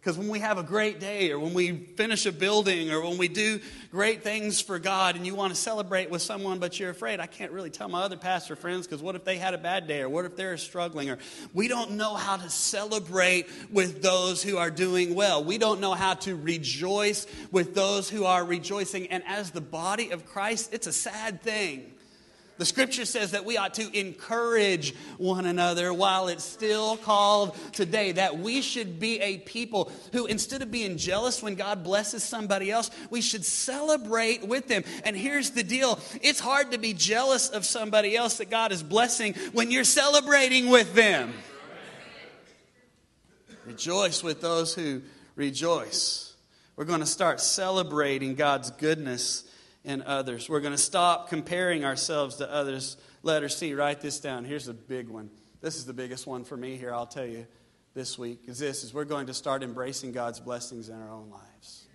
Because 0.05 0.19
when 0.19 0.27
we 0.27 0.37
have 0.37 0.59
a 0.59 0.63
great 0.63 0.99
day, 0.99 1.31
or 1.31 1.39
when 1.39 1.55
we 1.55 1.71
finish 1.71 2.27
a 2.27 2.31
building, 2.31 2.91
or 2.91 3.01
when 3.01 3.17
we 3.17 3.27
do 3.27 3.59
great 3.89 4.21
things 4.21 4.61
for 4.61 4.77
God, 4.77 5.15
and 5.15 5.25
you 5.25 5.33
want 5.33 5.51
to 5.51 5.59
celebrate 5.59 6.11
with 6.11 6.21
someone, 6.21 6.59
but 6.59 6.79
you're 6.79 6.91
afraid, 6.91 7.19
I 7.19 7.25
can't 7.25 7.51
really 7.51 7.71
tell 7.71 7.89
my 7.89 8.03
other 8.03 8.15
pastor 8.15 8.55
friends, 8.55 8.85
because 8.85 9.01
what 9.01 9.15
if 9.15 9.23
they 9.23 9.37
had 9.37 9.55
a 9.55 9.57
bad 9.57 9.87
day, 9.87 10.01
or 10.01 10.09
what 10.09 10.25
if 10.25 10.35
they're 10.35 10.57
struggling, 10.57 11.09
or 11.09 11.17
we 11.55 11.67
don't 11.67 11.93
know 11.93 12.13
how 12.13 12.37
to 12.37 12.47
celebrate 12.51 13.47
with 13.71 14.03
those 14.03 14.43
who 14.43 14.57
are 14.57 14.69
doing 14.69 15.15
well. 15.15 15.43
We 15.43 15.57
don't 15.57 15.79
know 15.81 15.95
how 15.95 16.13
to 16.13 16.35
rejoice 16.35 17.25
with 17.51 17.73
those 17.73 18.07
who 18.07 18.25
are 18.25 18.45
rejoicing. 18.45 19.07
And 19.07 19.23
as 19.25 19.49
the 19.49 19.59
body 19.59 20.11
of 20.11 20.27
Christ, 20.27 20.71
it's 20.71 20.85
a 20.85 20.93
sad 20.93 21.41
thing 21.41 21.94
the 22.57 22.65
scripture 22.65 23.03
says 23.03 23.31
that 23.31 23.43
we 23.43 23.57
ought 23.57 23.73
to 23.73 23.99
encourage 23.99 24.95
one 25.17 25.45
another 25.45 25.93
while 25.93 26.29
it's 26.29 26.43
still 26.43 26.95
called 26.95 27.57
today. 27.73 28.13
That 28.13 28.39
we 28.39 28.61
should 28.61 28.97
be 28.97 29.19
a 29.19 29.39
people 29.39 29.91
who, 30.13 30.25
instead 30.25 30.61
of 30.61 30.71
being 30.71 30.97
jealous 30.97 31.43
when 31.43 31.55
God 31.55 31.83
blesses 31.83 32.23
somebody 32.23 32.71
else, 32.71 32.89
we 33.09 33.21
should 33.21 33.43
celebrate 33.43 34.47
with 34.47 34.69
them. 34.69 34.83
And 35.03 35.17
here's 35.17 35.51
the 35.51 35.63
deal 35.63 35.99
it's 36.21 36.39
hard 36.39 36.71
to 36.71 36.77
be 36.77 36.93
jealous 36.93 37.49
of 37.49 37.65
somebody 37.65 38.15
else 38.15 38.37
that 38.37 38.49
God 38.49 38.71
is 38.71 38.81
blessing 38.81 39.33
when 39.51 39.69
you're 39.69 39.83
celebrating 39.83 40.69
with 40.69 40.93
them. 40.93 41.33
Rejoice 43.65 44.23
with 44.23 44.39
those 44.39 44.73
who 44.73 45.01
rejoice. 45.35 46.33
We're 46.77 46.85
going 46.85 46.99
to 46.99 47.05
start 47.05 47.41
celebrating 47.41 48.35
God's 48.35 48.71
goodness 48.71 49.44
in 49.85 50.01
others. 50.01 50.49
We're 50.49 50.59
going 50.59 50.73
to 50.73 50.77
stop 50.77 51.29
comparing 51.29 51.85
ourselves 51.85 52.37
to 52.37 52.51
others. 52.51 52.97
Letter 53.23 53.47
C, 53.47 53.73
write 53.73 54.01
this 54.01 54.19
down. 54.19 54.43
Here's 54.43 54.67
a 54.67 54.73
big 54.73 55.07
one. 55.07 55.29
This 55.61 55.77
is 55.77 55.85
the 55.85 55.93
biggest 55.93 56.27
one 56.27 56.43
for 56.43 56.57
me 56.57 56.75
here, 56.75 56.93
I'll 56.93 57.07
tell 57.07 57.25
you 57.25 57.47
this 57.93 58.17
week, 58.19 58.41
is 58.47 58.59
this 58.59 58.83
is 58.83 58.93
we're 58.93 59.05
going 59.05 59.27
to 59.27 59.33
start 59.33 59.63
embracing 59.63 60.11
God's 60.11 60.39
blessings 60.39 60.89
in 60.89 60.95
our 60.95 61.11
own 61.11 61.29
lives. 61.29 61.85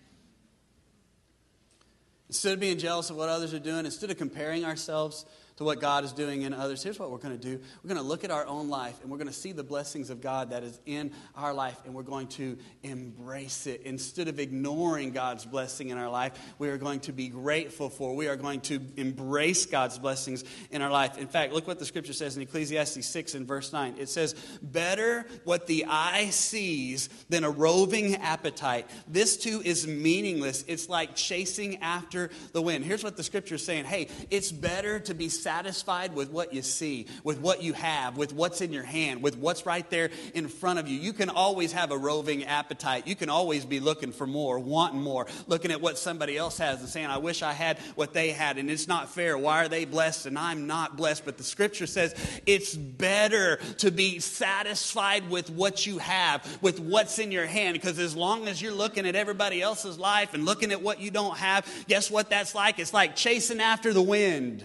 Instead 2.29 2.55
of 2.55 2.61
being 2.61 2.79
jealous 2.79 3.11
of 3.11 3.17
what 3.17 3.29
others 3.29 3.53
are 3.53 3.59
doing, 3.59 3.85
instead 3.85 4.11
of 4.11 4.17
comparing 4.17 4.65
ourselves 4.65 5.27
to 5.61 5.65
what 5.65 5.79
God 5.79 6.05
is 6.05 6.15
doing 6.15 6.41
in 6.41 6.55
others, 6.55 6.83
here's 6.83 6.99
what 6.99 7.11
we're 7.11 7.19
going 7.19 7.39
to 7.39 7.49
do. 7.57 7.63
We're 7.85 7.89
going 7.89 8.01
to 8.01 8.07
look 8.09 8.25
at 8.25 8.31
our 8.31 8.47
own 8.47 8.71
life 8.71 8.99
and 9.03 9.11
we're 9.11 9.19
going 9.19 9.27
to 9.27 9.33
see 9.33 9.53
the 9.53 9.63
blessings 9.63 10.09
of 10.09 10.23
God 10.23 10.53
that 10.53 10.63
is 10.63 10.81
in 10.87 11.13
our 11.37 11.53
life 11.53 11.77
and 11.85 11.93
we're 11.93 12.03
going 12.03 12.29
to 12.29 12.57
embrace 12.83 13.67
it. 13.67 13.83
Instead 13.83 14.29
of 14.29 14.41
ignoring 14.41 15.11
God's 15.11 15.45
blessing 15.45 15.91
in 15.91 15.99
our 15.99 16.09
life, 16.09 16.33
we 16.59 16.71
are 16.71 16.79
going 16.79 17.01
to 17.01 17.13
be 17.13 17.29
grateful 17.29 17.91
for. 17.91 18.17
We 18.17 18.27
are 18.27 18.37
going 18.37 18.63
to 18.63 18.81
embrace 18.97 19.67
God's 19.67 19.99
blessings 19.99 20.45
in 20.71 20.81
our 20.81 20.91
life. 20.91 21.19
In 21.19 21.29
fact, 21.29 21.53
look 21.53 21.67
what 21.67 21.79
the 21.79 21.85
scripture 21.85 22.15
says 22.15 22.39
in 22.39 22.43
Ecclesiastes 22.43 23.05
6 23.05 23.35
and 23.35 23.47
verse 23.47 23.71
9. 23.71 23.97
It 23.99 24.09
says, 24.09 24.35
Better 24.63 25.27
what 25.45 25.67
the 25.67 25.85
eye 25.87 26.31
sees 26.31 27.11
than 27.29 27.45
a 27.45 27.51
roving 27.51 28.15
appetite. 28.17 28.89
This 29.07 29.37
too 29.37 29.61
is 29.63 29.87
meaningless. 29.87 30.65
It's 30.67 30.89
like 30.89 31.15
chasing 31.15 31.83
after 31.83 32.31
the 32.53 32.63
wind. 32.63 32.87
Here's 32.87 33.05
what 33.05 33.19
the 33.19 33.23
scripture 33.23 33.57
is 33.57 33.67
saying 33.67 33.85
Hey, 33.85 34.09
it's 34.31 34.51
better 34.51 34.99
to 35.01 35.13
be 35.13 35.29
satisfied 35.29 35.50
satisfied 35.51 36.15
with 36.15 36.31
what 36.31 36.55
you 36.55 36.63
see, 36.63 37.09
with 37.25 37.41
what 37.41 37.61
you 37.61 37.73
have, 37.73 38.17
with 38.17 38.33
what's 38.33 38.61
in 38.61 38.73
your 38.73 38.85
hand, 38.85 39.21
with 39.21 39.37
what's 39.37 39.67
right 39.67 39.91
there 39.91 40.09
in 40.33 40.47
front 40.47 40.79
of 40.79 40.87
you. 40.87 40.97
You 40.97 41.13
can 41.13 41.29
always 41.29 41.73
have 41.73 41.91
a 41.91 41.99
roving 41.99 42.45
appetite. 42.45 43.09
You 43.09 43.17
can 43.17 43.29
always 43.29 43.65
be 43.65 43.81
looking 43.81 44.13
for 44.13 44.29
more, 44.29 44.61
wanting 44.61 45.03
more, 45.03 45.27
looking 45.49 45.73
at 45.73 45.81
what 45.81 45.99
somebody 45.99 46.37
else 46.37 46.57
has 46.59 46.79
and 46.79 46.89
saying, 46.89 47.07
I 47.07 47.19
wish 47.19 47.43
I 47.43 47.53
had 47.53 47.79
what 47.97 48.13
they 48.13 48.31
had, 48.31 48.59
and 48.59 48.71
it's 48.71 48.87
not 48.87 49.09
fair. 49.09 49.37
Why 49.37 49.65
are 49.65 49.69
they 49.69 49.87
blessed 49.87 50.27
and 50.27 50.39
I'm 50.39 50.69
not 50.69 50.97
blessed? 50.97 51.25
But 51.25 51.37
the 51.37 51.43
scripture 51.43 51.89
says 51.89 52.15
it's 52.47 52.77
better 52.77 53.57
to 53.79 53.91
be 53.91 54.21
satisfied 54.21 55.31
with 55.31 55.51
what 55.51 55.85
you 55.85 55.99
have, 55.99 56.47
with 56.63 56.79
what's 56.79 57.19
in 57.19 57.33
your 57.33 57.47
hand, 57.47 57.75
because 57.75 57.99
as 57.99 58.15
long 58.15 58.47
as 58.47 58.63
you're 58.63 58.71
looking 58.73 59.05
at 59.05 59.17
everybody 59.17 59.61
else's 59.61 59.99
life 59.99 60.33
and 60.33 60.45
looking 60.45 60.71
at 60.71 60.81
what 60.81 61.01
you 61.01 61.11
don't 61.11 61.39
have, 61.39 61.67
guess 61.89 62.09
what 62.09 62.31
that's 62.31 62.55
like? 62.55 62.79
It's 62.79 62.95
like 62.95 63.17
chasing 63.17 63.59
after 63.59 63.93
the 63.93 64.01
wind. 64.01 64.63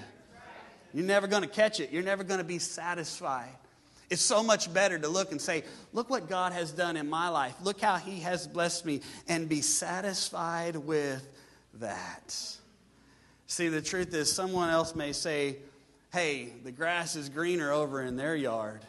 You're 0.96 1.04
never 1.04 1.28
going 1.28 1.42
to 1.42 1.50
catch 1.50 1.82
it. 1.82 1.92
You're 1.92 2.04
never 2.04 2.24
going 2.24 2.38
to 2.38 2.46
be 2.46 2.58
satisfied. 2.58 3.52
It's 4.10 4.22
so 4.22 4.42
much 4.42 4.74
better 4.74 4.98
to 4.98 5.10
look 5.10 5.34
and 5.34 5.42
say, 5.42 5.66
Look 5.92 6.10
what 6.10 6.30
God 6.30 6.54
has 6.54 6.72
done 6.72 6.96
in 6.96 7.10
my 7.10 7.28
life. 7.28 7.54
Look 7.62 7.82
how 7.82 7.98
He 7.98 8.22
has 8.22 8.48
blessed 8.48 8.86
me, 8.86 9.02
and 9.28 9.50
be 9.50 9.60
satisfied 9.60 10.78
with 10.78 11.28
that. 11.82 12.58
See, 13.48 13.68
the 13.68 13.82
truth 13.82 14.14
is, 14.14 14.32
someone 14.32 14.70
else 14.70 14.96
may 14.96 15.12
say, 15.12 15.58
Hey, 16.14 16.54
the 16.64 16.72
grass 16.72 17.18
is 17.18 17.28
greener 17.28 17.74
over 17.74 18.02
in 18.02 18.16
their 18.16 18.36
yard. 18.36 18.80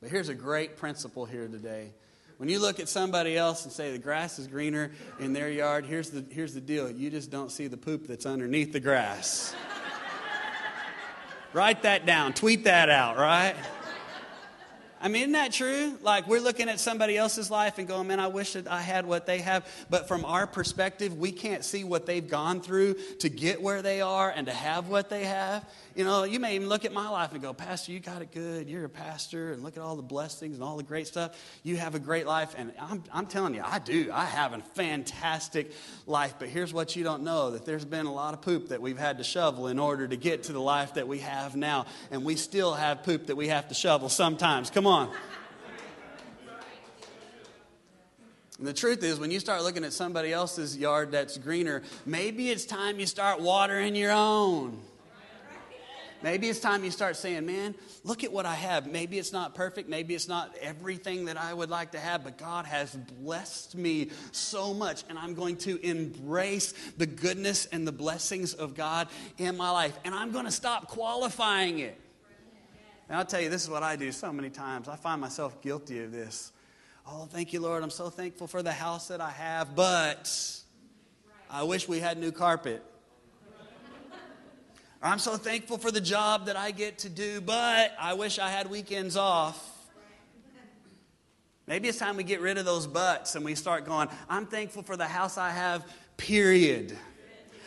But 0.00 0.10
here's 0.10 0.28
a 0.28 0.34
great 0.34 0.76
principle 0.76 1.24
here 1.24 1.48
today. 1.48 1.90
When 2.36 2.48
you 2.48 2.60
look 2.60 2.78
at 2.78 2.88
somebody 2.88 3.36
else 3.36 3.64
and 3.64 3.72
say 3.72 3.90
the 3.90 3.98
grass 3.98 4.38
is 4.38 4.46
greener 4.46 4.92
in 5.18 5.32
their 5.32 5.50
yard, 5.50 5.84
here's 5.84 6.10
the, 6.10 6.24
here's 6.30 6.54
the 6.54 6.60
deal 6.60 6.88
you 6.88 7.10
just 7.10 7.32
don't 7.32 7.50
see 7.50 7.66
the 7.66 7.76
poop 7.76 8.06
that's 8.06 8.26
underneath 8.26 8.72
the 8.72 8.80
grass. 8.80 9.52
Write 11.54 11.84
that 11.84 12.04
down. 12.04 12.32
Tweet 12.32 12.64
that 12.64 12.90
out, 12.90 13.16
right? 13.16 13.54
I 15.00 15.06
mean, 15.06 15.22
isn't 15.22 15.32
that 15.32 15.52
true? 15.52 15.96
Like, 16.02 16.26
we're 16.26 16.40
looking 16.40 16.68
at 16.68 16.80
somebody 16.80 17.16
else's 17.16 17.48
life 17.48 17.78
and 17.78 17.86
going, 17.86 18.08
man, 18.08 18.18
I 18.18 18.26
wish 18.26 18.54
that 18.54 18.66
I 18.66 18.80
had 18.80 19.06
what 19.06 19.24
they 19.24 19.38
have. 19.38 19.64
But 19.88 20.08
from 20.08 20.24
our 20.24 20.48
perspective, 20.48 21.16
we 21.16 21.30
can't 21.30 21.64
see 21.64 21.84
what 21.84 22.06
they've 22.06 22.26
gone 22.26 22.60
through 22.60 22.94
to 23.20 23.28
get 23.28 23.62
where 23.62 23.82
they 23.82 24.00
are 24.00 24.30
and 24.30 24.48
to 24.48 24.52
have 24.52 24.88
what 24.88 25.10
they 25.10 25.26
have. 25.26 25.64
You 25.94 26.02
know, 26.02 26.24
you 26.24 26.40
may 26.40 26.56
even 26.56 26.68
look 26.68 26.84
at 26.84 26.92
my 26.92 27.08
life 27.08 27.32
and 27.32 27.40
go, 27.40 27.52
Pastor, 27.52 27.92
you 27.92 28.00
got 28.00 28.20
it 28.20 28.32
good. 28.32 28.68
You're 28.68 28.84
a 28.84 28.88
pastor, 28.88 29.52
and 29.52 29.62
look 29.62 29.76
at 29.76 29.82
all 29.82 29.94
the 29.94 30.02
blessings 30.02 30.56
and 30.56 30.64
all 30.64 30.76
the 30.76 30.82
great 30.82 31.06
stuff. 31.06 31.40
You 31.62 31.76
have 31.76 31.94
a 31.94 32.00
great 32.00 32.26
life. 32.26 32.52
And 32.58 32.72
I'm, 32.80 33.04
I'm 33.12 33.26
telling 33.26 33.54
you, 33.54 33.62
I 33.64 33.78
do. 33.78 34.10
I 34.12 34.24
have 34.24 34.54
a 34.54 34.58
fantastic 34.74 35.70
life. 36.06 36.34
But 36.36 36.48
here's 36.48 36.72
what 36.72 36.96
you 36.96 37.04
don't 37.04 37.22
know 37.22 37.52
that 37.52 37.64
there's 37.64 37.84
been 37.84 38.06
a 38.06 38.12
lot 38.12 38.34
of 38.34 38.42
poop 38.42 38.70
that 38.70 38.82
we've 38.82 38.98
had 38.98 39.18
to 39.18 39.24
shovel 39.24 39.68
in 39.68 39.78
order 39.78 40.08
to 40.08 40.16
get 40.16 40.44
to 40.44 40.52
the 40.52 40.60
life 40.60 40.94
that 40.94 41.06
we 41.06 41.20
have 41.20 41.54
now. 41.54 41.86
And 42.10 42.24
we 42.24 42.34
still 42.34 42.74
have 42.74 43.04
poop 43.04 43.26
that 43.28 43.36
we 43.36 43.46
have 43.48 43.68
to 43.68 43.74
shovel 43.74 44.08
sometimes. 44.08 44.70
Come 44.70 44.88
on. 44.88 45.14
And 48.58 48.66
the 48.66 48.72
truth 48.72 49.04
is, 49.04 49.20
when 49.20 49.30
you 49.30 49.38
start 49.38 49.62
looking 49.62 49.84
at 49.84 49.92
somebody 49.92 50.32
else's 50.32 50.76
yard 50.76 51.12
that's 51.12 51.38
greener, 51.38 51.82
maybe 52.04 52.50
it's 52.50 52.64
time 52.64 52.98
you 52.98 53.06
start 53.06 53.40
watering 53.40 53.94
your 53.94 54.12
own. 54.12 54.80
Maybe 56.24 56.48
it's 56.48 56.58
time 56.58 56.84
you 56.84 56.90
start 56.90 57.16
saying, 57.16 57.44
man, 57.44 57.74
look 58.02 58.24
at 58.24 58.32
what 58.32 58.46
I 58.46 58.54
have. 58.54 58.86
Maybe 58.86 59.18
it's 59.18 59.30
not 59.30 59.54
perfect. 59.54 59.90
Maybe 59.90 60.14
it's 60.14 60.26
not 60.26 60.56
everything 60.58 61.26
that 61.26 61.36
I 61.36 61.52
would 61.52 61.68
like 61.68 61.92
to 61.92 62.00
have, 62.00 62.24
but 62.24 62.38
God 62.38 62.64
has 62.64 62.94
blessed 62.94 63.76
me 63.76 64.08
so 64.32 64.72
much, 64.72 65.04
and 65.10 65.18
I'm 65.18 65.34
going 65.34 65.58
to 65.58 65.78
embrace 65.86 66.72
the 66.96 67.04
goodness 67.04 67.66
and 67.66 67.86
the 67.86 67.92
blessings 67.92 68.54
of 68.54 68.74
God 68.74 69.08
in 69.36 69.54
my 69.58 69.68
life. 69.68 69.98
And 70.02 70.14
I'm 70.14 70.32
going 70.32 70.46
to 70.46 70.50
stop 70.50 70.88
qualifying 70.88 71.80
it. 71.80 72.00
And 73.10 73.18
I'll 73.18 73.26
tell 73.26 73.42
you, 73.42 73.50
this 73.50 73.62
is 73.62 73.68
what 73.68 73.82
I 73.82 73.94
do 73.96 74.10
so 74.10 74.32
many 74.32 74.48
times. 74.48 74.88
I 74.88 74.96
find 74.96 75.20
myself 75.20 75.60
guilty 75.60 76.02
of 76.02 76.10
this. 76.10 76.52
Oh, 77.06 77.26
thank 77.26 77.52
you, 77.52 77.60
Lord. 77.60 77.82
I'm 77.82 77.90
so 77.90 78.08
thankful 78.08 78.46
for 78.46 78.62
the 78.62 78.72
house 78.72 79.08
that 79.08 79.20
I 79.20 79.28
have, 79.28 79.76
but 79.76 80.34
I 81.50 81.64
wish 81.64 81.86
we 81.86 82.00
had 82.00 82.16
new 82.16 82.32
carpet. 82.32 82.82
I'm 85.04 85.18
so 85.18 85.36
thankful 85.36 85.76
for 85.76 85.90
the 85.90 86.00
job 86.00 86.46
that 86.46 86.56
I 86.56 86.70
get 86.70 87.00
to 87.00 87.10
do, 87.10 87.42
but 87.42 87.94
I 88.00 88.14
wish 88.14 88.38
I 88.38 88.48
had 88.48 88.70
weekends 88.70 89.18
off. 89.18 89.70
Maybe 91.66 91.88
it's 91.88 91.98
time 91.98 92.16
we 92.16 92.24
get 92.24 92.40
rid 92.40 92.56
of 92.56 92.64
those 92.64 92.86
buts 92.86 93.34
and 93.34 93.44
we 93.44 93.54
start 93.54 93.84
going, 93.84 94.08
I'm 94.30 94.46
thankful 94.46 94.82
for 94.82 94.96
the 94.96 95.04
house 95.04 95.36
I 95.36 95.50
have, 95.50 95.84
period. 96.16 96.96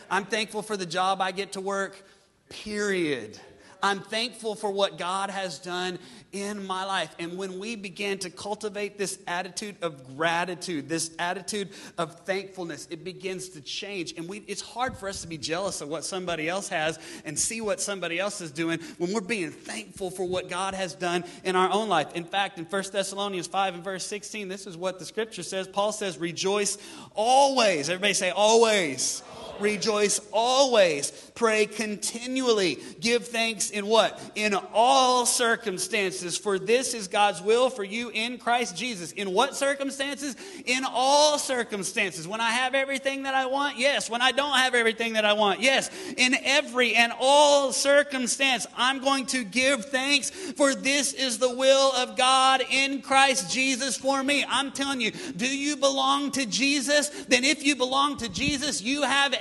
I'm 0.10 0.26
thankful 0.26 0.64
for 0.64 0.76
the 0.78 0.86
job 0.88 1.22
I 1.22 1.32
get 1.32 1.52
to 1.52 1.62
work, 1.62 2.04
period. 2.50 3.40
I'm 3.82 4.00
thankful 4.00 4.56
for 4.56 4.72
what 4.72 4.98
God 4.98 5.30
has 5.30 5.60
done 5.60 6.00
in 6.32 6.66
my 6.66 6.84
life. 6.84 7.16
And 7.20 7.38
when 7.38 7.60
we 7.60 7.76
begin 7.76 8.20
to 8.20 8.30
cultivate 8.30 8.98
this 8.98 9.20
attitude 9.28 9.76
of 9.82 10.16
gratitude, 10.16 10.90
this 10.90 11.12
attitude 11.20 11.70
of 11.98 12.20
thankfulness, 12.22 12.88
it 12.90 13.04
begins 13.04 13.50
to 13.50 13.62
change. 13.62 14.14
And 14.18 14.28
we, 14.28 14.44
it's 14.48 14.62
hard 14.62 14.98
for 14.98 15.08
us 15.08 15.22
to 15.22 15.28
be 15.28 15.38
jealous 15.38 15.82
of 15.82 15.90
what 15.90 16.04
somebody 16.04 16.50
else 16.50 16.70
has 16.70 17.00
and 17.26 17.38
see 17.38 17.62
what 17.62 17.80
somebody 17.80 18.20
else 18.20 18.42
is 18.42 18.52
doing 18.52 18.80
when 18.98 19.14
we're 19.14 19.22
being 19.22 19.52
thankful 19.52 20.10
for 20.10 20.28
what 20.28 20.50
God 20.50 20.74
has 20.74 20.94
done 20.94 21.24
in 21.44 21.56
our 21.56 21.72
own 21.72 21.90
life. 21.90 22.14
In 22.14 22.26
fact, 22.26 22.58
in 22.58 22.66
1 22.66 22.84
Thessalonians 22.92 23.48
5 23.48 23.76
and 23.76 23.84
verse 23.84 24.06
16, 24.06 24.48
this 24.48 24.68
is 24.68 24.76
what 24.76 25.00
the 25.00 25.06
scripture 25.06 25.44
says. 25.44 25.68
Paul 25.68 25.92
says, 25.92 26.18
Rejoice 26.18 26.78
always. 27.16 27.90
Everybody 27.90 28.14
say, 28.14 28.32
always 28.32 29.24
rejoice 29.62 30.20
always, 30.32 31.12
pray 31.36 31.66
continually, 31.66 32.80
give 33.00 33.28
thanks 33.28 33.70
in 33.70 33.86
what? 33.88 34.20
In 34.36 34.56
all 34.74 35.26
circumstances, 35.26 36.38
for 36.38 36.60
this 36.60 36.94
is 36.94 37.08
God's 37.08 37.42
will 37.42 37.70
for 37.70 37.84
you 37.84 38.10
in 38.10 38.38
Christ 38.38 38.76
Jesus. 38.76 39.12
In 39.12 39.32
what 39.32 39.56
circumstances? 39.56 40.36
In 40.66 40.84
all 40.86 41.38
circumstances. 41.38 42.28
When 42.28 42.42
I 42.42 42.52
have 42.52 42.76
everything 42.76 43.24
that 43.24 43.36
I 43.36 43.46
want, 43.46 43.78
yes. 43.78 44.10
When 44.10 44.22
I 44.22 44.32
don't 44.32 44.58
have 44.58 44.76
everything 44.76 45.14
that 45.14 45.26
I 45.26 45.34
want, 45.34 45.62
yes. 45.62 45.90
In 46.18 46.36
every 46.44 46.96
and 46.96 47.14
all 47.20 47.72
circumstance, 47.72 48.68
I'm 48.76 49.00
going 49.00 49.26
to 49.28 49.44
give 49.44 49.86
thanks, 49.86 50.30
for 50.30 50.74
this 50.76 51.14
is 51.14 51.38
the 51.38 51.54
will 51.54 51.92
of 51.94 52.18
God 52.18 52.64
in 52.70 53.02
Christ 53.02 53.52
Jesus 53.52 53.98
for 53.98 54.24
me. 54.24 54.46
I'm 54.48 54.72
telling 54.72 55.02
you, 55.02 55.12
do 55.12 55.48
you 55.48 55.76
belong 55.78 56.32
to 56.32 56.46
Jesus? 56.46 57.10
Then 57.28 57.44
if 57.44 57.64
you 57.64 57.76
belong 57.76 58.18
to 58.18 58.30
Jesus, 58.30 58.82
you 58.82 59.04
have 59.04 59.34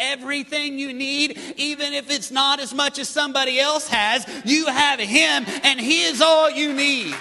you 0.78 0.92
need, 0.92 1.38
even 1.56 1.92
if 1.92 2.10
it's 2.10 2.30
not 2.30 2.60
as 2.60 2.74
much 2.74 2.98
as 2.98 3.08
somebody 3.08 3.58
else 3.60 3.88
has. 3.88 4.26
You 4.44 4.66
have 4.66 5.00
Him, 5.00 5.44
and 5.62 5.80
He 5.80 6.04
is 6.04 6.20
all 6.20 6.50
you 6.50 6.72
need. 6.72 7.14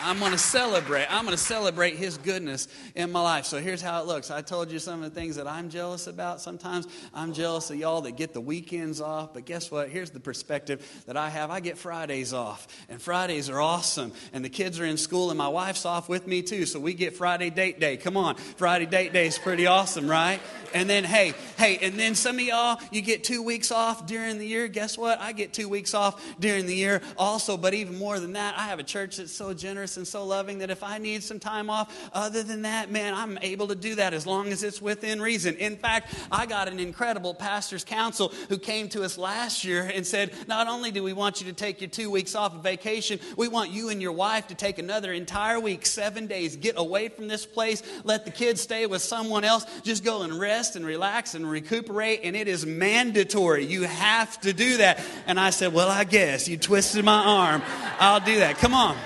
I'm 0.00 0.18
going 0.20 0.32
to 0.32 0.38
celebrate. 0.38 1.06
I'm 1.10 1.24
going 1.24 1.36
to 1.36 1.42
celebrate 1.42 1.96
His 1.96 2.18
goodness 2.18 2.68
in 2.94 3.10
my 3.10 3.20
life. 3.20 3.46
So 3.46 3.58
here's 3.58 3.82
how 3.82 4.00
it 4.00 4.06
looks. 4.06 4.30
I 4.30 4.42
told 4.42 4.70
you 4.70 4.78
some 4.78 5.02
of 5.02 5.12
the 5.12 5.20
things 5.20 5.36
that 5.36 5.48
I'm 5.48 5.70
jealous 5.70 6.06
about. 6.06 6.40
Sometimes 6.40 6.86
I'm 7.12 7.32
jealous 7.32 7.70
of 7.70 7.76
y'all 7.76 8.02
that 8.02 8.12
get 8.12 8.32
the 8.32 8.40
weekends 8.40 9.00
off. 9.00 9.34
But 9.34 9.44
guess 9.44 9.70
what? 9.70 9.88
Here's 9.88 10.10
the 10.10 10.20
perspective 10.20 10.86
that 11.06 11.16
I 11.16 11.28
have. 11.30 11.50
I 11.50 11.60
get 11.60 11.78
Fridays 11.78 12.32
off, 12.32 12.68
and 12.88 13.02
Fridays 13.02 13.50
are 13.50 13.60
awesome. 13.60 14.12
And 14.32 14.44
the 14.44 14.48
kids 14.48 14.78
are 14.78 14.84
in 14.84 14.96
school, 14.96 15.30
and 15.30 15.38
my 15.38 15.48
wife's 15.48 15.84
off 15.84 16.08
with 16.08 16.26
me 16.26 16.42
too. 16.42 16.66
So 16.66 16.78
we 16.78 16.94
get 16.94 17.16
Friday 17.16 17.50
date 17.50 17.80
day. 17.80 17.96
Come 17.96 18.16
on, 18.16 18.36
Friday 18.36 18.86
date 18.86 19.12
day 19.12 19.26
is 19.26 19.38
pretty 19.38 19.66
awesome, 19.66 20.08
right? 20.08 20.40
And 20.74 20.88
then, 20.88 21.04
hey, 21.04 21.32
hey, 21.56 21.78
and 21.80 21.98
then 21.98 22.14
some 22.14 22.36
of 22.36 22.42
y'all, 22.42 22.78
you 22.92 23.00
get 23.00 23.24
two 23.24 23.42
weeks 23.42 23.72
off 23.72 24.06
during 24.06 24.38
the 24.38 24.46
year. 24.46 24.68
Guess 24.68 24.98
what? 24.98 25.18
I 25.18 25.32
get 25.32 25.52
two 25.52 25.68
weeks 25.68 25.94
off 25.94 26.22
during 26.38 26.66
the 26.66 26.74
year 26.74 27.00
also. 27.16 27.56
But 27.56 27.74
even 27.74 27.96
more 27.96 28.20
than 28.20 28.34
that, 28.34 28.56
I 28.58 28.64
have 28.64 28.78
a 28.78 28.84
church 28.84 29.16
that's 29.16 29.32
so 29.32 29.54
generous 29.54 29.87
and 29.96 30.06
so 30.06 30.24
loving 30.24 30.58
that 30.58 30.70
if 30.70 30.82
I 30.82 30.98
need 30.98 31.22
some 31.22 31.40
time 31.40 31.70
off, 31.70 32.10
other 32.12 32.42
than 32.42 32.62
that, 32.62 32.90
man, 32.90 33.14
I'm 33.14 33.38
able 33.42 33.68
to 33.68 33.74
do 33.74 33.94
that 33.96 34.14
as 34.14 34.26
long 34.26 34.48
as 34.48 34.62
it's 34.62 34.82
within 34.82 35.20
reason. 35.20 35.56
In 35.56 35.76
fact, 35.76 36.14
I 36.30 36.46
got 36.46 36.68
an 36.68 36.78
incredible 36.78 37.34
pastor's 37.34 37.84
council 37.84 38.32
who 38.48 38.58
came 38.58 38.88
to 38.90 39.02
us 39.02 39.18
last 39.18 39.64
year 39.64 39.90
and 39.92 40.06
said, 40.06 40.32
not 40.46 40.68
only 40.68 40.90
do 40.90 41.02
we 41.02 41.12
want 41.12 41.40
you 41.40 41.46
to 41.46 41.52
take 41.52 41.80
your 41.80 41.90
two 41.90 42.10
weeks 42.10 42.34
off 42.34 42.54
of 42.54 42.62
vacation, 42.62 43.18
we 43.36 43.48
want 43.48 43.70
you 43.70 43.88
and 43.88 44.02
your 44.02 44.12
wife 44.12 44.48
to 44.48 44.54
take 44.54 44.78
another 44.78 45.12
entire 45.12 45.60
week, 45.60 45.86
seven 45.86 46.26
days, 46.26 46.56
get 46.56 46.74
away 46.76 47.08
from 47.08 47.28
this 47.28 47.46
place, 47.46 47.82
let 48.04 48.24
the 48.24 48.30
kids 48.30 48.60
stay 48.60 48.86
with 48.86 49.02
someone 49.02 49.44
else, 49.44 49.64
just 49.82 50.04
go 50.04 50.22
and 50.22 50.38
rest 50.38 50.76
and 50.76 50.84
relax 50.84 51.34
and 51.34 51.48
recuperate, 51.48 52.20
and 52.24 52.36
it 52.36 52.48
is 52.48 52.66
mandatory. 52.66 53.64
You 53.64 53.82
have 53.82 54.40
to 54.42 54.52
do 54.52 54.78
that. 54.78 55.02
And 55.26 55.38
I 55.38 55.50
said, 55.50 55.72
Well, 55.72 55.88
I 55.88 56.04
guess 56.04 56.48
you 56.48 56.56
twisted 56.56 57.04
my 57.04 57.24
arm. 57.24 57.62
I'll 57.98 58.20
do 58.20 58.38
that. 58.38 58.56
Come 58.58 58.74
on. 58.74 58.96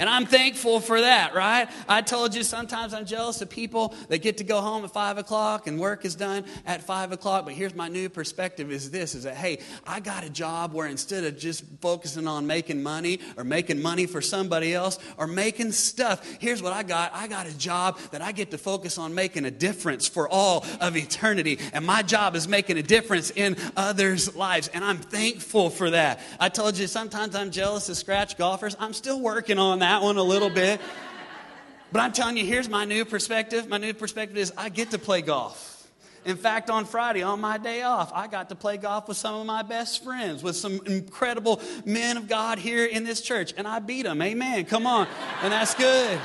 And 0.00 0.08
I'm 0.08 0.24
thankful 0.24 0.80
for 0.80 1.02
that, 1.02 1.34
right? 1.34 1.68
I 1.86 2.00
told 2.00 2.34
you 2.34 2.42
sometimes 2.42 2.94
I'm 2.94 3.04
jealous 3.04 3.42
of 3.42 3.50
people 3.50 3.94
that 4.08 4.22
get 4.22 4.38
to 4.38 4.44
go 4.44 4.62
home 4.62 4.82
at 4.82 4.92
five 4.92 5.18
o'clock 5.18 5.66
and 5.66 5.78
work 5.78 6.06
is 6.06 6.14
done 6.14 6.46
at 6.64 6.82
five 6.82 7.12
o'clock. 7.12 7.44
But 7.44 7.52
here's 7.52 7.74
my 7.74 7.88
new 7.88 8.08
perspective 8.08 8.72
is 8.72 8.90
this 8.90 9.14
is 9.14 9.24
that, 9.24 9.36
hey, 9.36 9.58
I 9.86 10.00
got 10.00 10.24
a 10.24 10.30
job 10.30 10.72
where 10.72 10.88
instead 10.88 11.24
of 11.24 11.36
just 11.36 11.64
focusing 11.82 12.26
on 12.26 12.46
making 12.46 12.82
money 12.82 13.20
or 13.36 13.44
making 13.44 13.82
money 13.82 14.06
for 14.06 14.22
somebody 14.22 14.72
else 14.72 14.98
or 15.18 15.26
making 15.26 15.72
stuff, 15.72 16.26
here's 16.40 16.62
what 16.62 16.72
I 16.72 16.82
got. 16.82 17.12
I 17.14 17.28
got 17.28 17.46
a 17.46 17.58
job 17.58 17.98
that 18.12 18.22
I 18.22 18.32
get 18.32 18.52
to 18.52 18.58
focus 18.58 18.96
on 18.96 19.14
making 19.14 19.44
a 19.44 19.50
difference 19.50 20.08
for 20.08 20.26
all 20.30 20.64
of 20.80 20.96
eternity. 20.96 21.58
And 21.74 21.84
my 21.84 22.02
job 22.02 22.36
is 22.36 22.48
making 22.48 22.78
a 22.78 22.82
difference 22.82 23.32
in 23.32 23.54
others' 23.76 24.34
lives. 24.34 24.68
And 24.68 24.82
I'm 24.82 24.96
thankful 24.96 25.68
for 25.68 25.90
that. 25.90 26.20
I 26.40 26.48
told 26.48 26.78
you 26.78 26.86
sometimes 26.86 27.34
I'm 27.34 27.50
jealous 27.50 27.90
of 27.90 27.98
scratch 27.98 28.38
golfers. 28.38 28.74
I'm 28.80 28.94
still 28.94 29.20
working 29.20 29.58
on 29.58 29.80
that 29.80 29.89
that 29.90 30.02
one 30.02 30.16
a 30.18 30.22
little 30.22 30.50
bit. 30.50 30.80
But 31.90 32.00
I'm 32.00 32.12
telling 32.12 32.36
you, 32.36 32.44
here's 32.44 32.68
my 32.68 32.84
new 32.84 33.04
perspective. 33.04 33.68
My 33.68 33.78
new 33.78 33.92
perspective 33.92 34.38
is 34.38 34.52
I 34.56 34.68
get 34.68 34.92
to 34.92 34.98
play 34.98 35.20
golf. 35.20 35.90
In 36.24 36.36
fact, 36.36 36.70
on 36.70 36.84
Friday, 36.84 37.22
on 37.22 37.40
my 37.40 37.58
day 37.58 37.82
off, 37.82 38.12
I 38.14 38.28
got 38.28 38.50
to 38.50 38.54
play 38.54 38.76
golf 38.76 39.08
with 39.08 39.16
some 39.16 39.34
of 39.34 39.46
my 39.46 39.62
best 39.62 40.04
friends, 40.04 40.44
with 40.44 40.54
some 40.54 40.80
incredible 40.86 41.60
men 41.84 42.16
of 42.16 42.28
God 42.28 42.60
here 42.60 42.84
in 42.84 43.02
this 43.02 43.20
church, 43.20 43.52
and 43.56 43.66
I 43.66 43.80
beat 43.80 44.02
them. 44.02 44.22
Amen. 44.22 44.64
Come 44.64 44.86
on. 44.86 45.08
And 45.42 45.52
that's 45.52 45.74
good. 45.74 46.20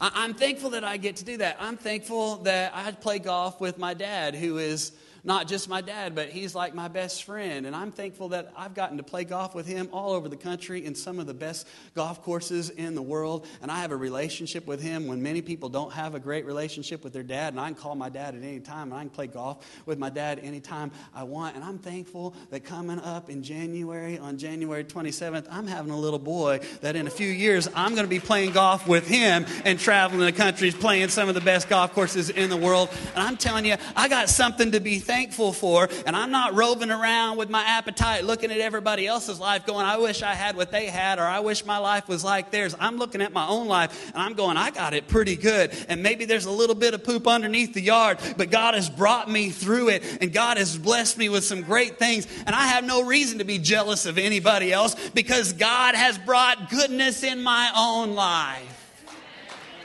I'm 0.00 0.32
thankful 0.32 0.70
that 0.70 0.82
I 0.82 0.96
get 0.96 1.16
to 1.16 1.24
do 1.24 1.36
that. 1.36 1.58
I'm 1.60 1.76
thankful 1.76 2.36
that 2.44 2.72
I 2.74 2.90
play 2.92 3.18
golf 3.18 3.60
with 3.60 3.76
my 3.76 3.92
dad, 3.92 4.34
who 4.34 4.56
is 4.56 4.92
not 5.24 5.46
just 5.46 5.68
my 5.68 5.80
dad, 5.80 6.14
but 6.14 6.30
he's 6.30 6.54
like 6.54 6.74
my 6.74 6.88
best 6.88 7.22
friend. 7.22 7.64
And 7.64 7.76
I'm 7.76 7.92
thankful 7.92 8.30
that 8.30 8.52
I've 8.56 8.74
gotten 8.74 8.96
to 8.96 9.04
play 9.04 9.22
golf 9.22 9.54
with 9.54 9.66
him 9.66 9.88
all 9.92 10.12
over 10.12 10.28
the 10.28 10.36
country 10.36 10.84
in 10.84 10.96
some 10.96 11.20
of 11.20 11.26
the 11.26 11.34
best 11.34 11.68
golf 11.94 12.22
courses 12.22 12.70
in 12.70 12.96
the 12.96 13.02
world. 13.02 13.46
And 13.60 13.70
I 13.70 13.80
have 13.80 13.92
a 13.92 13.96
relationship 13.96 14.66
with 14.66 14.82
him 14.82 15.06
when 15.06 15.22
many 15.22 15.40
people 15.40 15.68
don't 15.68 15.92
have 15.92 16.16
a 16.16 16.20
great 16.20 16.44
relationship 16.44 17.04
with 17.04 17.12
their 17.12 17.22
dad. 17.22 17.52
And 17.52 17.60
I 17.60 17.66
can 17.66 17.76
call 17.76 17.94
my 17.94 18.08
dad 18.08 18.34
at 18.34 18.42
any 18.42 18.58
time, 18.58 18.90
and 18.90 18.94
I 18.94 19.00
can 19.00 19.10
play 19.10 19.28
golf 19.28 19.64
with 19.86 19.98
my 19.98 20.10
dad 20.10 20.40
anytime 20.40 20.90
I 21.14 21.22
want. 21.22 21.54
And 21.54 21.64
I'm 21.64 21.78
thankful 21.78 22.34
that 22.50 22.64
coming 22.64 22.98
up 22.98 23.30
in 23.30 23.44
January, 23.44 24.18
on 24.18 24.38
January 24.38 24.82
27th, 24.82 25.46
I'm 25.50 25.68
having 25.68 25.92
a 25.92 25.98
little 25.98 26.18
boy 26.18 26.60
that 26.80 26.96
in 26.96 27.06
a 27.06 27.10
few 27.10 27.28
years 27.28 27.68
I'm 27.76 27.92
going 27.92 28.04
to 28.04 28.10
be 28.10 28.20
playing 28.20 28.52
golf 28.52 28.88
with 28.88 29.06
him 29.06 29.46
and 29.64 29.78
traveling 29.78 30.20
the 30.20 30.32
country, 30.32 30.72
playing 30.72 31.10
some 31.10 31.28
of 31.28 31.36
the 31.36 31.40
best 31.40 31.68
golf 31.68 31.92
courses 31.92 32.28
in 32.28 32.50
the 32.50 32.56
world. 32.56 32.88
And 33.14 33.22
I'm 33.22 33.36
telling 33.36 33.64
you, 33.64 33.76
I 33.94 34.08
got 34.08 34.28
something 34.28 34.72
to 34.72 34.80
be 34.80 34.98
thankful 34.98 35.11
thankful 35.12 35.52
for. 35.52 35.90
And 36.06 36.16
I'm 36.16 36.30
not 36.30 36.54
roving 36.54 36.90
around 36.90 37.36
with 37.36 37.50
my 37.50 37.62
appetite 37.62 38.24
looking 38.24 38.50
at 38.50 38.60
everybody 38.60 39.06
else's 39.06 39.38
life 39.38 39.66
going, 39.66 39.84
I 39.84 39.98
wish 39.98 40.22
I 40.22 40.34
had 40.34 40.56
what 40.56 40.70
they 40.70 40.86
had, 40.86 41.18
or 41.18 41.24
I 41.24 41.40
wish 41.40 41.66
my 41.66 41.76
life 41.76 42.08
was 42.08 42.24
like 42.24 42.50
theirs. 42.50 42.74
I'm 42.80 42.96
looking 42.96 43.20
at 43.20 43.30
my 43.30 43.46
own 43.46 43.68
life 43.68 44.10
and 44.14 44.22
I'm 44.22 44.32
going, 44.32 44.56
I 44.56 44.70
got 44.70 44.94
it 44.94 45.08
pretty 45.08 45.36
good. 45.36 45.70
And 45.90 46.02
maybe 46.02 46.24
there's 46.24 46.46
a 46.46 46.50
little 46.50 46.74
bit 46.74 46.94
of 46.94 47.04
poop 47.04 47.28
underneath 47.28 47.74
the 47.74 47.82
yard, 47.82 48.20
but 48.38 48.50
God 48.50 48.72
has 48.72 48.88
brought 48.88 49.30
me 49.30 49.50
through 49.50 49.90
it 49.90 50.02
and 50.22 50.32
God 50.32 50.56
has 50.56 50.78
blessed 50.78 51.18
me 51.18 51.28
with 51.28 51.44
some 51.44 51.60
great 51.60 51.98
things. 51.98 52.26
And 52.46 52.56
I 52.56 52.68
have 52.68 52.84
no 52.84 53.04
reason 53.04 53.38
to 53.40 53.44
be 53.44 53.58
jealous 53.58 54.06
of 54.06 54.16
anybody 54.16 54.72
else 54.72 54.96
because 55.10 55.52
God 55.52 55.94
has 55.94 56.16
brought 56.16 56.70
goodness 56.70 57.22
in 57.22 57.42
my 57.42 57.70
own 57.76 58.14
life. 58.14 58.94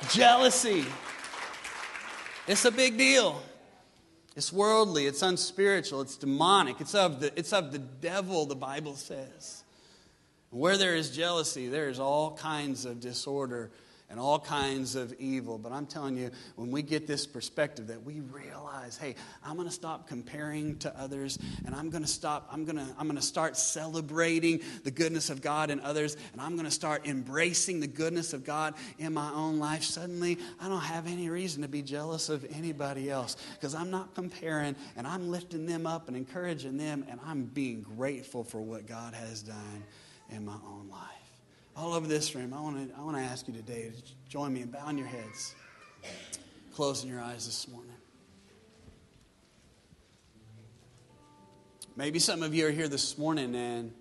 Jealousy. 0.10 0.86
It's 2.48 2.64
a 2.64 2.72
big 2.72 2.98
deal. 2.98 3.44
It's 4.38 4.54
worldly, 4.54 5.08
it's 5.08 5.24
unspiritual, 5.24 6.02
it's 6.02 6.16
demonic, 6.16 6.80
it's 6.80 6.94
of 6.94 7.22
the, 7.22 7.32
it's 7.36 7.54
of 7.54 7.72
the 7.72 7.80
devil, 7.80 8.46
the 8.46 8.56
Bible 8.56 8.94
says. 8.94 9.64
Where 10.52 10.78
there 10.78 10.96
is 10.96 11.10
jealousy, 11.10 11.68
there 11.68 11.90
is 11.90 12.00
all 12.00 12.38
kinds 12.38 12.86
of 12.86 13.00
disorder 13.00 13.72
and 14.10 14.20
all 14.20 14.40
kinds 14.40 14.96
of 14.96 15.14
evil. 15.20 15.58
But 15.58 15.72
I'm 15.74 15.86
telling 15.86 16.16
you, 16.16 16.32
when 16.56 16.72
we 16.72 16.82
get 16.82 17.08
this 17.08 17.28
perspective 17.28 17.88
that 17.88 18.04
we 18.04 18.22
realize, 18.22 18.98
hey, 18.98 19.16
I'm 19.44 19.56
going 19.56 19.68
to 19.68 19.74
stop 19.74 20.08
comparing 20.08 20.78
to 20.80 20.98
others 20.98 21.38
and 21.66 21.76
I'm 21.76 21.90
going 21.90 22.04
to 22.04 22.10
stop, 22.10 22.48
I'm 22.52 22.64
going 22.64 22.78
to, 22.78 22.88
I'm 22.98 23.08
going 23.08 23.18
to 23.18 23.22
start 23.22 23.58
celebrating 23.58 24.62
the 24.84 24.92
goodness 24.92 25.30
of 25.30 25.42
God 25.42 25.70
in 25.70 25.82
others 25.82 26.16
and 26.32 26.42
I'm 26.42 26.54
going 26.54 26.66
to 26.66 26.72
start 26.72 27.06
embracing 27.06 27.82
the 27.82 27.88
goodness 27.88 28.34
of 28.34 28.46
God 28.46 28.76
in 28.98 29.14
my 29.14 29.30
own 29.32 29.60
life. 29.60 29.84
Suddenly, 29.84 30.38
I 30.60 30.70
don't 30.70 30.80
have 30.80 31.08
any 31.08 31.30
reason 31.30 31.62
to 31.64 31.68
be 31.68 31.82
jealous 31.82 32.30
of 32.30 32.46
anybody 32.56 33.12
else 33.12 33.36
because 33.56 33.76
I'm 33.76 33.92
not 33.92 34.16
comparing 34.16 34.76
and 34.96 35.06
I'm 35.06 35.30
lifting 35.30 35.66
them 35.66 35.86
up 35.86 36.08
and 36.08 36.16
encouraging 36.16 36.78
them 36.78 37.06
and 37.10 37.20
I'm 37.26 37.44
being 37.44 37.82
grateful 37.82 38.46
for 38.46 38.62
what 38.62 38.86
God 38.86 39.14
has 39.14 39.44
done 39.44 39.84
in 40.30 40.46
my 40.46 40.58
own 40.66 40.88
life 40.90 41.17
all 41.78 41.94
over 41.94 42.08
this 42.08 42.34
room, 42.34 42.54
I 42.54 42.60
want 42.60 42.90
to 42.90 42.98
I 42.98 43.02
want 43.02 43.18
to 43.18 43.24
ask 43.24 43.48
you 43.48 43.54
today 43.54 43.92
to 43.96 44.30
join 44.30 44.52
me 44.52 44.62
and 44.62 44.72
bowing 44.72 44.98
your 44.98 45.06
heads, 45.06 45.54
closing 46.74 47.10
your 47.10 47.22
eyes 47.22 47.46
this 47.46 47.68
morning. 47.68 47.94
Maybe 51.96 52.18
some 52.18 52.42
of 52.42 52.56
you 52.56 52.68
are 52.68 52.72
here 52.72 52.88
this 52.88 53.18
morning 53.18 53.56
and 53.56 53.92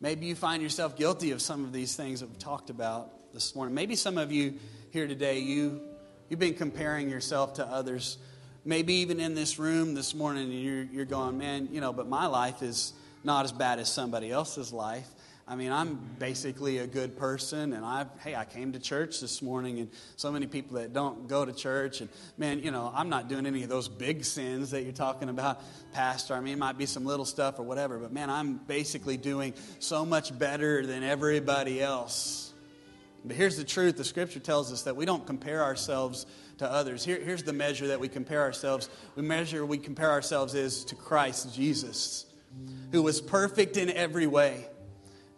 maybe 0.00 0.26
you 0.26 0.34
find 0.34 0.62
yourself 0.62 0.96
guilty 0.96 1.30
of 1.30 1.40
some 1.40 1.64
of 1.64 1.72
these 1.72 1.96
things 1.96 2.20
that 2.20 2.28
we've 2.28 2.38
talked 2.38 2.68
about 2.68 3.32
this 3.32 3.54
morning. 3.54 3.74
Maybe 3.74 3.96
some 3.96 4.18
of 4.18 4.30
you 4.30 4.54
here 4.90 5.06
today, 5.06 5.38
you, 5.38 5.80
you've 6.28 6.40
been 6.40 6.54
comparing 6.54 7.10
yourself 7.10 7.54
to 7.54 7.66
others. 7.66 8.18
Maybe 8.64 8.94
even 8.94 9.20
in 9.20 9.34
this 9.34 9.58
room 9.58 9.94
this 9.94 10.14
morning, 10.14 10.50
you're, 10.50 10.84
you're 10.84 11.04
going, 11.04 11.36
man, 11.36 11.68
you 11.70 11.80
know, 11.80 11.92
but 11.92 12.08
my 12.08 12.26
life 12.26 12.62
is 12.62 12.94
not 13.24 13.44
as 13.44 13.52
bad 13.52 13.78
as 13.78 13.90
somebody 13.90 14.30
else's 14.30 14.72
life. 14.72 15.08
I 15.46 15.56
mean, 15.56 15.72
I'm 15.72 15.98
basically 16.20 16.78
a 16.78 16.86
good 16.86 17.16
person, 17.16 17.72
and 17.72 17.84
I, 17.84 18.06
hey, 18.20 18.36
I 18.36 18.44
came 18.44 18.72
to 18.72 18.78
church 18.78 19.20
this 19.20 19.42
morning, 19.42 19.80
and 19.80 19.90
so 20.14 20.30
many 20.30 20.46
people 20.46 20.76
that 20.76 20.92
don't 20.92 21.26
go 21.26 21.44
to 21.44 21.52
church, 21.52 22.00
and 22.00 22.08
man, 22.38 22.60
you 22.62 22.70
know, 22.70 22.92
I'm 22.94 23.08
not 23.08 23.28
doing 23.28 23.44
any 23.44 23.64
of 23.64 23.68
those 23.68 23.88
big 23.88 24.24
sins 24.24 24.70
that 24.70 24.82
you're 24.82 24.92
talking 24.92 25.28
about, 25.28 25.60
Pastor. 25.92 26.34
I 26.34 26.40
mean, 26.40 26.52
it 26.52 26.58
might 26.58 26.78
be 26.78 26.86
some 26.86 27.04
little 27.04 27.24
stuff 27.24 27.58
or 27.58 27.64
whatever, 27.64 27.98
but 27.98 28.12
man, 28.12 28.30
I'm 28.30 28.58
basically 28.58 29.16
doing 29.16 29.52
so 29.80 30.06
much 30.06 30.36
better 30.38 30.86
than 30.86 31.02
everybody 31.02 31.82
else. 31.82 32.52
But 33.24 33.34
here's 33.34 33.56
the 33.56 33.64
truth 33.64 33.96
the 33.96 34.04
scripture 34.04 34.40
tells 34.40 34.72
us 34.72 34.82
that 34.82 34.94
we 34.94 35.06
don't 35.06 35.26
compare 35.26 35.64
ourselves 35.64 36.24
to 36.58 36.70
others. 36.70 37.04
Here, 37.04 37.20
here's 37.20 37.42
the 37.42 37.52
measure 37.52 37.88
that 37.88 37.98
we 37.98 38.08
compare 38.08 38.42
ourselves. 38.42 38.88
We 39.16 39.22
measure 39.22 39.66
we 39.66 39.78
compare 39.78 40.10
ourselves 40.10 40.54
is 40.54 40.84
to 40.86 40.94
Christ 40.94 41.52
Jesus, 41.52 42.26
who 42.92 43.02
was 43.02 43.20
perfect 43.20 43.76
in 43.76 43.90
every 43.90 44.28
way 44.28 44.68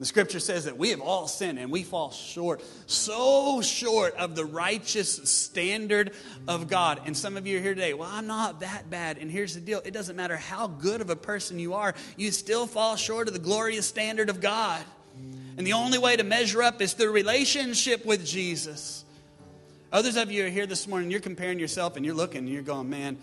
the 0.01 0.07
scripture 0.07 0.41
says 0.41 0.65
that 0.65 0.77
we 0.77 0.91
have 0.91 1.01
all 1.01 1.29
sinned 1.29 1.59
and 1.59 1.71
we 1.71 1.85
fall 1.85 2.11
short, 2.11 2.63
so 2.87 3.63
short 3.63 4.15
of 4.17 4.35
the 4.35 4.45
righteous 4.45 5.31
standard 5.31 6.13
of 6.49 6.69
God. 6.69 7.01
And 7.07 7.17
some 7.17 7.37
of 7.37 7.47
you 7.47 7.59
are 7.59 7.61
here 7.61 7.75
today, 7.75 7.95
well, 7.95 8.11
I'm 8.11 8.27
not 8.27 8.61
that 8.61 8.91
bad. 8.91 9.19
And 9.19 9.31
here's 9.31 9.55
the 9.55 9.61
deal 9.61 9.81
it 9.85 9.93
doesn't 9.93 10.17
matter 10.17 10.37
how 10.37 10.67
good 10.67 11.01
of 11.01 11.11
a 11.11 11.17
person 11.17 11.61
you 11.61 11.75
are, 11.75 11.95
you 12.17 12.33
still 12.33 12.67
fall 12.67 12.97
short 12.97 13.29
of 13.29 13.35
the 13.35 13.41
glorious 13.41 13.87
standard 13.87 14.31
of 14.31 14.41
God. 14.41 14.83
And 15.57 15.65
the 15.65 15.75
only 15.75 15.99
way 15.99 16.17
to 16.17 16.25
measure 16.25 16.63
up 16.63 16.83
is 16.83 16.95
through 16.95 17.13
relationship 17.13 18.05
with 18.05 18.27
Jesus. 18.27 19.05
Others 19.93 20.17
of 20.17 20.33
you 20.33 20.45
are 20.45 20.49
here 20.49 20.67
this 20.67 20.89
morning, 20.89 21.13
you're 21.13 21.21
comparing 21.21 21.61
yourself 21.61 21.97
and 21.97 22.05
you're 22.05 22.17
looking 22.17 22.39
and 22.39 22.49
you're 22.49 22.63
going, 22.63 22.91
man, 22.91 23.17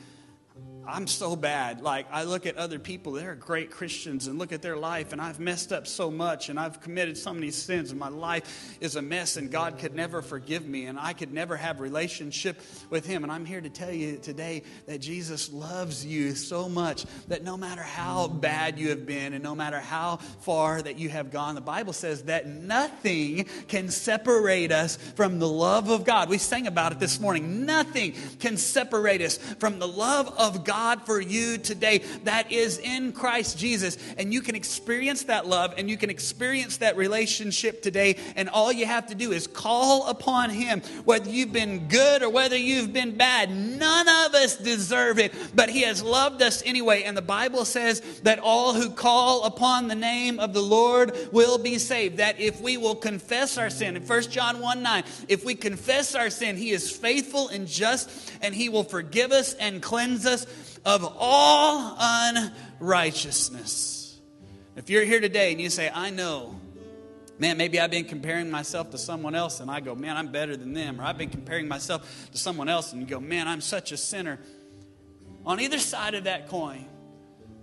I'm 0.87 1.05
so 1.05 1.35
bad. 1.35 1.81
Like, 1.81 2.07
I 2.11 2.23
look 2.23 2.45
at 2.45 2.57
other 2.57 2.79
people, 2.79 3.13
they're 3.13 3.35
great 3.35 3.69
Christians, 3.69 4.27
and 4.27 4.39
look 4.39 4.51
at 4.51 4.61
their 4.61 4.77
life, 4.77 5.13
and 5.13 5.21
I've 5.21 5.39
messed 5.39 5.71
up 5.71 5.85
so 5.85 6.09
much, 6.09 6.49
and 6.49 6.59
I've 6.59 6.81
committed 6.81 7.17
so 7.17 7.33
many 7.33 7.51
sins, 7.51 7.91
and 7.91 7.99
my 7.99 8.07
life 8.07 8.77
is 8.81 8.95
a 8.95 9.01
mess, 9.01 9.37
and 9.37 9.51
God 9.51 9.77
could 9.77 9.93
never 9.93 10.21
forgive 10.21 10.65
me, 10.65 10.87
and 10.87 10.99
I 10.99 11.13
could 11.13 11.31
never 11.31 11.55
have 11.55 11.79
relationship 11.79 12.59
with 12.89 13.05
Him. 13.05 13.23
And 13.23 13.31
I'm 13.31 13.45
here 13.45 13.61
to 13.61 13.69
tell 13.69 13.91
you 13.91 14.17
today 14.17 14.63
that 14.87 14.99
Jesus 14.99 15.53
loves 15.53 16.05
you 16.05 16.33
so 16.33 16.67
much 16.67 17.05
that 17.27 17.43
no 17.43 17.57
matter 17.57 17.83
how 17.83 18.27
bad 18.27 18.79
you 18.79 18.89
have 18.89 19.05
been, 19.05 19.33
and 19.33 19.43
no 19.43 19.53
matter 19.53 19.79
how 19.79 20.17
far 20.17 20.81
that 20.81 20.97
you 20.97 21.09
have 21.09 21.31
gone, 21.31 21.55
the 21.55 21.61
Bible 21.61 21.93
says 21.93 22.23
that 22.23 22.47
nothing 22.47 23.45
can 23.67 23.89
separate 23.89 24.71
us 24.71 24.97
from 25.15 25.37
the 25.37 25.47
love 25.47 25.89
of 25.89 26.05
God. 26.05 26.27
We 26.27 26.39
sang 26.39 26.65
about 26.65 26.91
it 26.91 26.99
this 26.99 27.19
morning. 27.19 27.65
Nothing 27.65 28.15
can 28.39 28.57
separate 28.57 29.21
us 29.21 29.37
from 29.37 29.77
the 29.77 29.87
love 29.87 30.33
of 30.39 30.63
God 30.63 30.70
God 30.71 31.05
for 31.05 31.19
you 31.19 31.57
today 31.57 31.97
that 32.23 32.49
is 32.49 32.77
in 32.77 33.11
Christ 33.11 33.57
Jesus. 33.57 33.97
And 34.17 34.33
you 34.33 34.39
can 34.39 34.55
experience 34.55 35.23
that 35.23 35.45
love 35.45 35.73
and 35.77 35.89
you 35.89 35.97
can 35.97 36.09
experience 36.09 36.77
that 36.77 36.95
relationship 36.95 37.81
today. 37.81 38.15
And 38.37 38.47
all 38.47 38.71
you 38.71 38.85
have 38.85 39.07
to 39.07 39.15
do 39.15 39.33
is 39.33 39.47
call 39.47 40.07
upon 40.07 40.49
Him, 40.49 40.79
whether 41.03 41.29
you've 41.29 41.51
been 41.51 41.89
good 41.89 42.23
or 42.23 42.29
whether 42.29 42.55
you've 42.55 42.93
been 42.93 43.17
bad. 43.17 43.51
None 43.51 44.07
of 44.07 44.33
us 44.33 44.55
deserve 44.55 45.19
it, 45.19 45.33
but 45.53 45.69
He 45.69 45.81
has 45.81 46.01
loved 46.01 46.41
us 46.41 46.63
anyway. 46.65 47.03
And 47.03 47.17
the 47.17 47.21
Bible 47.21 47.65
says 47.65 47.99
that 48.23 48.39
all 48.39 48.73
who 48.73 48.91
call 48.91 49.43
upon 49.43 49.89
the 49.89 49.95
name 49.95 50.39
of 50.39 50.53
the 50.53 50.63
Lord 50.63 51.17
will 51.33 51.57
be 51.57 51.79
saved. 51.79 52.15
That 52.15 52.39
if 52.39 52.61
we 52.61 52.77
will 52.77 52.95
confess 52.95 53.57
our 53.57 53.69
sin, 53.69 53.97
in 53.97 54.07
1 54.07 54.21
John 54.29 54.61
1 54.61 54.81
9, 54.81 55.03
if 55.27 55.43
we 55.43 55.53
confess 55.53 56.15
our 56.15 56.29
sin, 56.29 56.55
He 56.55 56.71
is 56.71 56.89
faithful 56.89 57.49
and 57.49 57.67
just, 57.67 58.31
and 58.41 58.55
He 58.55 58.69
will 58.69 58.85
forgive 58.85 59.33
us 59.33 59.53
and 59.55 59.81
cleanse 59.81 60.25
us 60.25 60.45
of 60.85 61.15
all 61.17 61.97
unrighteousness. 61.99 64.19
If 64.75 64.89
you're 64.89 65.05
here 65.05 65.19
today 65.19 65.51
and 65.51 65.61
you 65.61 65.69
say, 65.69 65.91
I 65.93 66.09
know, 66.09 66.59
man, 67.39 67.57
maybe 67.57 67.79
I've 67.79 67.91
been 67.91 68.05
comparing 68.05 68.49
myself 68.49 68.91
to 68.91 68.97
someone 68.97 69.35
else 69.35 69.59
and 69.59 69.69
I 69.69 69.79
go, 69.79 69.95
man, 69.95 70.17
I'm 70.17 70.31
better 70.31 70.55
than 70.55 70.73
them. 70.73 71.01
Or 71.01 71.03
I've 71.03 71.17
been 71.17 71.29
comparing 71.29 71.67
myself 71.67 72.29
to 72.31 72.37
someone 72.37 72.69
else 72.69 72.93
and 72.93 73.01
you 73.01 73.07
go, 73.07 73.19
man, 73.19 73.47
I'm 73.47 73.61
such 73.61 73.91
a 73.91 73.97
sinner. 73.97 74.39
On 75.45 75.59
either 75.59 75.79
side 75.79 76.13
of 76.13 76.25
that 76.25 76.47
coin, 76.47 76.85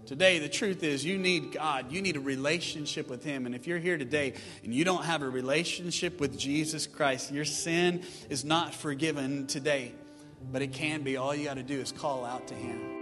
Today, 0.08 0.38
the 0.38 0.48
truth 0.48 0.84
is, 0.84 1.04
you 1.04 1.18
need 1.18 1.52
God. 1.52 1.92
You 1.92 2.00
need 2.00 2.16
a 2.16 2.20
relationship 2.20 3.10
with 3.10 3.22
Him. 3.22 3.44
And 3.44 3.54
if 3.54 3.66
you're 3.66 3.78
here 3.78 3.98
today 3.98 4.32
and 4.64 4.72
you 4.72 4.82
don't 4.82 5.04
have 5.04 5.20
a 5.20 5.28
relationship 5.28 6.18
with 6.18 6.38
Jesus 6.38 6.86
Christ, 6.86 7.30
your 7.30 7.44
sin 7.44 8.02
is 8.30 8.42
not 8.42 8.74
forgiven 8.74 9.46
today. 9.46 9.92
But 10.50 10.62
it 10.62 10.72
can 10.72 11.02
be. 11.02 11.16
All 11.16 11.34
you 11.34 11.44
got 11.44 11.54
to 11.54 11.62
do 11.62 11.80
is 11.80 11.92
call 11.92 12.24
out 12.24 12.46
to 12.48 12.54
Him. 12.54 12.97